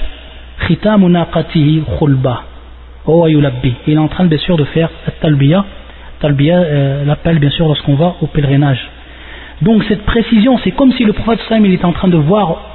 Oh, 3.07 3.27
il 3.27 3.45
est 3.95 3.99
en 3.99 4.09
train 4.09 4.25
bien 4.27 4.39
sûr 4.39 4.57
de 4.57 4.65
faire 4.65 4.91
talbiya, 5.21 5.65
talbiya 6.21 6.59
euh, 6.59 7.05
l'appel 7.05 7.39
bien 7.39 7.51
sûr 7.51 7.67
lorsqu'on 7.67 7.95
va 7.95 8.17
au 8.21 8.27
pèlerinage. 8.27 8.89
Donc 9.63 9.85
cette 9.85 10.03
précision, 10.03 10.59
c'est 10.63 10.73
comme 10.73 10.93
si 10.93 11.05
le 11.05 11.13
prophète 11.15 11.41
sallam 11.49 11.65
il 11.65 11.73
est 11.73 11.85
en 11.85 11.93
train 11.93 12.09
de 12.09 12.17
voir 12.17 12.69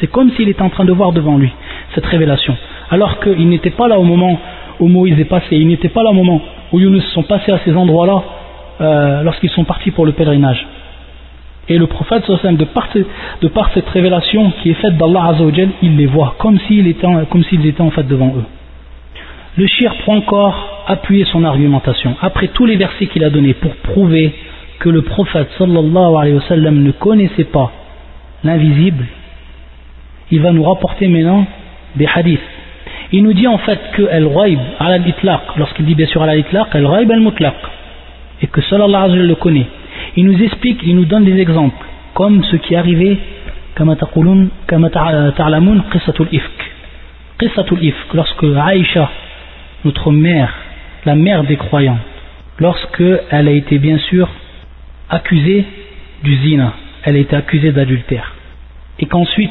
c'est 0.00 0.10
comme 0.10 0.30
s'il 0.32 0.48
était 0.48 0.62
en 0.62 0.70
train 0.70 0.84
de 0.84 0.92
voir 0.92 1.12
devant 1.12 1.36
lui 1.36 1.52
cette 1.94 2.06
révélation. 2.06 2.56
Alors 2.90 3.20
qu'il 3.20 3.48
n'était 3.48 3.70
pas 3.70 3.88
là 3.88 3.98
au 3.98 4.04
moment 4.04 4.38
où 4.80 4.88
Moïse 4.88 5.18
est 5.18 5.24
passé, 5.24 5.56
il 5.56 5.68
n'était 5.68 5.88
pas 5.88 6.02
là 6.02 6.10
au 6.10 6.14
moment 6.14 6.40
où 6.72 6.80
Yunus 6.80 7.04
sont 7.12 7.22
passés 7.22 7.52
à 7.52 7.58
ces 7.64 7.74
endroits-là 7.74 8.22
euh, 8.80 9.22
lorsqu'ils 9.22 9.50
sont 9.50 9.64
partis 9.64 9.90
pour 9.90 10.06
le 10.06 10.12
pèlerinage. 10.12 10.66
Et 11.68 11.76
le 11.76 11.86
prophète, 11.86 12.24
de 12.30 12.64
par, 12.64 12.88
de 13.42 13.48
par 13.48 13.70
cette 13.74 13.88
révélation 13.90 14.52
qui 14.62 14.70
est 14.70 14.74
faite 14.74 14.96
d'Allah 14.96 15.26
Azzawajal, 15.28 15.68
il 15.82 15.96
les 15.96 16.06
voit 16.06 16.34
comme 16.38 16.58
s'ils 16.60 16.86
étaient, 16.86 17.06
étaient 17.64 17.80
en 17.80 17.90
fait 17.90 18.06
devant 18.06 18.34
eux. 18.36 18.44
Le 19.56 19.66
shir 19.66 19.94
prend 20.04 20.16
encore 20.16 20.84
appuyer 20.86 21.24
son 21.24 21.44
argumentation, 21.44 22.14
après 22.22 22.48
tous 22.48 22.64
les 22.64 22.76
versets 22.76 23.06
qu'il 23.06 23.24
a 23.24 23.28
donnés, 23.28 23.54
pour 23.54 23.74
prouver 23.76 24.32
que 24.78 24.88
le 24.88 25.02
prophète 25.02 25.48
sallallahu 25.58 26.16
alayhi 26.16 26.34
wa 26.36 26.70
ne 26.70 26.92
connaissait 26.92 27.44
pas 27.44 27.72
l'invisible, 28.44 29.04
il 30.30 30.40
va 30.40 30.52
nous 30.52 30.62
rapporter 30.62 31.08
maintenant 31.08 31.46
des 31.96 32.06
hadiths. 32.06 32.40
Il 33.12 33.22
nous 33.22 33.32
dit 33.32 33.46
en 33.46 33.58
fait 33.58 33.80
que 33.92 34.02
al-ghaib 34.02 34.58
al-itlaq, 34.78 35.40
lorsqu'il 35.56 35.86
dit 35.86 35.94
bien 35.94 36.06
sûr 36.06 36.22
al-itlaq, 36.22 36.74
al-ghaib 36.74 37.10
al-mutlaq, 37.10 37.54
et 38.42 38.46
que 38.46 38.60
seul 38.62 38.82
Allah 38.82 39.08
le 39.08 39.34
connaît. 39.34 39.66
Il 40.16 40.26
nous 40.26 40.42
explique, 40.42 40.80
il 40.84 40.96
nous 40.96 41.06
donne 41.06 41.24
des 41.24 41.38
exemples, 41.40 41.84
comme 42.14 42.44
ce 42.44 42.56
qui 42.56 42.74
est 42.74 42.76
arrivé, 42.76 43.18
ifk, 47.80 48.14
lorsque 48.14 48.44
Aïcha, 48.44 49.10
notre 49.84 50.10
mère, 50.10 50.52
la 51.04 51.14
mère 51.14 51.44
des 51.44 51.56
croyants, 51.56 51.98
lorsque 52.58 53.02
elle 53.30 53.48
a 53.48 53.52
été 53.52 53.78
bien 53.78 53.98
sûr 53.98 54.28
accusée 55.08 55.64
du 56.24 56.36
zina, 56.36 56.72
elle 57.04 57.16
a 57.16 57.18
été 57.18 57.36
accusée 57.36 57.72
d'adultère. 57.72 58.34
Et 58.98 59.06
qu'ensuite, 59.06 59.50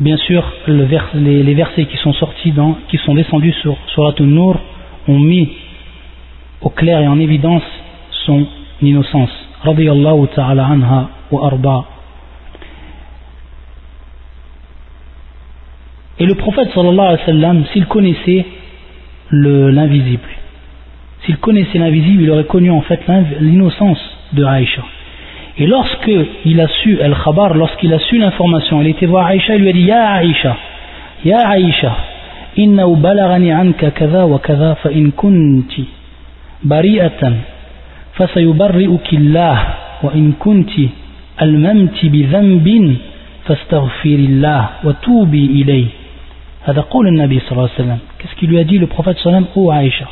bien 0.00 0.16
sûr, 0.16 0.44
les, 0.66 1.54
versets 1.54 1.86
qui 1.86 1.96
sont 1.98 2.12
sortis 2.14 2.52
qui 2.88 2.96
sont 2.98 3.14
descendus 3.14 3.52
sur 3.62 3.76
Surat 3.88 4.14
Nur 4.20 4.60
ont 5.06 5.18
mis 5.18 5.52
au 6.60 6.70
clair 6.70 7.00
et 7.00 7.06
en 7.06 7.18
évidence 7.18 7.62
son 8.26 8.46
innocence. 8.80 9.30
Radiyallahu 9.62 10.28
ta'ala 10.34 10.66
anha 10.66 11.10
wa 11.30 11.46
arba. 11.46 11.84
Et 16.18 16.26
le 16.26 16.34
prophète 16.36 16.70
sallallahu 16.74 17.06
alayhi 17.06 17.20
wa 17.20 17.26
sallam, 17.26 17.64
s'il 17.72 17.86
connaissait 17.86 18.46
l'invisible, 19.30 20.28
s'il 21.24 21.38
connaissait 21.38 21.78
l'invisible, 21.78 22.22
il 22.22 22.30
aurait 22.30 22.44
connu 22.44 22.70
en 22.70 22.82
fait 22.82 23.00
l'innocence 23.40 23.98
de 24.32 24.44
Aïcha. 24.44 24.82
Et 25.56 25.66
lorsque 25.66 26.10
il 26.44 26.60
a 26.60 26.66
su 26.82 26.98
al-khabar, 27.00 27.54
lorsqu'il 27.54 27.92
a 27.94 27.98
su 28.00 28.18
l'information, 28.18 28.82
il 28.82 28.88
était 28.88 29.06
voir 29.06 29.26
Aïcha, 29.26 29.54
il 29.54 29.62
lui 29.62 29.68
a 29.68 29.72
dit 29.72 29.82
Ya 29.82 30.10
Aïcha, 30.14 30.56
Ya 31.24 31.48
Aïcha, 31.48 31.96
inna 32.56 32.86
balagani 32.88 33.52
anka 33.52 33.92
kaza 33.92 34.26
wa 34.26 34.40
kaza 34.40 34.74
fa 34.76 34.90
in 34.90 35.12
kunti 35.12 35.86
bari'atan 36.62 37.34
fasayubarri'uki 38.14 39.16
Allah 39.16 39.58
wa 40.02 40.10
in 40.14 40.32
kunti 40.32 40.90
almamti 41.38 42.10
bi 42.10 42.24
dhanbin 42.24 42.96
fastaghfirillah 43.46 44.84
wa 44.84 44.92
tubi 45.00 45.60
ilayh. 45.60 45.88
هذا 46.64 46.84
النبي 46.94 47.40
صلى 47.40 47.52
الله 47.52 47.68
عليه 47.70 47.84
وسلم 47.84 47.98
qu'est-ce 48.18 48.34
qu'il 48.36 48.48
lui 48.48 48.58
a 48.58 48.64
dit 48.64 48.78
le 48.78 48.86
prophète 48.86 49.18
صلى 49.18 49.26
الله 49.26 49.36
عليه 49.36 49.46
وسلم 49.46 49.56
oh 49.56 49.70
Aïcha 49.70 50.06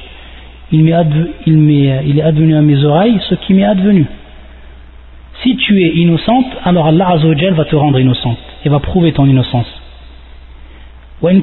il 0.70 2.18
est 2.18 2.22
advenu 2.22 2.54
à 2.54 2.60
mes 2.60 2.84
oreilles 2.84 3.18
ce 3.28 3.34
qui 3.36 3.54
m'est 3.54 3.64
advenu 3.64 4.06
si 5.42 5.56
tu 5.56 5.82
es 5.82 5.96
innocente, 5.96 6.46
alors 6.64 6.86
Allah 6.86 7.10
Azzawajal 7.10 7.54
va 7.54 7.64
te 7.64 7.74
rendre 7.74 7.98
innocente 7.98 8.38
et 8.64 8.68
va 8.68 8.78
prouver 8.78 9.12
ton 9.12 9.26
innocence. 9.26 9.66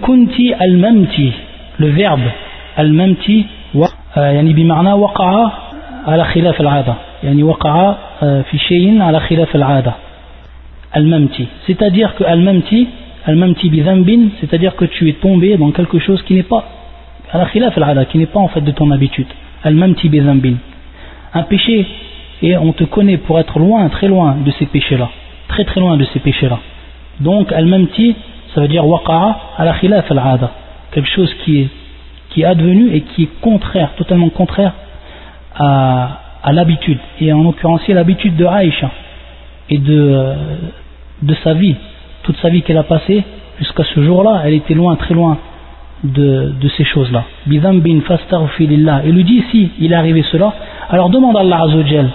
kunti 0.01 0.53
al-mamti, 0.53 1.31
le 1.77 1.87
verbe 1.89 2.31
al-mamti, 2.77 3.45
euh, 3.75 3.87
yani 4.17 4.53
bimarna 4.53 4.95
waqa'a 4.95 5.51
ala 6.07 6.25
khilaf 6.31 6.59
al-'ada, 6.59 6.97
yani 7.23 7.43
waqa'a 7.43 7.97
euh, 8.23 8.43
fi 8.43 8.57
shay'in 8.57 9.01
ala 9.01 9.19
khilaf 9.27 9.53
al-'ada. 9.53 9.97
Al-mamti, 10.93 11.47
c'est-à-dire 11.67 12.15
que 12.15 12.23
al-mamti, 12.23 12.87
al-mamti 13.25 13.69
bi 13.69 13.81
dhanbin, 13.81 14.29
c'est-à-dire 14.39 14.75
que 14.75 14.85
tu 14.85 15.09
es 15.09 15.13
tombé 15.13 15.57
dans 15.57 15.71
quelque 15.71 15.99
chose 15.99 16.21
qui 16.23 16.35
n'est 16.35 16.43
pas 16.43 16.63
ala 17.31 17.47
khilaf 17.47 17.77
al-'ada, 17.77 18.05
qui 18.05 18.17
n'est 18.17 18.27
pas 18.27 18.39
en 18.39 18.47
fait 18.47 18.61
de 18.61 18.71
ton 18.71 18.91
habitude. 18.91 19.27
Al-mamti 19.63 20.07
bi 20.07 20.19
dhanbin. 20.21 20.55
Un 21.33 21.43
péché 21.43 21.85
et 22.41 22.57
on 22.57 22.71
te 22.73 22.83
connaît 22.85 23.17
pour 23.17 23.39
être 23.39 23.59
loin, 23.59 23.87
très 23.89 24.07
loin 24.07 24.37
de 24.43 24.51
ces 24.51 24.65
péchés-là, 24.65 25.09
très 25.47 25.65
très 25.65 25.79
loin 25.79 25.97
de 25.97 26.05
ces 26.05 26.19
péchés-là. 26.19 26.59
Donc, 27.19 27.51
al-mamti, 27.51 28.15
ça 28.53 28.61
veut 28.61 28.67
dire 28.67 28.85
waqa'a 28.87 29.39
ala 29.57 29.73
khilaf 29.79 30.09
al-ada, 30.11 30.51
quelque 30.91 31.09
chose 31.09 31.33
qui 31.43 31.61
est, 31.61 31.67
qui 32.29 32.41
est 32.41 32.45
advenu 32.45 32.93
et 32.93 33.01
qui 33.01 33.23
est 33.23 33.41
contraire, 33.41 33.91
totalement 33.97 34.29
contraire 34.29 34.73
à, 35.55 36.19
à 36.43 36.53
l'habitude, 36.53 36.99
et 37.19 37.33
en 37.33 37.43
l'occurrence 37.43 37.87
l'habitude 37.89 38.35
de 38.37 38.45
Aïcha 38.45 38.89
et 39.69 39.77
de, 39.77 40.33
de 41.21 41.35
sa 41.43 41.53
vie, 41.53 41.75
toute 42.23 42.37
sa 42.37 42.49
vie 42.49 42.61
qu'elle 42.61 42.77
a 42.77 42.83
passée 42.83 43.23
jusqu'à 43.59 43.83
ce 43.83 44.01
jour-là, 44.01 44.43
elle 44.45 44.53
était 44.53 44.73
loin, 44.73 44.95
très 44.95 45.13
loin 45.13 45.37
de, 46.03 46.53
de 46.59 46.69
ces 46.69 46.85
choses-là. 46.85 47.25
Il 47.47 47.59
lui 49.11 49.23
dit 49.23 49.43
si 49.51 49.71
il 49.79 49.91
est 49.91 49.95
arrivé 49.95 50.23
cela, 50.31 50.53
alors 50.89 51.09
demande 51.09 51.35
à 51.35 51.41
Allah 51.41 51.63
Azzawajal 51.63 52.09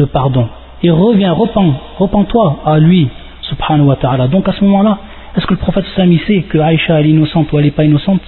le 0.00 0.06
pardon. 0.06 0.48
Et 0.82 0.90
reviens, 0.90 1.32
repens, 1.32 1.74
repens-toi 1.98 2.60
à 2.64 2.78
lui, 2.78 3.08
subhanahu 3.42 3.86
wa 3.86 3.96
ta'ala. 3.96 4.28
Donc 4.28 4.48
à 4.48 4.52
ce 4.52 4.64
moment-là, 4.64 4.98
est-ce 5.36 5.46
que 5.46 5.54
le 5.54 5.58
prophète 5.58 5.84
Sami 5.94 6.18
sait 6.26 6.42
que 6.42 6.58
Aïcha 6.58 7.00
est 7.00 7.08
innocente 7.08 7.52
ou 7.52 7.58
elle 7.58 7.66
n'est 7.66 7.70
pas 7.70 7.84
innocente? 7.84 8.22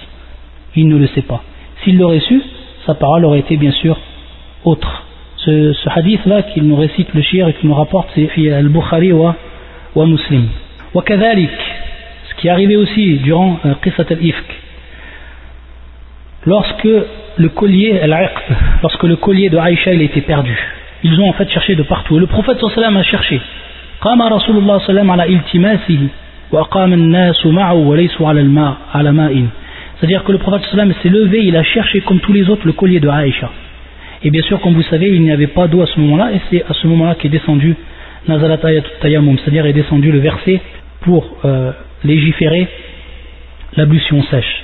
Il 0.75 0.87
ne 0.87 0.97
le 0.97 1.07
sait 1.07 1.23
pas. 1.23 1.41
S'il 1.83 1.97
l'aurait 1.97 2.19
su, 2.19 2.41
sa 2.85 2.93
parole 2.93 3.25
aurait 3.25 3.39
été 3.39 3.57
bien 3.57 3.71
sûr 3.71 3.97
autre. 4.63 5.03
Ce, 5.37 5.89
hadith-là 5.89 6.43
qu'il 6.43 6.63
nous 6.63 6.75
récite 6.75 7.13
le 7.13 7.21
shir 7.21 7.47
et 7.49 7.53
qu'il 7.53 7.67
nous 7.69 7.75
rapporte, 7.75 8.09
c'est 8.15 8.51
al-Bukhari 8.51 9.11
wa, 9.11 9.35
wa 9.95 10.05
Muslim. 10.05 10.47
Wa 10.93 11.03
ce 11.05 12.35
qui 12.37 12.47
est 12.47 12.51
arrivé 12.51 12.77
aussi 12.77 13.17
durant 13.17 13.59
euh, 13.65 13.73
Qisat 13.83 14.05
al-Ifk, 14.09 14.49
lorsque 16.45 16.87
le 17.37 17.49
collier, 17.49 18.01
lorsque 18.81 19.03
le 19.03 19.15
collier 19.17 19.49
de 19.49 19.57
Aïcha 19.57 19.91
il 19.93 20.01
été 20.01 20.21
perdu, 20.21 20.57
ils 21.03 21.19
ont 21.19 21.29
en 21.29 21.33
fait 21.33 21.49
cherché 21.49 21.75
de 21.75 21.83
partout. 21.83 22.17
Et 22.17 22.19
le 22.19 22.27
prophète 22.27 22.57
sallam 22.75 22.97
a 22.97 23.03
cherché. 23.03 23.39
C'est-à-dire 29.99 30.23
que 30.23 30.31
le 30.31 30.37
prophète 30.37 30.61
sallam 30.71 30.93
s'est 31.01 31.09
levé, 31.09 31.43
il 31.45 31.55
a 31.55 31.63
cherché 31.63 32.01
comme 32.01 32.19
tous 32.19 32.33
les 32.33 32.49
autres 32.49 32.65
le 32.65 32.73
collier 32.73 32.99
de 32.99 33.07
Aïcha. 33.07 33.49
Et 34.23 34.31
bien 34.31 34.41
sûr, 34.43 34.59
comme 34.61 34.73
vous 34.73 34.83
savez, 34.83 35.09
il 35.09 35.21
n'y 35.21 35.31
avait 35.31 35.47
pas 35.47 35.67
d'eau 35.67 35.81
à 35.81 35.85
ce 35.87 35.99
moment-là, 35.99 36.31
et 36.33 36.39
c'est 36.49 36.63
à 36.63 36.73
ce 36.73 36.87
moment-là 36.87 37.15
qu'est 37.15 37.29
descendu 37.29 37.75
Nazalat 38.27 38.57
Tayammum, 39.01 39.37
c'est-à-dire 39.39 39.65
est 39.65 39.73
descendu 39.73 40.11
le 40.11 40.19
verset 40.19 40.61
pour 41.01 41.37
euh, 41.43 41.71
légiférer 42.05 42.67
l'ablution 43.75 44.23
sèche. 44.23 44.63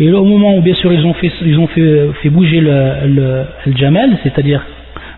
Et 0.00 0.10
au 0.12 0.24
moment 0.24 0.56
où 0.56 0.62
bien 0.62 0.74
sûr 0.74 0.92
ils 0.92 1.04
ont 1.04 1.14
fait, 1.14 1.30
fait 2.22 2.30
bouger 2.30 2.60
le, 2.60 3.06
le, 3.06 3.76
jamel, 3.76 4.18
c'est-à-dire 4.22 4.62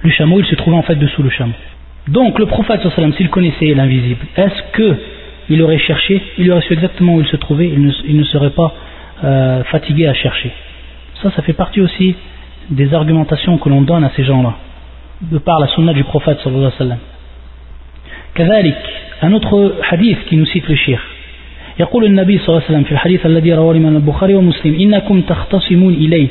le 0.01 0.09
chameau, 0.11 0.39
il 0.39 0.45
se 0.45 0.55
trouvait 0.55 0.78
en 0.78 0.82
fait 0.84 0.95
dessous 0.95 1.23
le 1.23 1.30
chameau. 1.30 1.53
Donc 2.07 2.38
le 2.39 2.45
prophète 2.45 2.82
s'il 3.17 3.30
connaissait 3.30 3.73
l'invisible, 3.73 4.26
est-ce 4.38 4.71
que 4.73 4.95
il 5.49 5.61
aurait 5.61 5.78
cherché, 5.78 6.21
il 6.38 6.51
aurait 6.51 6.61
su 6.61 6.73
exactement 6.73 7.15
où 7.15 7.21
il 7.21 7.28
se 7.28 7.36
trouvait, 7.36 7.67
il 7.67 7.82
ne, 7.82 7.91
il 8.07 8.17
ne 8.17 8.23
serait 8.23 8.49
pas 8.49 8.73
euh, 9.23 9.63
fatigué 9.65 10.07
à 10.07 10.13
chercher. 10.13 10.51
Ça, 11.21 11.32
ça 11.36 11.41
fait 11.41 11.53
partie 11.53 11.82
aussi 11.82 12.15
des 12.69 12.93
argumentations 12.93 13.57
que 13.57 13.69
l'on 13.69 13.82
donne 13.82 14.03
à 14.03 14.11
ces 14.15 14.23
gens-là, 14.23 14.55
de 15.21 15.38
par 15.38 15.59
la 15.59 15.67
sunna 15.67 15.93
du 15.93 16.03
prophète 16.03 16.39
sallallahu 16.39 16.65
alayhi 16.65 16.73
wa 16.73 16.78
sallam. 16.78 16.97
كذلك 18.36 18.78
un 19.21 19.32
autre 19.32 19.76
hadith 19.89 20.26
qui 20.26 20.36
nous 20.36 20.45
cite 20.45 20.67
le 20.67 20.76
shir 20.76 20.99
يقول 21.80 22.05
النبي 22.05 22.38
صلى 22.38 22.49
الله 22.49 22.61
عليه 22.61 22.71
وسلم 22.71 22.84
في 22.84 22.91
الحديث 22.91 23.26
الذي 23.26 23.53
رواه 23.53 23.71
الإمام 23.71 23.95
البخاري 23.95 24.36
ومسلم 24.36 24.73
إنكم 24.80 25.21
تختصمون 25.21 25.93
إلي 25.93 26.28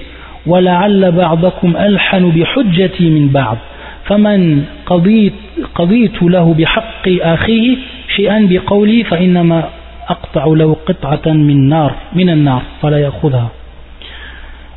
ولعل 0.50 1.12
بعضكم 1.12 1.78
ألحن 1.78 2.24
بحجتي 2.30 3.10
من 3.10 3.28
بعض 3.28 3.58
فمن 4.06 4.64
قضيت, 4.86 5.34
قضيت 5.76 6.24
له 6.24 6.54
بحق 6.54 7.06
أخيه 7.08 7.78
شيئا 8.16 8.48
بقولي 8.50 9.04
فإنما 9.04 9.70
أقطع 10.10 10.46
له 10.46 10.78
قطعة 10.86 11.34
من 11.34 11.70
نار 11.70 11.96
من 12.14 12.30
النار 12.30 12.62
فلا 12.82 12.98
يأخذها 12.98 13.50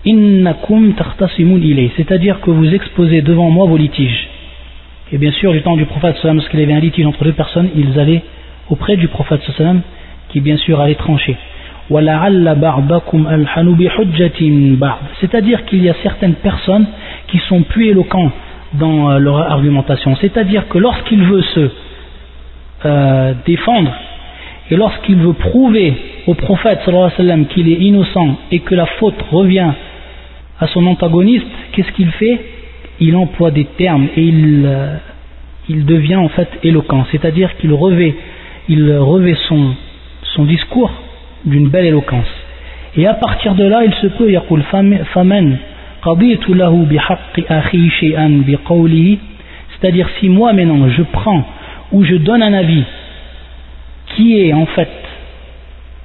Innakum 0.05 0.95
tahtasimun 0.95 1.63
ilay, 1.63 1.93
c'est-à-dire 1.97 2.41
que 2.41 2.51
vous 2.51 2.75
exposez 2.75 3.23
devant 3.23 3.51
moi 3.51 3.67
vos 3.67 3.77
litiges. 3.77 4.27
Et 5.13 5.19
bien 5.19 5.31
sûr, 5.31 5.53
du 5.53 5.63
temps 5.63 5.77
du 5.77 5.85
prophète 5.85 6.17
sallam, 6.17 6.39
lorsqu'il 6.39 6.59
y 6.59 6.65
avait 6.65 6.73
un 6.73 6.81
litige 6.81 7.07
entre 7.07 7.23
deux 7.23 7.33
personnes, 7.33 7.69
ils 7.77 7.97
allaient 8.01 8.23
auprès 8.69 8.97
du 8.97 9.07
prophète 9.07 9.43
sallam, 9.57 9.83
qui 10.31 10.41
bien 10.41 10.57
sûr 10.57 10.81
allait 10.81 10.97
trancher. 10.97 11.37
C'est-à-dire 15.21 15.65
qu'il 15.67 15.83
y 15.83 15.91
a 15.91 15.95
certaines 16.03 16.35
personnes 16.35 16.87
qui 17.29 17.39
sont 17.49 17.63
plus 17.63 17.89
éloquents 17.89 18.31
dans 18.75 19.11
euh, 19.11 19.19
leur 19.19 19.39
argumentation. 19.51 20.17
C'est-à-dire 20.17 20.69
que 20.69 20.79
lorsqu'il 20.79 21.23
veut 21.23 21.43
se 21.43 21.71
euh, 22.85 23.35
défendre 23.45 23.93
et 24.71 24.77
lorsqu'il 24.77 25.17
veut 25.17 25.35
prouver 25.35 25.95
au 26.27 26.35
prophète 26.35 26.81
qu'il 27.47 27.69
est 27.69 27.81
innocent 27.81 28.37
et 28.51 28.61
que 28.61 28.75
la 28.75 28.87
faute 28.87 29.21
revient 29.31 29.73
à 30.61 30.67
son 30.69 30.87
antagoniste, 30.87 31.47
qu'est-ce 31.73 31.93
qu'il 31.93 32.11
fait? 32.13 32.41
Il 33.01 33.17
emploie 33.17 33.51
des 33.51 33.65
termes 33.65 34.09
et 34.17 34.23
il, 34.23 34.63
euh, 34.65 34.97
il 35.69 35.85
devient 35.85 36.17
en 36.17 36.29
fait 36.29 36.49
éloquent, 36.63 37.05
c'est-à-dire 37.11 37.57
qu'il 37.59 37.73
revêt, 37.73 38.15
son 40.35 40.45
discours 40.45 40.91
d'une 41.45 41.69
belle 41.69 41.87
éloquence. 41.87 42.27
Et 42.97 43.07
à 43.07 43.15
partir 43.15 43.55
de 43.55 43.65
là, 43.65 43.83
il 43.85 43.95
se 43.95 44.07
peut, 44.09 44.31
c'est-à-dire 49.81 50.09
si 50.21 50.29
moi 50.29 50.53
maintenant 50.53 50.89
je 50.89 51.03
prends 51.03 51.45
ou 51.93 52.05
je 52.05 52.17
donne 52.17 52.43
un 52.43 52.53
avis 52.53 52.85
qui 54.15 54.41
est 54.41 54.53
en 54.53 54.67
fait 54.67 54.91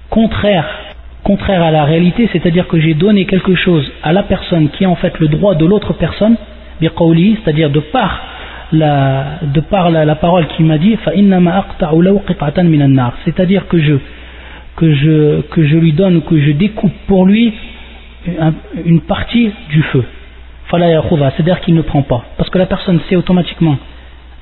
contraire 0.09 0.65
contraire 1.27 1.61
à 1.61 1.71
la 1.71 1.83
réalité, 1.83 2.29
c'est-à-dire 2.31 2.67
que 2.67 2.79
j'ai 2.79 2.93
donné 2.93 3.25
quelque 3.25 3.53
chose 3.53 3.85
à 4.01 4.13
la 4.13 4.23
personne 4.23 4.69
qui 4.69 4.85
a 4.85 4.89
en 4.89 4.95
fait 4.95 5.19
le 5.19 5.27
droit 5.27 5.55
de 5.55 5.65
l'autre 5.65 5.91
personne, 5.91 6.38
c'est-à-dire 6.79 7.69
de 7.69 7.81
par 7.81 8.21
la, 8.71 9.39
de 9.41 9.59
par 9.59 9.89
la, 9.89 10.15
parole 10.15 10.47
qui 10.55 10.63
m'a 10.63 10.77
dit, 10.77 10.97
c'est-à-dire 13.25 13.67
que 13.67 13.77
je, 13.77 13.95
que, 14.78 14.93
je, 14.93 15.41
que 15.41 15.65
je 15.65 15.75
lui 15.75 15.91
donne, 15.91 16.21
que 16.21 16.39
je 16.39 16.51
découpe 16.51 16.93
pour 17.07 17.25
lui 17.25 17.53
une 18.86 19.01
partie 19.01 19.51
du 19.69 19.82
feu. 19.84 20.05
C'est-à-dire 20.69 21.61
qu'il 21.61 21.75
ne 21.75 21.82
prend 21.82 22.01
pas. 22.03 22.25
Parce 22.38 22.49
que 22.49 22.57
la 22.57 22.65
personne 22.65 22.99
sait 23.09 23.15
automatiquement, 23.15 23.78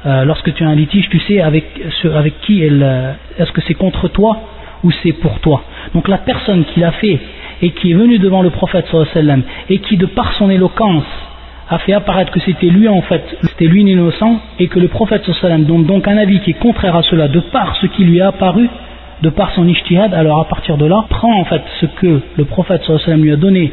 euh, 0.06 0.24
lorsque 0.26 0.54
tu 0.54 0.64
as 0.64 0.68
un 0.68 0.76
litige, 0.76 1.10
tu 1.10 1.20
sais 1.20 1.42
avec, 1.42 1.66
avec 2.14 2.40
qui 2.42 2.62
elle, 2.62 2.84
euh, 2.84 3.14
est-ce 3.40 3.52
que 3.52 3.62
c'est 3.62 3.74
contre 3.74 4.08
toi 4.08 4.40
ou 4.84 4.92
c'est 5.02 5.14
pour 5.14 5.40
toi. 5.40 5.64
Donc 5.94 6.08
la 6.08 6.20
personne 6.20 6.64
qui 6.66 6.80
l'a 6.80 6.92
fait 6.92 7.20
et 7.62 7.72
qui 7.72 7.92
est 7.92 7.96
venue 7.96 8.20
devant 8.20 8.42
le 8.42 8.52
prophète 8.52 8.86
sallam 9.14 9.42
et 9.70 9.80
qui 9.80 9.98
de 9.98 10.06
par 10.06 10.34
son 10.34 10.50
éloquence 10.50 11.06
a 11.70 11.80
fait 11.80 11.94
apparaître 11.94 12.32
que 12.32 12.40
c'était 12.40 12.68
lui 12.68 12.88
en 12.88 13.02
fait, 13.02 13.24
c'était 13.44 13.66
lui 13.66 13.84
l'innocent 13.84 14.40
et 14.60 14.68
que 14.68 14.80
le 14.80 14.90
prophète 14.90 15.24
sallam 15.42 15.64
donne 15.64 15.86
donc 15.86 16.08
un 16.08 16.18
avis 16.18 16.40
qui 16.42 16.52
est 16.52 16.60
contraire 16.60 16.96
à 16.96 17.02
cela 17.04 17.28
de 17.28 17.40
par 17.40 17.76
ce 17.78 17.88
qui 17.88 18.04
lui 18.04 18.22
a 18.22 18.28
apparu, 18.28 18.70
de 19.22 19.30
par 19.30 19.52
son 19.54 19.68
ishtihad, 19.68 20.14
alors 20.14 20.40
à 20.40 20.46
partir 20.46 20.78
de 20.78 20.86
là, 20.86 21.06
prend 21.10 21.40
en 21.40 21.46
fait 21.46 21.62
ce 21.80 21.86
que 21.86 22.22
le 22.38 22.46
prophète 22.46 22.82
lui 23.08 23.32
a 23.32 23.36
donné 23.36 23.72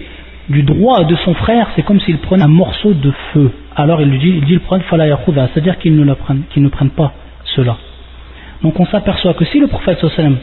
du 0.49 0.62
droit 0.62 1.05
de 1.05 1.14
son 1.16 1.34
frère, 1.34 1.68
c'est 1.74 1.82
comme 1.82 2.01
s'il 2.01 2.18
prenait 2.18 2.45
un 2.45 2.49
morceau 2.49 2.93
de 2.93 3.12
feu. 3.32 3.51
Alors 3.76 4.01
il 4.01 4.09
lui 4.09 4.18
dit, 4.18 4.34
il 4.38 4.45
dit 4.45 4.55
le 4.55 4.61
prophète 4.61 4.86
c'est-à-dire 5.55 5.78
qu'il 5.78 5.97
ne, 5.97 6.05
ne 6.05 6.68
prenne 6.68 6.90
pas 6.90 7.12
cela. 7.45 7.76
Donc 8.62 8.78
on 8.78 8.86
s'aperçoit 8.86 9.34
que 9.34 9.45
si 9.47 9.59
le 9.59 9.66
prophète 9.66 9.99
sallam 10.16 10.36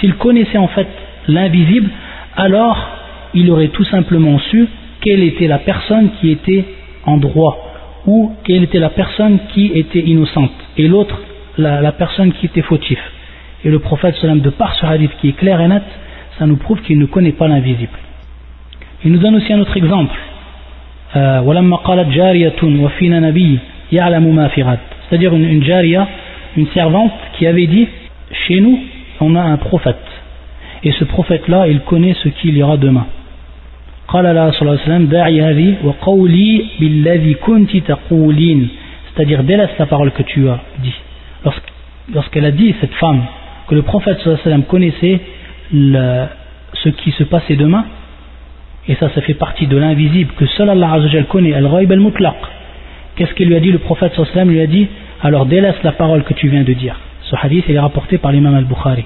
s'il 0.00 0.14
connaissait 0.14 0.58
en 0.58 0.68
fait 0.68 0.86
l'invisible, 1.26 1.90
alors 2.36 2.88
il 3.34 3.50
aurait 3.50 3.68
tout 3.68 3.84
simplement 3.84 4.38
su 4.38 4.68
quelle 5.00 5.22
était 5.22 5.48
la 5.48 5.58
personne 5.58 6.10
qui 6.20 6.30
était 6.30 6.64
en 7.04 7.16
droit 7.16 7.58
ou 8.06 8.32
quelle 8.44 8.64
était 8.64 8.78
la 8.78 8.90
personne 8.90 9.38
qui 9.52 9.72
était 9.74 10.00
innocente 10.00 10.52
et 10.76 10.86
l'autre 10.86 11.18
la, 11.58 11.92
personne 11.92 12.32
qui 12.32 12.46
était 12.46 12.62
fautif. 12.62 12.98
Et 13.64 13.70
le 13.70 13.78
prophète 13.78 14.14
de 14.24 14.50
par 14.50 14.74
ce 14.74 14.86
hadith 14.86 15.12
qui 15.20 15.28
est 15.28 15.36
clair 15.36 15.60
et 15.60 15.68
net, 15.68 15.82
ça 16.38 16.46
nous 16.46 16.56
prouve 16.56 16.80
qu'il 16.82 16.98
ne 16.98 17.06
connaît 17.06 17.32
pas 17.32 17.48
l'invisible. 17.48 17.98
Il 19.04 19.12
nous 19.12 19.18
donne 19.18 19.36
aussi 19.36 19.52
un 19.52 19.60
autre 19.60 19.76
exemple. 19.76 20.16
Euh, 21.14 21.40
c'est-à-dire 25.08 25.34
une, 25.34 25.44
une 25.44 25.62
jaria, 25.62 26.08
une 26.56 26.66
servante 26.68 27.12
qui 27.38 27.46
avait 27.46 27.66
dit 27.66 27.86
chez 28.46 28.60
nous 28.60 28.78
on 29.20 29.36
a 29.36 29.42
un 29.42 29.56
prophète. 29.56 29.96
Et 30.82 30.92
ce 30.92 31.04
prophète-là, 31.04 31.68
il 31.68 31.80
connaît 31.80 32.14
ce 32.14 32.28
qu'il 32.28 32.56
y 32.56 32.62
aura 32.62 32.76
demain. 32.76 33.06
c'est-à-dire 39.14 39.44
délaisse 39.44 39.70
la 39.78 39.86
parole 39.86 40.10
que 40.10 40.22
tu 40.22 40.48
as 40.48 40.60
dit 40.78 40.94
lorsqu'elle 42.12 42.44
a 42.44 42.50
dit 42.50 42.74
cette 42.80 42.94
femme 42.94 43.22
le 43.74 43.82
prophète 43.82 44.18
connaissait 44.68 45.20
ce 45.72 46.88
qui 46.88 47.10
se 47.12 47.24
passait 47.24 47.56
demain 47.56 47.84
et 48.88 48.94
ça 48.96 49.10
ça 49.14 49.20
fait 49.20 49.34
partie 49.34 49.66
de 49.66 49.76
l'invisible 49.76 50.32
que 50.36 50.46
seul 50.46 50.68
Allah 50.70 50.98
connaît 51.28 51.54
qu'est-ce 53.16 53.34
qu'il 53.34 53.48
lui 53.48 53.56
a 53.56 53.60
dit 53.60 53.72
le 53.72 53.78
prophète 53.78 54.12
lui 54.46 54.60
a 54.60 54.66
dit 54.66 54.88
alors 55.22 55.46
délaisse 55.46 55.82
la 55.82 55.92
parole 55.92 56.24
que 56.24 56.34
tu 56.34 56.48
viens 56.48 56.64
de 56.64 56.72
dire 56.72 56.96
ce 57.32 57.46
hadith 57.46 57.68
est 57.70 57.78
rapporté 57.78 58.18
par 58.18 58.30
l'imam 58.30 58.54
al-Bukhari. 58.54 59.04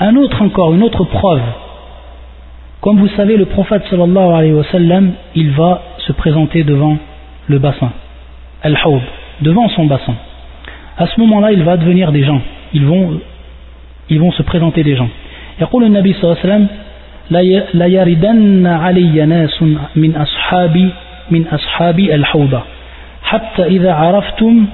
Un 0.00 0.16
autre 0.16 0.42
encore, 0.42 0.74
une 0.74 0.82
autre 0.82 1.04
preuve. 1.04 1.42
Comme 2.80 2.98
vous 2.98 3.08
savez, 3.16 3.36
le 3.36 3.46
prophète 3.46 3.84
sallallahu 3.88 4.34
alayhi 4.34 4.52
wa 4.52 4.64
sallam, 4.64 5.12
il 5.36 5.52
va 5.52 5.82
se 5.98 6.12
présenter 6.12 6.64
devant 6.64 6.98
le 7.46 7.58
bassin, 7.58 7.92
al-Hawb, 8.62 9.02
devant 9.42 9.68
son 9.68 9.86
bassin. 9.86 10.14
À 10.96 11.06
ce 11.06 11.20
moment-là, 11.20 11.52
il 11.52 11.62
va 11.62 11.76
devenir 11.76 12.12
des 12.12 12.24
gens. 12.24 12.40
Ils 12.72 12.86
vont, 12.86 13.20
ils 14.08 14.20
vont 14.20 14.32
se 14.32 14.42
présenter 14.42 14.82
des 14.82 14.96
gens. 14.96 15.08
يقول 15.60 15.84
النبي 15.84 16.12
صلى 16.12 16.24
الله 16.24 16.36
عليه 16.44 16.48
وسلم 16.54 16.66
لا 17.74 17.86
يردن 17.86 18.66
علي 18.66 19.26
ناس 19.26 19.62
من 19.96 20.16
أصحابي 20.16 20.88
من 21.30 21.46
أصحابي 21.46 22.14
الحوضة 22.14 22.62
حتى 23.22 23.64
إذا 23.64 23.92
عرفتم 23.94 24.66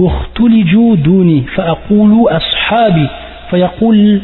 اختلجوا 0.00 0.96
دوني 0.96 1.42
فأقول 1.42 2.28
أصحابي. 2.28 3.08
فيقول 3.50 4.20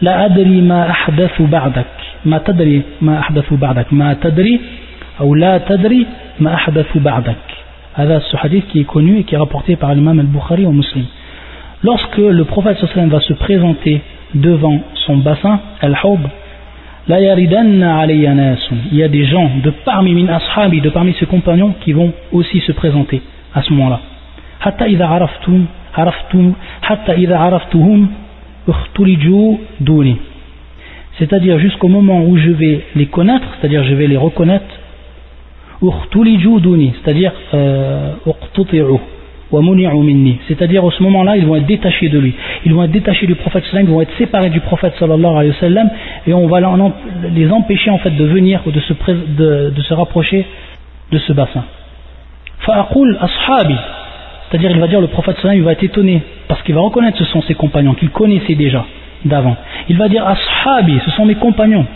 لا 0.00 0.24
أدري 0.24 0.60
ما 0.60 0.90
أحدث 0.90 1.42
بعدك. 1.42 1.86
ما 2.24 2.38
تدري 2.38 2.82
ما 3.00 3.18
أحدث 3.18 3.52
بعدك. 3.52 3.92
ما 3.92 4.14
تدري 4.14 4.60
أو 5.20 5.34
لا 5.34 5.58
تدري 5.58 6.06
ما 6.40 6.54
أحدث 6.54 6.98
بعدك. 6.98 7.53
ce 7.96 8.36
hadith 8.42 8.66
qui 8.68 8.80
est 8.80 8.84
connu 8.84 9.18
et 9.18 9.24
qui 9.24 9.34
est 9.34 9.38
rapporté 9.38 9.76
par 9.76 9.94
l'imam 9.94 10.18
al-Bukhari 10.18 10.66
au 10.66 10.72
muslim. 10.72 11.04
Lorsque 11.82 12.18
le 12.18 12.44
prophète 12.44 12.78
sallam 12.78 13.10
va 13.10 13.20
se 13.20 13.34
présenter 13.34 14.00
devant 14.34 14.80
son 15.06 15.18
bassin, 15.18 15.60
al-Hawb, 15.80 16.20
il 17.06 17.18
y 18.92 19.02
a 19.02 19.08
des 19.08 19.26
gens 19.26 19.50
de 19.62 19.70
parmi 19.84 20.14
min 20.14 20.32
ashabi, 20.32 20.80
de 20.80 20.88
parmi 20.88 21.12
ses 21.14 21.26
compagnons 21.26 21.74
qui 21.82 21.92
vont 21.92 22.14
aussi 22.32 22.60
se 22.60 22.72
présenter 22.72 23.20
à 23.54 23.62
ce 23.62 23.72
moment-là. 23.74 24.00
C'est-à-dire 31.18 31.58
jusqu'au 31.58 31.88
moment 31.88 32.22
où 32.22 32.36
je 32.38 32.50
vais 32.50 32.86
les 32.96 33.06
connaître, 33.06 33.46
c'est-à-dire 33.60 33.84
je 33.84 33.94
vais 33.94 34.06
les 34.06 34.16
reconnaître, 34.16 34.64
c'est-à-dire 37.02 37.32
euh, 37.52 38.14
c'est-à-dire 40.48 40.84
au 40.84 40.90
ce 40.90 41.02
moment-là 41.02 41.36
ils 41.36 41.46
vont 41.46 41.56
être 41.56 41.66
détachés 41.66 42.08
de 42.08 42.18
lui. 42.18 42.34
Ils 42.64 42.74
vont 42.74 42.82
être 42.84 42.90
détachés 42.90 43.26
du 43.26 43.34
prophète 43.34 43.64
ils 43.72 43.86
vont 43.86 44.00
être 44.00 44.16
séparés 44.18 44.50
du 44.50 44.60
prophète 44.60 44.94
sallallahu 44.98 45.36
alayhi 45.36 45.50
wa 45.50 45.60
sallam 45.60 45.90
et 46.26 46.34
on 46.34 46.46
va 46.46 46.60
les 47.32 47.50
empêcher 47.50 47.90
en 47.90 47.98
fait 47.98 48.10
de 48.10 48.24
venir 48.24 48.60
ou 48.66 48.70
de 48.70 48.80
se, 48.80 48.92
de, 48.92 49.70
de 49.70 49.82
se 49.82 49.94
rapprocher 49.94 50.46
de 51.12 51.18
ce 51.18 51.32
bassin. 51.32 51.64
Ashabi 52.66 53.76
c'est-à-dire 54.50 54.70
il 54.70 54.80
va 54.80 54.88
dire 54.88 55.00
le 55.00 55.08
prophète 55.08 55.36
sallallahu 55.36 55.58
il 55.58 55.64
va 55.64 55.72
être 55.72 55.84
étonné 55.84 56.22
parce 56.48 56.62
qu'il 56.62 56.74
va 56.74 56.80
reconnaître 56.80 57.18
ce 57.18 57.24
sont 57.26 57.42
ses 57.42 57.54
compagnons 57.54 57.94
qu'il 57.94 58.10
connaissait 58.10 58.54
déjà 58.54 58.84
d'avant. 59.24 59.56
Il 59.88 59.96
va 59.98 60.08
dire 60.08 60.26
ashabi 60.26 60.98
ce 61.04 61.10
sont 61.12 61.26
mes 61.26 61.36
compagnons 61.36 61.86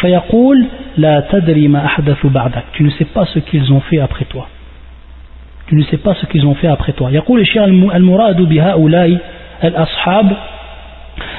فيقول 0.00 0.66
لا 0.96 1.24
تدري 1.30 1.68
ما 1.68 1.84
أحدث 1.84 2.26
بعدك 2.26 2.64
tu 2.72 2.82
ne 2.82 2.90
sais 2.90 3.04
pas 3.04 3.24
ce 3.26 3.38
qu'ils 3.38 3.72
ont 3.72 3.80
fait 3.80 3.98
après 3.98 4.24
toi 4.24 4.48
tu 5.68 5.74
ne 5.74 5.82
sais 5.84 5.96
pas 5.96 6.14
ce 6.14 6.26
qu'ils 6.26 6.46
ont 6.46 6.54
fait 6.54 6.68
après 6.68 6.92
toi 6.92 7.10
يقول 7.10 7.40
الشيخ 7.40 7.62
المراد 7.94 8.42
بهؤلاء 8.42 9.18
الأصحاب 9.64 10.36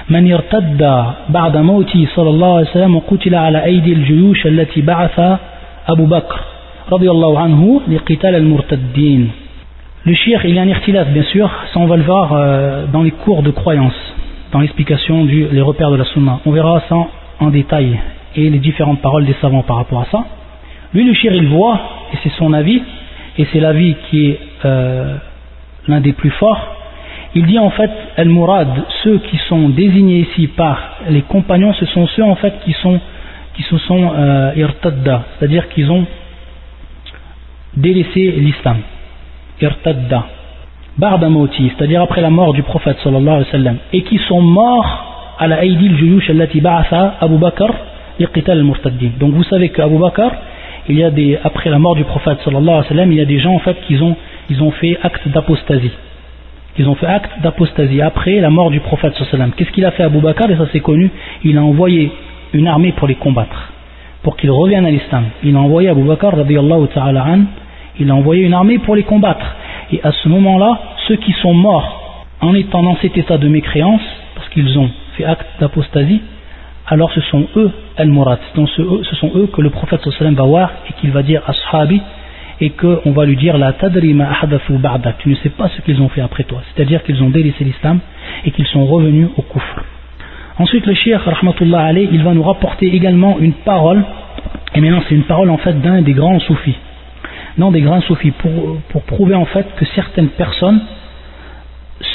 من 0.09 0.34
ارتد 0.34 1.05
بعد 1.30 1.57
موته 1.57 2.07
صلى 2.15 2.30
الله 2.30 2.57
عليه 2.57 2.69
وسلم 2.69 2.95
وقتل 2.95 3.36
على 3.36 3.63
أيدي 3.63 3.93
الجيوش 3.93 4.47
التي 4.47 4.82
بعث 4.82 5.19
أبو 5.88 6.05
بكر 6.05 6.39
رضي 6.91 7.11
الله 7.11 7.39
عنه 7.39 7.82
لقتال 7.88 8.36
المرتدين 8.36 9.32
Le 10.05 10.13
shir, 10.13 10.45
il 10.45 10.55
y 10.55 10.59
a 10.59 10.61
un 10.61 10.67
irtilaf, 10.69 11.09
bien 11.09 11.23
sûr, 11.23 11.49
ça 11.73 11.82
on 11.82 11.86
va 11.86 11.97
le 11.97 12.03
voir 12.03 12.32
euh, 12.32 12.86
dans 12.93 13.03
les 13.03 13.11
cours 13.11 13.43
de 13.43 13.51
croyance, 13.51 13.99
dans 14.53 14.61
l'explication 14.61 15.25
des 15.25 15.59
repères 15.59 15.91
de 15.91 15.97
la 15.97 16.05
sunna. 16.05 16.39
On 16.45 16.51
verra 16.51 16.82
ça 16.88 16.95
en 17.41 17.49
détail 17.49 17.99
et 18.37 18.51
les 18.51 18.59
différentes 18.59 19.01
paroles 19.01 19.26
des 19.26 19.37
savants 19.41 19.62
par 19.62 19.76
rapport 19.76 20.01
à 20.01 20.07
ça. 20.11 20.24
Lui, 20.95 21.05
le 21.05 21.14
shir, 21.14 21.33
il 21.33 21.49
voit, 21.49 21.80
et 22.12 22.18
c'est 22.22 22.33
son 22.39 22.53
avis, 22.53 22.83
et 23.39 23.47
c'est 23.53 23.61
l'avis 23.61 23.97
qui 24.09 24.26
est 24.26 24.41
euh, 24.64 25.16
l'un 25.89 26.01
des 26.01 26.12
plus 26.12 26.30
forts, 26.30 26.76
il 27.35 27.47
dit 27.47 27.59
en 27.59 27.70
fait, 27.70 27.91
Al-Murad, 28.16 28.68
ceux 29.03 29.18
qui 29.18 29.39
sont 29.49 29.70
désignés 29.70 30.20
ici 30.20 30.49
par 30.49 30.97
les 31.09 31.22
compagnons, 31.22 31.72
ce 31.74 31.87
sont 31.87 32.07
ceux 32.09 32.22
en 32.22 32.35
fait 32.35 32.61
qui 32.64 32.72
sont 32.83 33.01
qui 33.55 33.62
se 33.62 33.78
sont 33.78 34.12
euh, 34.14 34.53
irtadda, 34.57 35.24
c'est-à-dire 35.39 35.68
qu'ils 35.68 35.91
ont 35.91 36.07
délaissé 37.76 38.33
l'islam. 38.33 38.78
Irtadda. 39.61 40.26
Bardamoti, 40.99 41.70
c'est-à-dire 41.74 42.03
après 42.03 42.20
la 42.20 42.28
mort 42.28 42.53
du 42.53 42.62
prophète 42.62 42.99
sallallahu 43.03 43.45
alayhi 43.51 43.64
wa 43.64 43.72
et 43.95 44.03
qui 44.03 44.18
sont 44.28 44.43
morts 44.43 45.35
à 45.39 45.47
la 45.47 45.57
Aïdil 45.57 45.97
Juyush 45.97 46.28
allati 46.30 46.61
ba'atha 46.61 47.16
Abu 47.20 47.39
Bakr 47.39 47.72
donc 49.18 49.32
vous 49.32 49.44
savez 49.44 49.70
qu'Abu 49.70 49.98
Bakr, 49.98 50.30
il 50.88 50.98
y 50.98 51.04
a 51.04 51.10
des, 51.10 51.38
après 51.42 51.70
la 51.70 51.78
mort 51.78 51.94
du 51.94 52.04
prophète 52.04 52.38
sallallahu 52.44 52.84
il 52.90 53.14
y 53.14 53.20
a 53.20 53.24
des 53.24 53.38
gens 53.38 53.54
en 53.54 53.58
fait 53.60 53.76
qui 53.86 53.96
ont, 54.02 54.16
ils 54.50 54.62
ont 54.62 54.70
fait 54.72 54.98
acte 55.02 55.28
d'apostasie. 55.28 55.92
Ils 56.78 56.88
ont 56.88 56.94
fait 56.94 57.06
acte 57.06 57.30
d'apostasie 57.42 58.00
après 58.00 58.40
la 58.40 58.50
mort 58.50 58.70
du 58.70 58.80
prophète 58.80 59.14
sallallahu 59.14 59.34
alayhi 59.34 59.50
wa. 59.50 59.56
Qu'est-ce 59.56 59.70
qu'il 59.72 59.84
a 59.84 59.90
fait 59.92 60.02
Abu 60.02 60.18
Bakr? 60.18 60.50
Et 60.50 60.56
ça 60.56 60.66
c'est 60.72 60.80
connu, 60.80 61.10
il 61.44 61.56
a 61.56 61.62
envoyé 61.62 62.10
une 62.52 62.66
armée 62.66 62.92
pour 62.92 63.08
les 63.08 63.14
combattre, 63.14 63.72
pour 64.22 64.36
qu'ils 64.36 64.50
reviennent 64.50 64.86
à 64.86 64.90
l'islam. 64.90 65.24
Il 65.42 65.56
a 65.56 65.60
envoyé 65.60 65.88
Abu 65.88 66.02
Bakr, 66.02 66.30
ta'ala 66.94 67.24
an, 67.24 67.40
il 67.98 68.10
a 68.10 68.14
envoyé 68.14 68.44
une 68.44 68.54
armée 68.54 68.78
pour 68.78 68.96
les 68.96 69.04
combattre. 69.04 69.46
Et 69.92 70.00
à 70.02 70.12
ce 70.12 70.28
moment-là, 70.28 70.78
ceux 71.08 71.16
qui 71.16 71.32
sont 71.42 71.54
morts 71.54 72.26
en 72.40 72.54
étant 72.54 72.82
dans 72.82 72.96
cet 72.96 73.16
état 73.16 73.38
de 73.38 73.48
mécréance, 73.48 74.02
parce 74.34 74.48
qu'ils 74.48 74.78
ont 74.78 74.90
fait 75.16 75.24
acte 75.24 75.46
d'apostasie, 75.60 76.22
alors 76.87 77.12
ce 77.12 77.20
sont 77.22 77.47
eux 77.57 77.70
al-murad, 77.97 78.39
ce 78.55 79.16
sont 79.16 79.30
eux 79.35 79.47
que 79.47 79.61
le 79.61 79.70
prophète 79.70 80.01
sallam 80.18 80.35
va 80.35 80.45
voir 80.45 80.70
et 80.89 80.93
qu'il 80.95 81.11
va 81.12 81.22
dire 81.22 81.43
ashabi 81.47 82.01
et 82.61 82.70
qu'on 82.70 83.12
va 83.12 83.24
lui 83.24 83.37
dire 83.37 83.57
la 83.57 83.72
tadri 83.72 84.14
ma 84.14 84.30
ba'dak, 84.70 85.18
tu 85.18 85.30
ne 85.30 85.35
sais 85.37 85.51
pas 85.51 85.68
ce 85.68 85.80
qu'ils 85.83 86.01
ont 86.01 86.09
fait 86.09 86.20
après 86.20 86.45
toi, 86.45 86.61
c'est-à-dire 86.74 87.03
qu'ils 87.03 87.22
ont 87.22 87.30
délaissé 87.30 87.64
l'islam 87.64 88.01
et 88.45 88.51
qu'ils 88.51 88.66
sont 88.66 88.85
revenus 88.87 89.28
au 89.37 89.43
kufr. 89.43 89.83
Ensuite 90.59 90.87
le 90.87 90.95
cheikh 90.95 91.16
rahmatullah 91.16 91.80
alayhi, 91.80 92.09
il 92.12 92.22
va 92.22 92.35
nous 92.35 92.43
rapporter 92.43 92.95
également 92.95 93.39
une 93.39 93.53
parole. 93.53 94.05
Et 94.74 94.80
maintenant 94.80 95.03
c'est 95.09 95.14
une 95.14 95.24
parole 95.24 95.51
en 95.51 95.57
fait 95.57 95.80
d'un 95.80 96.03
des 96.03 96.12
grands 96.12 96.39
soufis. 96.41 96.76
Non 97.59 97.70
des 97.70 97.80
grands 97.80 98.01
soufis 98.03 98.33
pour, 98.33 98.78
pour 98.91 99.03
prouver 99.03 99.35
en 99.35 99.45
fait 99.47 99.66
que 99.76 99.85
certaines 99.95 100.28
personnes 100.28 100.80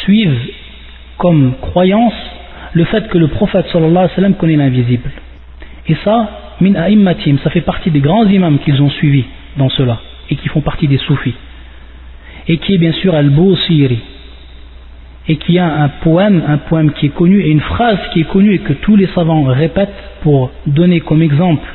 suivent 0.04 0.52
comme 1.18 1.56
croyance 1.62 2.14
le 2.74 2.84
fait 2.86 3.08
que 3.08 3.18
le 3.18 3.28
prophète 3.28 3.66
connaît 4.40 4.56
l'invisible. 4.56 5.10
Et 5.88 5.96
ça, 6.04 6.56
min 6.62 6.76
a'immatim, 6.76 7.38
ça 7.44 7.50
fait 7.50 7.62
partie 7.62 7.92
des 7.92 8.00
grands 8.00 8.26
imams 8.26 8.60
qu'ils 8.60 8.82
ont 8.82 8.90
suivis 8.90 9.26
dans 9.58 9.70
cela, 9.70 10.00
et 10.30 10.36
qui 10.36 10.50
font 10.50 10.62
partie 10.62 10.88
des 10.88 10.98
soufis. 10.98 11.36
Et 12.48 12.58
qui 12.58 12.76
est 12.76 12.78
bien 12.78 12.94
sûr 12.94 13.14
Al-Bosiri, 13.16 14.00
et 15.30 15.36
qui 15.38 15.60
a 15.60 15.84
un 15.84 15.90
poème, 15.90 16.44
un 16.48 16.58
poème 16.58 16.92
qui 16.92 17.08
est 17.08 17.16
connu, 17.16 17.42
et 17.42 17.50
une 17.50 17.62
phrase 17.62 17.98
qui 18.14 18.22
est 18.22 18.30
connue 18.30 18.54
et 18.54 18.60
que 18.60 18.74
tous 18.74 18.96
les 18.96 19.08
savants 19.08 19.44
répètent 19.44 19.94
pour 20.22 20.52
donner 20.66 21.02
comme 21.02 21.22
exemple 21.22 21.68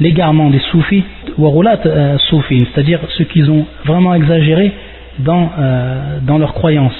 l'égarement 0.00 0.50
des 0.50 0.58
soufis, 0.70 1.04
warulat 1.38 1.78
euh, 1.86 2.18
soufis, 2.18 2.66
c'est-à-dire 2.72 3.00
ceux 3.16 3.24
qui 3.24 3.42
ont 3.44 3.66
vraiment 3.84 4.14
exagéré 4.14 4.72
dans, 5.18 5.50
euh, 5.58 6.18
dans 6.22 6.38
leurs 6.38 6.54
croyances. 6.54 6.98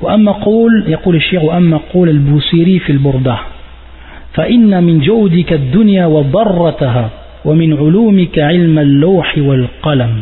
وأما 0.00 0.32
قول 0.32 0.84
يقول 0.88 1.16
الشيخ 1.16 1.42
وأما 1.44 1.80
قول 1.92 2.08
البوصيري 2.08 2.78
في 2.78 2.92
البردة 2.92 3.38
فإن 4.34 4.84
من 4.84 5.00
جودك 5.00 5.52
الدنيا 5.52 6.06
وضرتها 6.06 7.10
ومن 7.44 7.72
علومك 7.72 8.38
علم 8.38 8.78
اللوح 8.78 9.34
والقلم. 9.38 10.12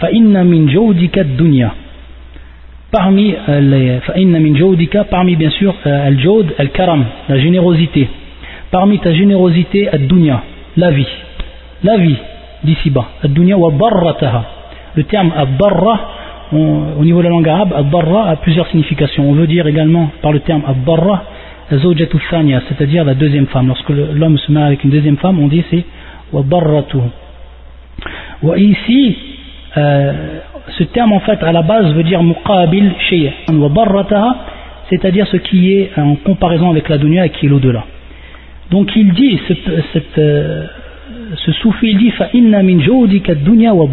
فإن 0.00 0.46
من 0.46 0.66
جودك 0.66 1.18
الدنيا. 1.18 1.70
Parmi 2.96 3.32
فإن 4.06 4.32
من 4.42 4.52
جودك 4.54 5.06
parmi 5.10 5.36
bien 5.36 5.50
sûr 5.50 5.74
الجود 5.86 6.46
الكرم 6.60 7.04
la 7.28 7.38
générosité. 7.38 8.08
Parmi 8.70 8.98
ta 8.98 9.12
générosité 9.12 9.94
الدنيا 9.94 10.38
la 10.76 10.90
vie. 10.90 11.12
La 11.84 11.96
vie 11.96 12.16
d'ici-bas 12.64 13.04
الدنيا 13.24 13.56
وضرتها. 13.56 14.44
Le 14.96 15.04
terme 15.04 15.32
الضرة 15.38 16.00
au 16.52 17.04
niveau 17.04 17.18
de 17.18 17.24
la 17.24 17.30
langue 17.30 17.48
arabe, 17.48 17.72
ad 17.74 17.86
a 17.94 18.36
plusieurs 18.36 18.66
significations. 18.68 19.28
On 19.28 19.32
veut 19.32 19.46
dire 19.46 19.66
également 19.66 20.10
par 20.20 20.32
le 20.32 20.40
terme 20.40 20.62
ad-darra, 20.66 21.24
c'est-à-dire 21.70 23.04
la 23.04 23.14
deuxième 23.14 23.46
femme. 23.46 23.68
Lorsque 23.68 23.88
l'homme 23.88 24.36
se 24.38 24.52
marie 24.52 24.66
avec 24.66 24.84
une 24.84 24.90
deuxième 24.90 25.16
femme, 25.16 25.38
on 25.38 25.48
dit 25.48 25.64
c'est 25.70 25.84
wadarratu. 26.32 26.98
Ici, 28.56 29.16
euh, 29.76 30.12
ce 30.78 30.84
terme 30.84 31.12
en 31.12 31.20
fait 31.20 31.42
à 31.42 31.52
la 31.52 31.62
base 31.62 31.94
veut 31.94 32.02
dire 32.02 32.22
muqabil 32.22 32.92
shay' 33.08 33.32
c'est-à-dire 34.90 35.26
ce 35.28 35.38
qui 35.38 35.72
est 35.72 35.90
en 35.96 36.16
comparaison 36.16 36.70
avec 36.70 36.88
la 36.88 36.98
dunya 36.98 37.24
et 37.24 37.30
qui 37.30 37.46
est 37.46 37.48
l'au-delà. 37.48 37.84
Donc 38.70 38.90
il 38.94 39.12
dit, 39.12 39.40
euh, 40.18 40.66
ce 41.34 41.52
soufi, 41.52 41.90
il 41.90 41.98
dit 41.98 42.10
fa 42.10 42.28
inna 42.34 42.62
min 42.62 42.78
dunya 43.44 43.72
wa 43.72 43.88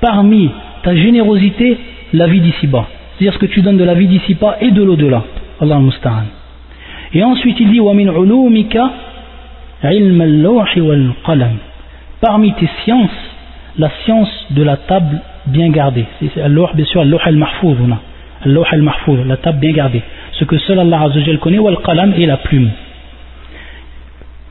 parmi 0.00 0.50
ta 0.83 0.95
générosité 0.95 1.77
la 2.13 2.27
vie 2.27 2.41
d'ici-bas. 2.41 2.87
C'est-à-dire 3.17 3.33
ce 3.33 3.39
que 3.39 3.45
tu 3.45 3.61
donnes 3.61 3.77
de 3.77 3.83
la 3.83 3.93
vie 3.93 4.07
d'ici-bas 4.07 4.57
et 4.61 4.71
de 4.71 4.83
l'au-delà. 4.83 5.23
Allah 5.61 5.79
musta'an. 5.79 6.25
Et 7.13 7.23
ensuite 7.23 7.59
il 7.59 7.71
dit 7.71 7.79
وَمِنْ 7.79 8.09
عُلُومِكَ 8.09 8.77
عِلْمَ 9.83 10.21
اللَّوْحِ 10.21 10.77
وَالْقَلَمِ 10.77 11.55
Parmi 12.21 12.53
tes 12.53 12.69
sciences, 12.83 13.09
la 13.77 13.89
science 14.03 14.29
de 14.51 14.63
la 14.63 14.77
table 14.77 15.21
bien 15.47 15.69
gardée. 15.69 16.05
C'est 16.19 16.41
Allah, 16.41 16.69
bien 16.73 16.85
sûr, 16.85 17.01
al 17.01 17.17
al-mahfouz. 17.23 17.77
al-mahfouz, 18.43 19.25
la 19.25 19.37
table 19.37 19.59
bien 19.59 19.71
gardée. 19.71 20.01
Ce 20.33 20.45
que 20.45 20.57
seul 20.59 20.79
Allah 20.79 21.01
Azzawajal 21.03 21.39
connaît, 21.39 21.59
ou 21.59 21.67
al-qalam 21.67 22.13
et 22.17 22.25
la 22.25 22.37
plume. 22.37 22.69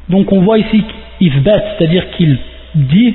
Donc 0.09 0.33
on 0.33 0.41
voit 0.41 0.59
ici 0.59 0.83
ifbat, 1.21 1.77
c'est-à-dire 1.77 2.11
qu'il 2.13 2.39
dit 2.75 3.15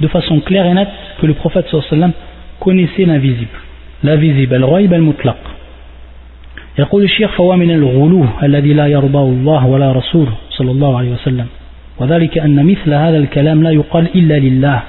de 0.00 0.08
façon 0.08 0.40
claire 0.40 0.66
et 0.66 0.74
nette 0.74 0.88
que 1.20 1.26
le 1.26 1.34
prophète 1.34 1.66
sallallahu 1.70 1.86
alayhi 1.92 2.02
wa 2.02 2.08
sallam 2.08 2.12
connaissez 2.59 3.05
l'invisible. 3.05 3.59
L'invisible 4.03 4.53
الغيب 4.53 4.93
المطلق 4.93 5.37
يقول 6.79 7.03
الشيخ 7.03 7.31
فهو 7.31 7.55
من 7.55 7.71
الغلو 7.71 8.25
الذي 8.43 8.73
لا 8.73 8.87
يرضى 8.87 9.17
الله 9.17 9.65
ولا 9.65 9.91
رسوله 9.91 10.33
صلى 10.49 10.71
الله 10.71 10.97
عليه 10.97 11.11
وسلم. 11.11 11.45
وذلك 11.99 12.37
أن 12.37 12.65
مثل 12.65 12.93
هذا 12.93 13.17
الكلام 13.17 13.63
لا 13.63 13.71
يقال 13.71 14.07
إلا 14.15 14.39
لله. 14.39 14.81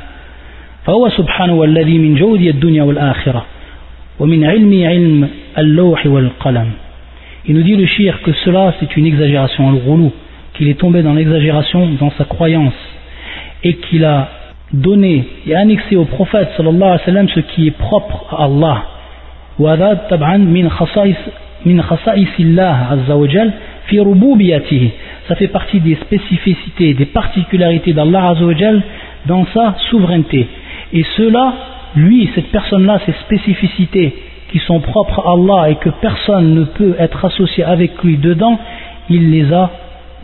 فهو 0.87 1.09
سبحانه 1.09 1.65
الذي 1.65 1.99
من 1.99 2.15
جود 2.15 2.41
الدنيا 2.41 2.83
والآخرة 2.83 3.47
ومن 4.21 4.45
علم 4.45 4.85
علم 4.85 5.29
اللوح 5.59 6.07
والقلم. 6.07 6.71
Il 7.49 7.55
nous 7.55 7.63
dit 7.63 7.77
le 7.77 7.87
shir 7.87 8.23
que 8.23 8.33
cela 8.45 8.75
c'est 8.81 8.97
une 8.97 9.07
exagération, 9.07 9.71
le 9.71 9.79
roulou, 9.79 10.13
qu'il 10.55 10.69
est 10.69 10.79
tombé 10.79 11.03
dans 11.03 11.15
l'exagération 11.15 11.89
dans 12.01 12.11
sa 12.19 12.25
croyance 12.25 12.75
et 13.63 13.75
qu'il 13.75 14.05
a 14.05 14.29
donner 14.74 15.28
et 15.48 15.56
annexer 15.56 15.96
au 15.96 16.06
prophète 16.06 16.50
sallallahu 16.58 16.84
alayhi 16.84 17.02
wa 17.02 17.06
sallam 17.06 17.30
ce 17.30 17.40
qui 17.42 17.68
est 17.68 17.78
propre 17.78 18.34
à 18.38 18.46
Allah 18.46 18.84
وهذا 19.60 20.08
طبعا 20.10 20.38
من 20.38 20.70
خصائص 20.70 21.18
من 21.66 21.82
خصائص 21.82 22.40
الله 22.40 22.76
عز 22.92 23.12
وجل 23.12 23.52
في 23.88 24.00
ربوبيته 24.00 24.90
ça 25.28 25.36
fait 25.36 25.48
partie 25.48 25.80
des 25.80 25.96
spécificités, 25.96 26.94
des 26.94 27.06
particularités 27.06 27.94
d'Allah 27.94 28.30
Azzawajal 28.30 28.82
dans 29.28 29.46
sa 29.54 29.76
souveraineté. 29.90 30.48
Et 30.94 31.06
cela, 31.16 31.54
lui, 31.96 32.30
cette 32.36 32.52
personne-là, 32.52 33.00
ces 33.06 33.14
spécificités 33.26 34.14
qui 34.52 34.60
sont 34.60 34.80
propres 34.82 35.22
à 35.26 35.32
Allah 35.34 35.70
et 35.70 35.76
que 35.76 35.90
personne 36.02 36.54
ne 36.54 36.64
peut 36.66 36.96
être 37.00 37.24
associé 37.24 37.64
avec 37.64 38.04
lui 38.04 38.18
dedans, 38.18 38.60
il 39.10 39.32
les 39.32 39.54
a 39.54 39.70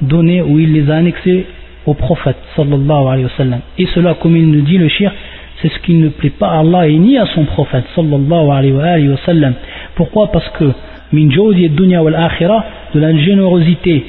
données 0.02 0.42
ou 0.42 0.60
il 0.60 0.74
les 0.74 0.92
a 0.92 0.96
annexées 0.96 1.46
au 1.87 1.95
prophète 1.95 2.37
sallallahu 2.57 3.09
alayhi 3.09 3.25
wa. 3.25 3.59
Et 3.79 3.87
cela, 3.95 4.15
comme 4.15 4.37
il 4.37 4.49
nous 4.49 4.63
dit 4.63 4.79
le 4.79 4.89
shir, 4.89 5.13
c'est 5.61 5.69
ce 5.69 5.79
qui 5.81 5.95
ne 5.95 6.09
plaît 6.09 6.31
pas 6.31 6.49
à 6.49 6.61
Allah 6.61 6.89
et 6.89 6.99
ni 6.99 7.19
à 7.19 7.27
son 7.27 7.45
prophète 7.45 7.85
sallallahu 7.95 8.51
alayhi 8.51 9.09
wa. 9.09 9.17
Pourquoi? 9.95 10.31
Parce 10.33 10.49
que 10.51 10.73
min 11.13 11.27
dunya 11.27 12.03
wal 12.03 12.15
akhirah, 12.15 12.65
de 12.95 13.01
la 13.01 13.17
générosité, 13.17 14.05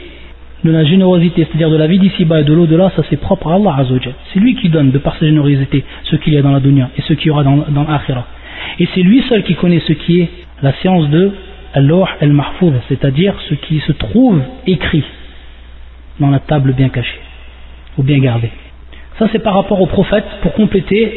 de 0.64 0.72
la 0.72 0.86
générosité, 0.86 1.46
c'est-à-dire 1.46 1.70
de 1.70 1.76
la 1.76 1.88
vie 1.88 2.00
d'ici-bas 2.00 2.42
et 2.42 2.44
de 2.44 2.54
l'au-delà, 2.54 2.92
ça 2.96 3.04
c'est 3.10 3.18
propre 3.18 3.52
à 3.52 3.56
Allah 3.56 3.76
Azzawajal. 3.80 4.14
C'est 4.34 4.40
lui 4.40 4.56
qui 4.56 4.70
donne 4.70 4.92
de 4.92 4.98
par 4.98 5.16
sa 5.18 5.26
générosité 5.26 5.84
ce 6.06 6.16
qu'il 6.16 6.34
y 6.34 6.38
a 6.38 6.42
dans 6.42 6.52
la 6.52 6.60
dunya 6.60 6.90
et 6.98 7.02
ce 7.02 7.14
qu'il 7.14 7.28
y 7.28 7.32
aura 7.32 7.44
dans, 7.44 7.66
dans 7.70 7.84
l'akhirah. 7.84 8.26
Et 8.80 8.88
c'est 8.94 9.02
lui 9.02 9.22
seul 9.24 9.44
qui 9.44 9.56
connaît 9.56 9.82
ce 9.86 9.94
qui 9.94 10.22
est 10.22 10.30
la 10.62 10.74
science 10.74 11.10
de 11.10 11.32
Allah 11.74 12.06
al-Mahfouz, 12.22 12.74
c'est-à-dire 12.88 13.36
ce 13.50 13.56
qui 13.56 13.80
se 13.80 13.92
trouve 13.92 14.42
écrit 14.68 15.04
dans 16.20 16.30
la 16.30 16.40
table 16.40 16.74
bien 16.74 16.90
cachée 16.90 17.20
ou 17.98 18.04
bien 18.04 18.20
gardée. 18.20 18.52
Ça 19.20 19.28
c'est 19.32 19.40
par 19.40 19.56
rapport 19.56 19.80
au 19.82 19.88
prophète 19.88 20.26
pour 20.42 20.54
compléter 20.54 21.12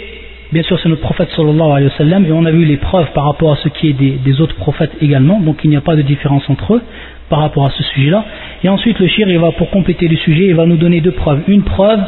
Bien 0.52 0.62
sûr, 0.62 0.78
c'est 0.78 0.88
notre 0.88 1.02
prophète 1.02 1.28
sallallahu 1.34 1.70
alayhi 1.72 1.86
wa 1.86 1.96
sallam, 1.98 2.24
et 2.24 2.30
on 2.30 2.44
a 2.44 2.52
vu 2.52 2.64
les 2.64 2.76
preuves 2.76 3.10
par 3.14 3.24
rapport 3.24 3.52
à 3.52 3.56
ce 3.56 3.68
qui 3.68 3.88
est 3.88 3.92
des, 3.92 4.40
autres 4.40 4.54
prophètes 4.54 4.92
également, 5.00 5.40
donc 5.40 5.58
il 5.64 5.70
n'y 5.70 5.76
a 5.76 5.80
pas 5.80 5.96
de 5.96 6.02
différence 6.02 6.48
entre 6.48 6.74
eux 6.74 6.82
par 7.28 7.40
rapport 7.40 7.66
à 7.66 7.70
ce 7.70 7.82
sujet-là. 7.82 8.24
Et 8.62 8.68
ensuite, 8.68 9.00
le 9.00 9.08
shir, 9.08 9.28
il 9.28 9.38
va, 9.40 9.50
pour 9.50 9.70
compléter 9.70 10.06
le 10.06 10.16
sujet, 10.16 10.44
il 10.44 10.54
va 10.54 10.64
nous 10.64 10.76
donner 10.76 11.00
deux 11.00 11.10
preuves. 11.10 11.42
Une 11.48 11.62
preuve 11.62 11.98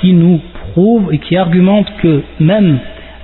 qui 0.00 0.12
nous 0.12 0.40
prouve 0.72 1.14
et 1.14 1.18
qui 1.18 1.36
argumente 1.36 1.86
que 2.02 2.22
même 2.40 2.78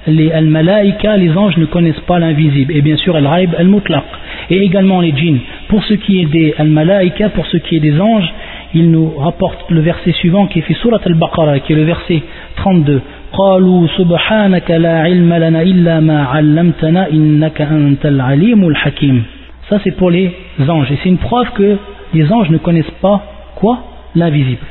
les 0.06 0.30
al-malaïka, 0.30 1.16
les 1.16 1.36
anges 1.36 1.56
ne 1.56 1.66
connaissent 1.66 2.06
pas 2.06 2.20
l'invisible, 2.20 2.72
et 2.74 2.80
bien 2.80 2.96
sûr, 2.96 3.16
al-raib, 3.16 3.52
al-mutlaq, 3.58 4.04
et 4.50 4.58
également 4.58 5.00
les 5.00 5.12
djinns. 5.16 5.40
Pour 5.66 5.82
ce 5.82 5.94
qui 5.94 6.22
est 6.22 6.26
des 6.26 6.54
al-malaïka, 6.56 7.30
pour 7.30 7.46
ce 7.46 7.56
qui 7.56 7.74
est 7.76 7.80
des 7.80 8.00
anges, 8.00 8.32
il 8.73 8.91
nous 8.91 9.09
rapporte 9.17 9.69
le 9.69 9.81
verset 9.81 10.11
suivant 10.13 10.47
qui 10.47 10.59
est 10.59 10.61
fait 10.63 10.73
surat 10.75 10.99
al-Baqarah, 11.05 11.59
qui 11.59 11.73
est 11.73 11.75
le 11.75 11.83
verset 11.83 12.21
32. 12.57 13.01
قالوا 13.33 13.87
سبحانك 13.97 14.71
لا 14.71 14.99
علم 15.01 15.33
لنا 15.33 15.61
إلا 15.61 15.99
ما 15.99 16.23
علمتنا 16.23 17.09
إنك 17.09 17.61
أنت 17.61 18.05
العليم 18.05 18.67
الحكيم 18.67 19.23
ça 19.69 19.79
c'est 19.83 19.91
pour 19.91 20.09
les 20.09 20.31
anges 20.69 20.91
et 20.91 20.97
c'est 21.03 21.09
une 21.09 21.17
preuve 21.17 21.51
que 21.51 21.77
les 22.13 22.31
anges 22.31 22.49
ne 22.49 22.57
connaissent 22.57 22.97
pas 23.01 23.21
quoi 23.55 23.79
l'invisible 24.15 24.65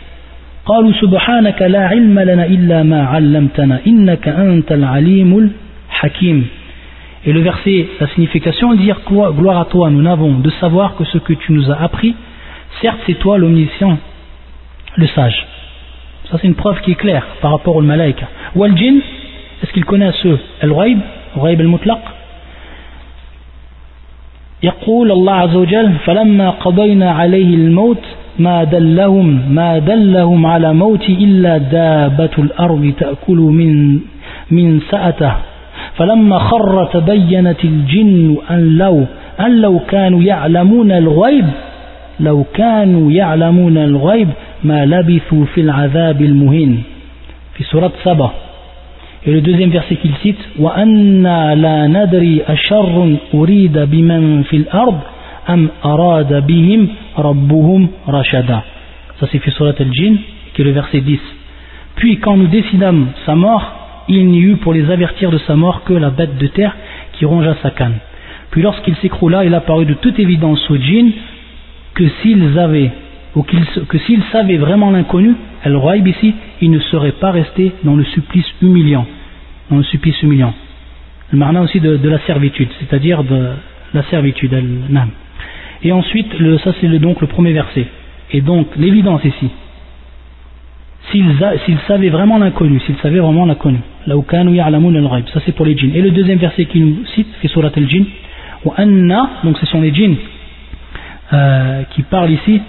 قالوا 0.66 0.92
سبحانك 0.92 1.62
لا 1.62 1.86
علم 1.88 2.20
لنا 2.20 2.47
إلا 2.47 2.82
ما 2.82 3.05
علمتنا 3.07 3.80
إنك 3.86 4.28
أنت 4.28 4.72
العليم 4.72 5.51
الحكيم 5.90 6.45
et 7.26 7.32
le 7.32 7.40
verset, 7.40 7.86
la 8.01 8.07
signification, 8.09 8.74
dire 8.74 9.01
gloire 9.09 9.59
à 9.59 9.64
toi, 9.64 9.88
nous 9.88 10.03
n'avons 10.03 10.32
de 10.40 10.51
savoir 10.61 10.95
que 10.95 11.05
ce 11.05 11.16
que 11.16 11.32
tu 11.32 11.53
nous 11.53 11.70
as 11.70 11.80
appris, 11.80 12.14
certes 12.82 12.99
c'est 13.05 13.20
toi 13.20 13.38
l'omniscient, 13.38 13.97
le 14.95 15.07
sage. 15.07 15.45
Ça 16.30 16.38
c'est 16.39 16.47
une 16.47 16.55
preuve 16.55 16.80
qui 16.82 16.91
est 16.91 16.95
claire 16.95 17.26
par 17.41 17.51
rapport 17.51 17.76
au 17.76 17.82
malaïka. 17.82 18.28
Ou 18.55 18.63
al 18.63 18.78
jinn, 18.78 18.99
est-ce 19.63 19.72
qu'il 19.74 19.86
connaît 19.86 20.11
ce 20.24 20.38
Al-Ghaib, 20.61 20.99
Ghaib 21.38 21.59
al-Mutlaq 21.61 21.99
يقول 24.63 25.11
الله 25.11 25.34
عز 25.34 25.55
وجل 25.55 25.91
فلما 26.05 26.49
قضينا 26.49 27.11
عليه 27.11 27.55
الموت 27.55 28.03
ما 28.39 28.63
دلهم 28.63 29.41
ما 29.55 29.80
دلهم 29.80 30.45
على 30.45 30.74
موت 30.74 31.09
إلا 31.09 31.57
دابة 31.57 32.30
الأرض 32.38 32.93
تأكل 32.99 33.38
من 33.38 33.99
من 34.51 34.80
سأته 34.91 35.34
فلما 35.95 36.39
خر 36.39 36.86
تبينت 36.86 37.63
الجن 37.63 38.38
أن 38.51 38.78
لو 38.78 39.05
أن 39.39 39.61
لو 39.61 39.80
كانوا 39.80 40.22
يعلمون 40.22 40.91
الغيب 40.91 41.45
لو 42.20 42.45
كانوا 42.55 43.12
يعلمون 43.12 43.78
الغيب 43.78 44.28
ما 44.64 44.86
لبثوا 44.86 45.45
في 45.45 45.61
العذاب 45.61 46.22
المهين 46.22 46.82
في 47.55 47.64
سورة 47.64 47.92
سبا 48.05 48.30
Et 49.26 49.32
le 49.32 49.40
deuxième 49.40 49.70
verset 49.70 49.97
qu'il 49.97 50.14
cite 50.22 50.38
وَأَنَّا 50.59 51.55
لَا 51.55 51.86
نَدْرِي 51.86 52.42
أَشَرٌ 52.47 53.16
أُرِيدَ 53.34 53.78
بِمَنْ 53.78 54.42
فِي 54.42 54.57
الْأَرْضِ 54.57 55.01
أَمْ 55.49 55.68
أَرَادَ 55.84 56.47
بِهِمْ 56.47 56.88
رَبُّهُمْ 57.18 57.88
رَشَدًا 58.09 58.61
Ça 59.20 59.26
c'est 59.32 59.38
fait 59.38 59.51
surat 59.53 59.72
al-Jinn, 59.78 60.18
qui 60.53 60.61
est 60.61 60.64
le 60.64 60.72
verset 60.72 61.01
10. 61.01 61.18
Puis 61.97 62.18
quand 62.18 62.36
nous 62.36 62.49
décidâmes 62.49 63.07
sa 63.24 63.34
mort, 63.34 64.05
il 64.09 64.26
n'y 64.26 64.40
eut 64.40 64.57
pour 64.57 64.74
les 64.74 64.90
avertir 64.90 65.30
de 65.30 65.38
sa 65.38 65.57
mort 65.57 65.84
que 65.84 65.95
la 65.95 66.11
bête 66.11 66.36
de 66.36 66.47
terre 66.49 66.76
qui 67.14 67.24
rongea 67.24 67.55
sa 67.62 67.70
canne. 67.70 67.95
Puis 68.51 68.61
lorsqu'il 68.61 68.95
s'écroula, 68.97 69.47
il 69.47 69.55
apparut 69.55 69.86
de 69.86 69.95
toute 69.95 70.18
évidence 70.18 70.70
aux 70.70 70.76
djinns 70.76 71.12
que 71.93 72.07
s'ils 72.21 72.57
avaient 72.57 72.91
ou 73.35 73.43
que 73.43 73.97
s'ils 73.99 74.23
savaient 74.31 74.57
vraiment 74.57 74.91
l'inconnu, 74.91 75.35
al 75.63 75.77
ici, 76.07 76.33
ils 76.61 76.71
ne 76.71 76.79
seraient 76.79 77.13
pas 77.13 77.31
restés 77.31 77.73
dans 77.83 77.95
le 77.95 78.03
supplice 78.05 78.45
humiliant. 78.61 79.05
Dans 79.69 79.77
le 79.77 79.83
supplice 79.83 80.19
humiliant. 80.23 80.53
Marna 81.31 81.61
aussi 81.61 81.79
de, 81.79 82.09
la 82.09 82.19
servitude, 82.25 82.69
c'est-à-dire 82.79 83.23
de 83.23 83.49
la 83.93 84.03
servitude, 84.03 84.53
al-nam. 84.53 85.09
Et 85.83 85.91
ensuite, 85.91 86.39
le, 86.39 86.57
ça 86.57 86.73
c'est 86.81 86.87
donc 86.99 87.21
le 87.21 87.27
premier 87.27 87.53
verset. 87.53 87.85
Et 88.31 88.41
donc, 88.41 88.67
l'évidence 88.77 89.23
ici, 89.23 89.49
s'ils 91.11 91.77
savaient 91.87 92.09
vraiment 92.09 92.39
l'inconnu, 92.39 92.79
s'ils 92.81 92.97
savaient 92.97 93.19
vraiment 93.19 93.45
l'inconnu, 93.45 93.79
ça 94.07 95.39
c'est 95.45 95.55
pour 95.55 95.65
les 95.67 95.77
djinns. 95.77 95.95
Et 95.95 96.01
le 96.01 96.11
deuxième 96.11 96.39
verset 96.39 96.65
qu'il 96.65 96.83
nous 96.83 97.05
cite, 97.13 97.27
fait 97.41 97.47
surat 97.47 97.71
al-jinn, 97.75 98.05
donc 99.43 99.57
ce 99.59 99.65
sont 99.67 99.81
les 99.81 99.93
djinns 99.93 100.15
euh, 101.32 101.82
qui 101.90 102.03
parlent 102.03 102.30
ici, 102.30 102.61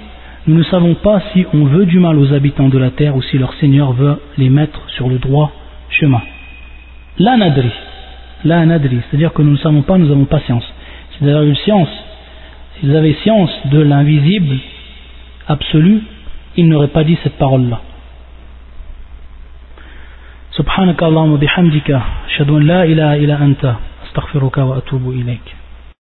nous 0.48 0.56
ne 0.56 0.64
savons 0.64 0.96
pas 0.96 1.22
si 1.34 1.46
on 1.54 1.66
veut 1.66 1.86
du 1.86 2.00
mal 2.00 2.18
aux 2.18 2.34
habitants 2.34 2.70
de 2.70 2.78
la 2.78 2.92
terre 2.92 3.16
ou 3.16 3.22
si 3.22 3.38
leur 3.38 3.54
Seigneur 3.56 3.94
veut 3.94 4.20
les 4.38 4.50
mettre 4.50 4.80
sur 4.90 5.10
le 5.10 5.18
droit 5.18 5.52
chemin. 5.90 6.22
La 7.18 7.38
nadri, 7.38 7.72
la 8.44 8.66
nadri, 8.66 9.00
c'est-à-dire 9.10 9.34
que 9.34 9.42
nous 9.42 9.52
ne 9.52 9.58
savons 9.58 9.82
pas, 9.82 9.98
nous 9.98 10.08
n'avons 10.08 10.26
pas 10.26 10.40
science. 10.42 10.66
C'est-à-dire 11.12 11.42
une 11.42 11.56
science. 11.56 11.90
S'ils 12.80 12.96
avaient 12.96 13.16
science 13.24 13.52
de 13.72 13.80
l'invisible 13.80 14.58
absolu, 15.48 16.02
ils 16.58 16.68
n'auraient 16.68 16.90
pas 16.90 17.04
dit 17.04 17.18
cette 17.24 17.38
parole-là. 17.38 17.82
سبحانك 20.56 21.04
اللهم 21.04 21.32
وبحمدك 21.32 21.90
أشهد 22.28 22.50
أن 22.50 22.64
لا 22.64 22.84
إله 22.84 23.16
إلا 23.16 23.44
أنت 23.44 23.76
أستغفرك 24.08 24.58
وأتوب 24.58 25.10
إليك 25.12 25.59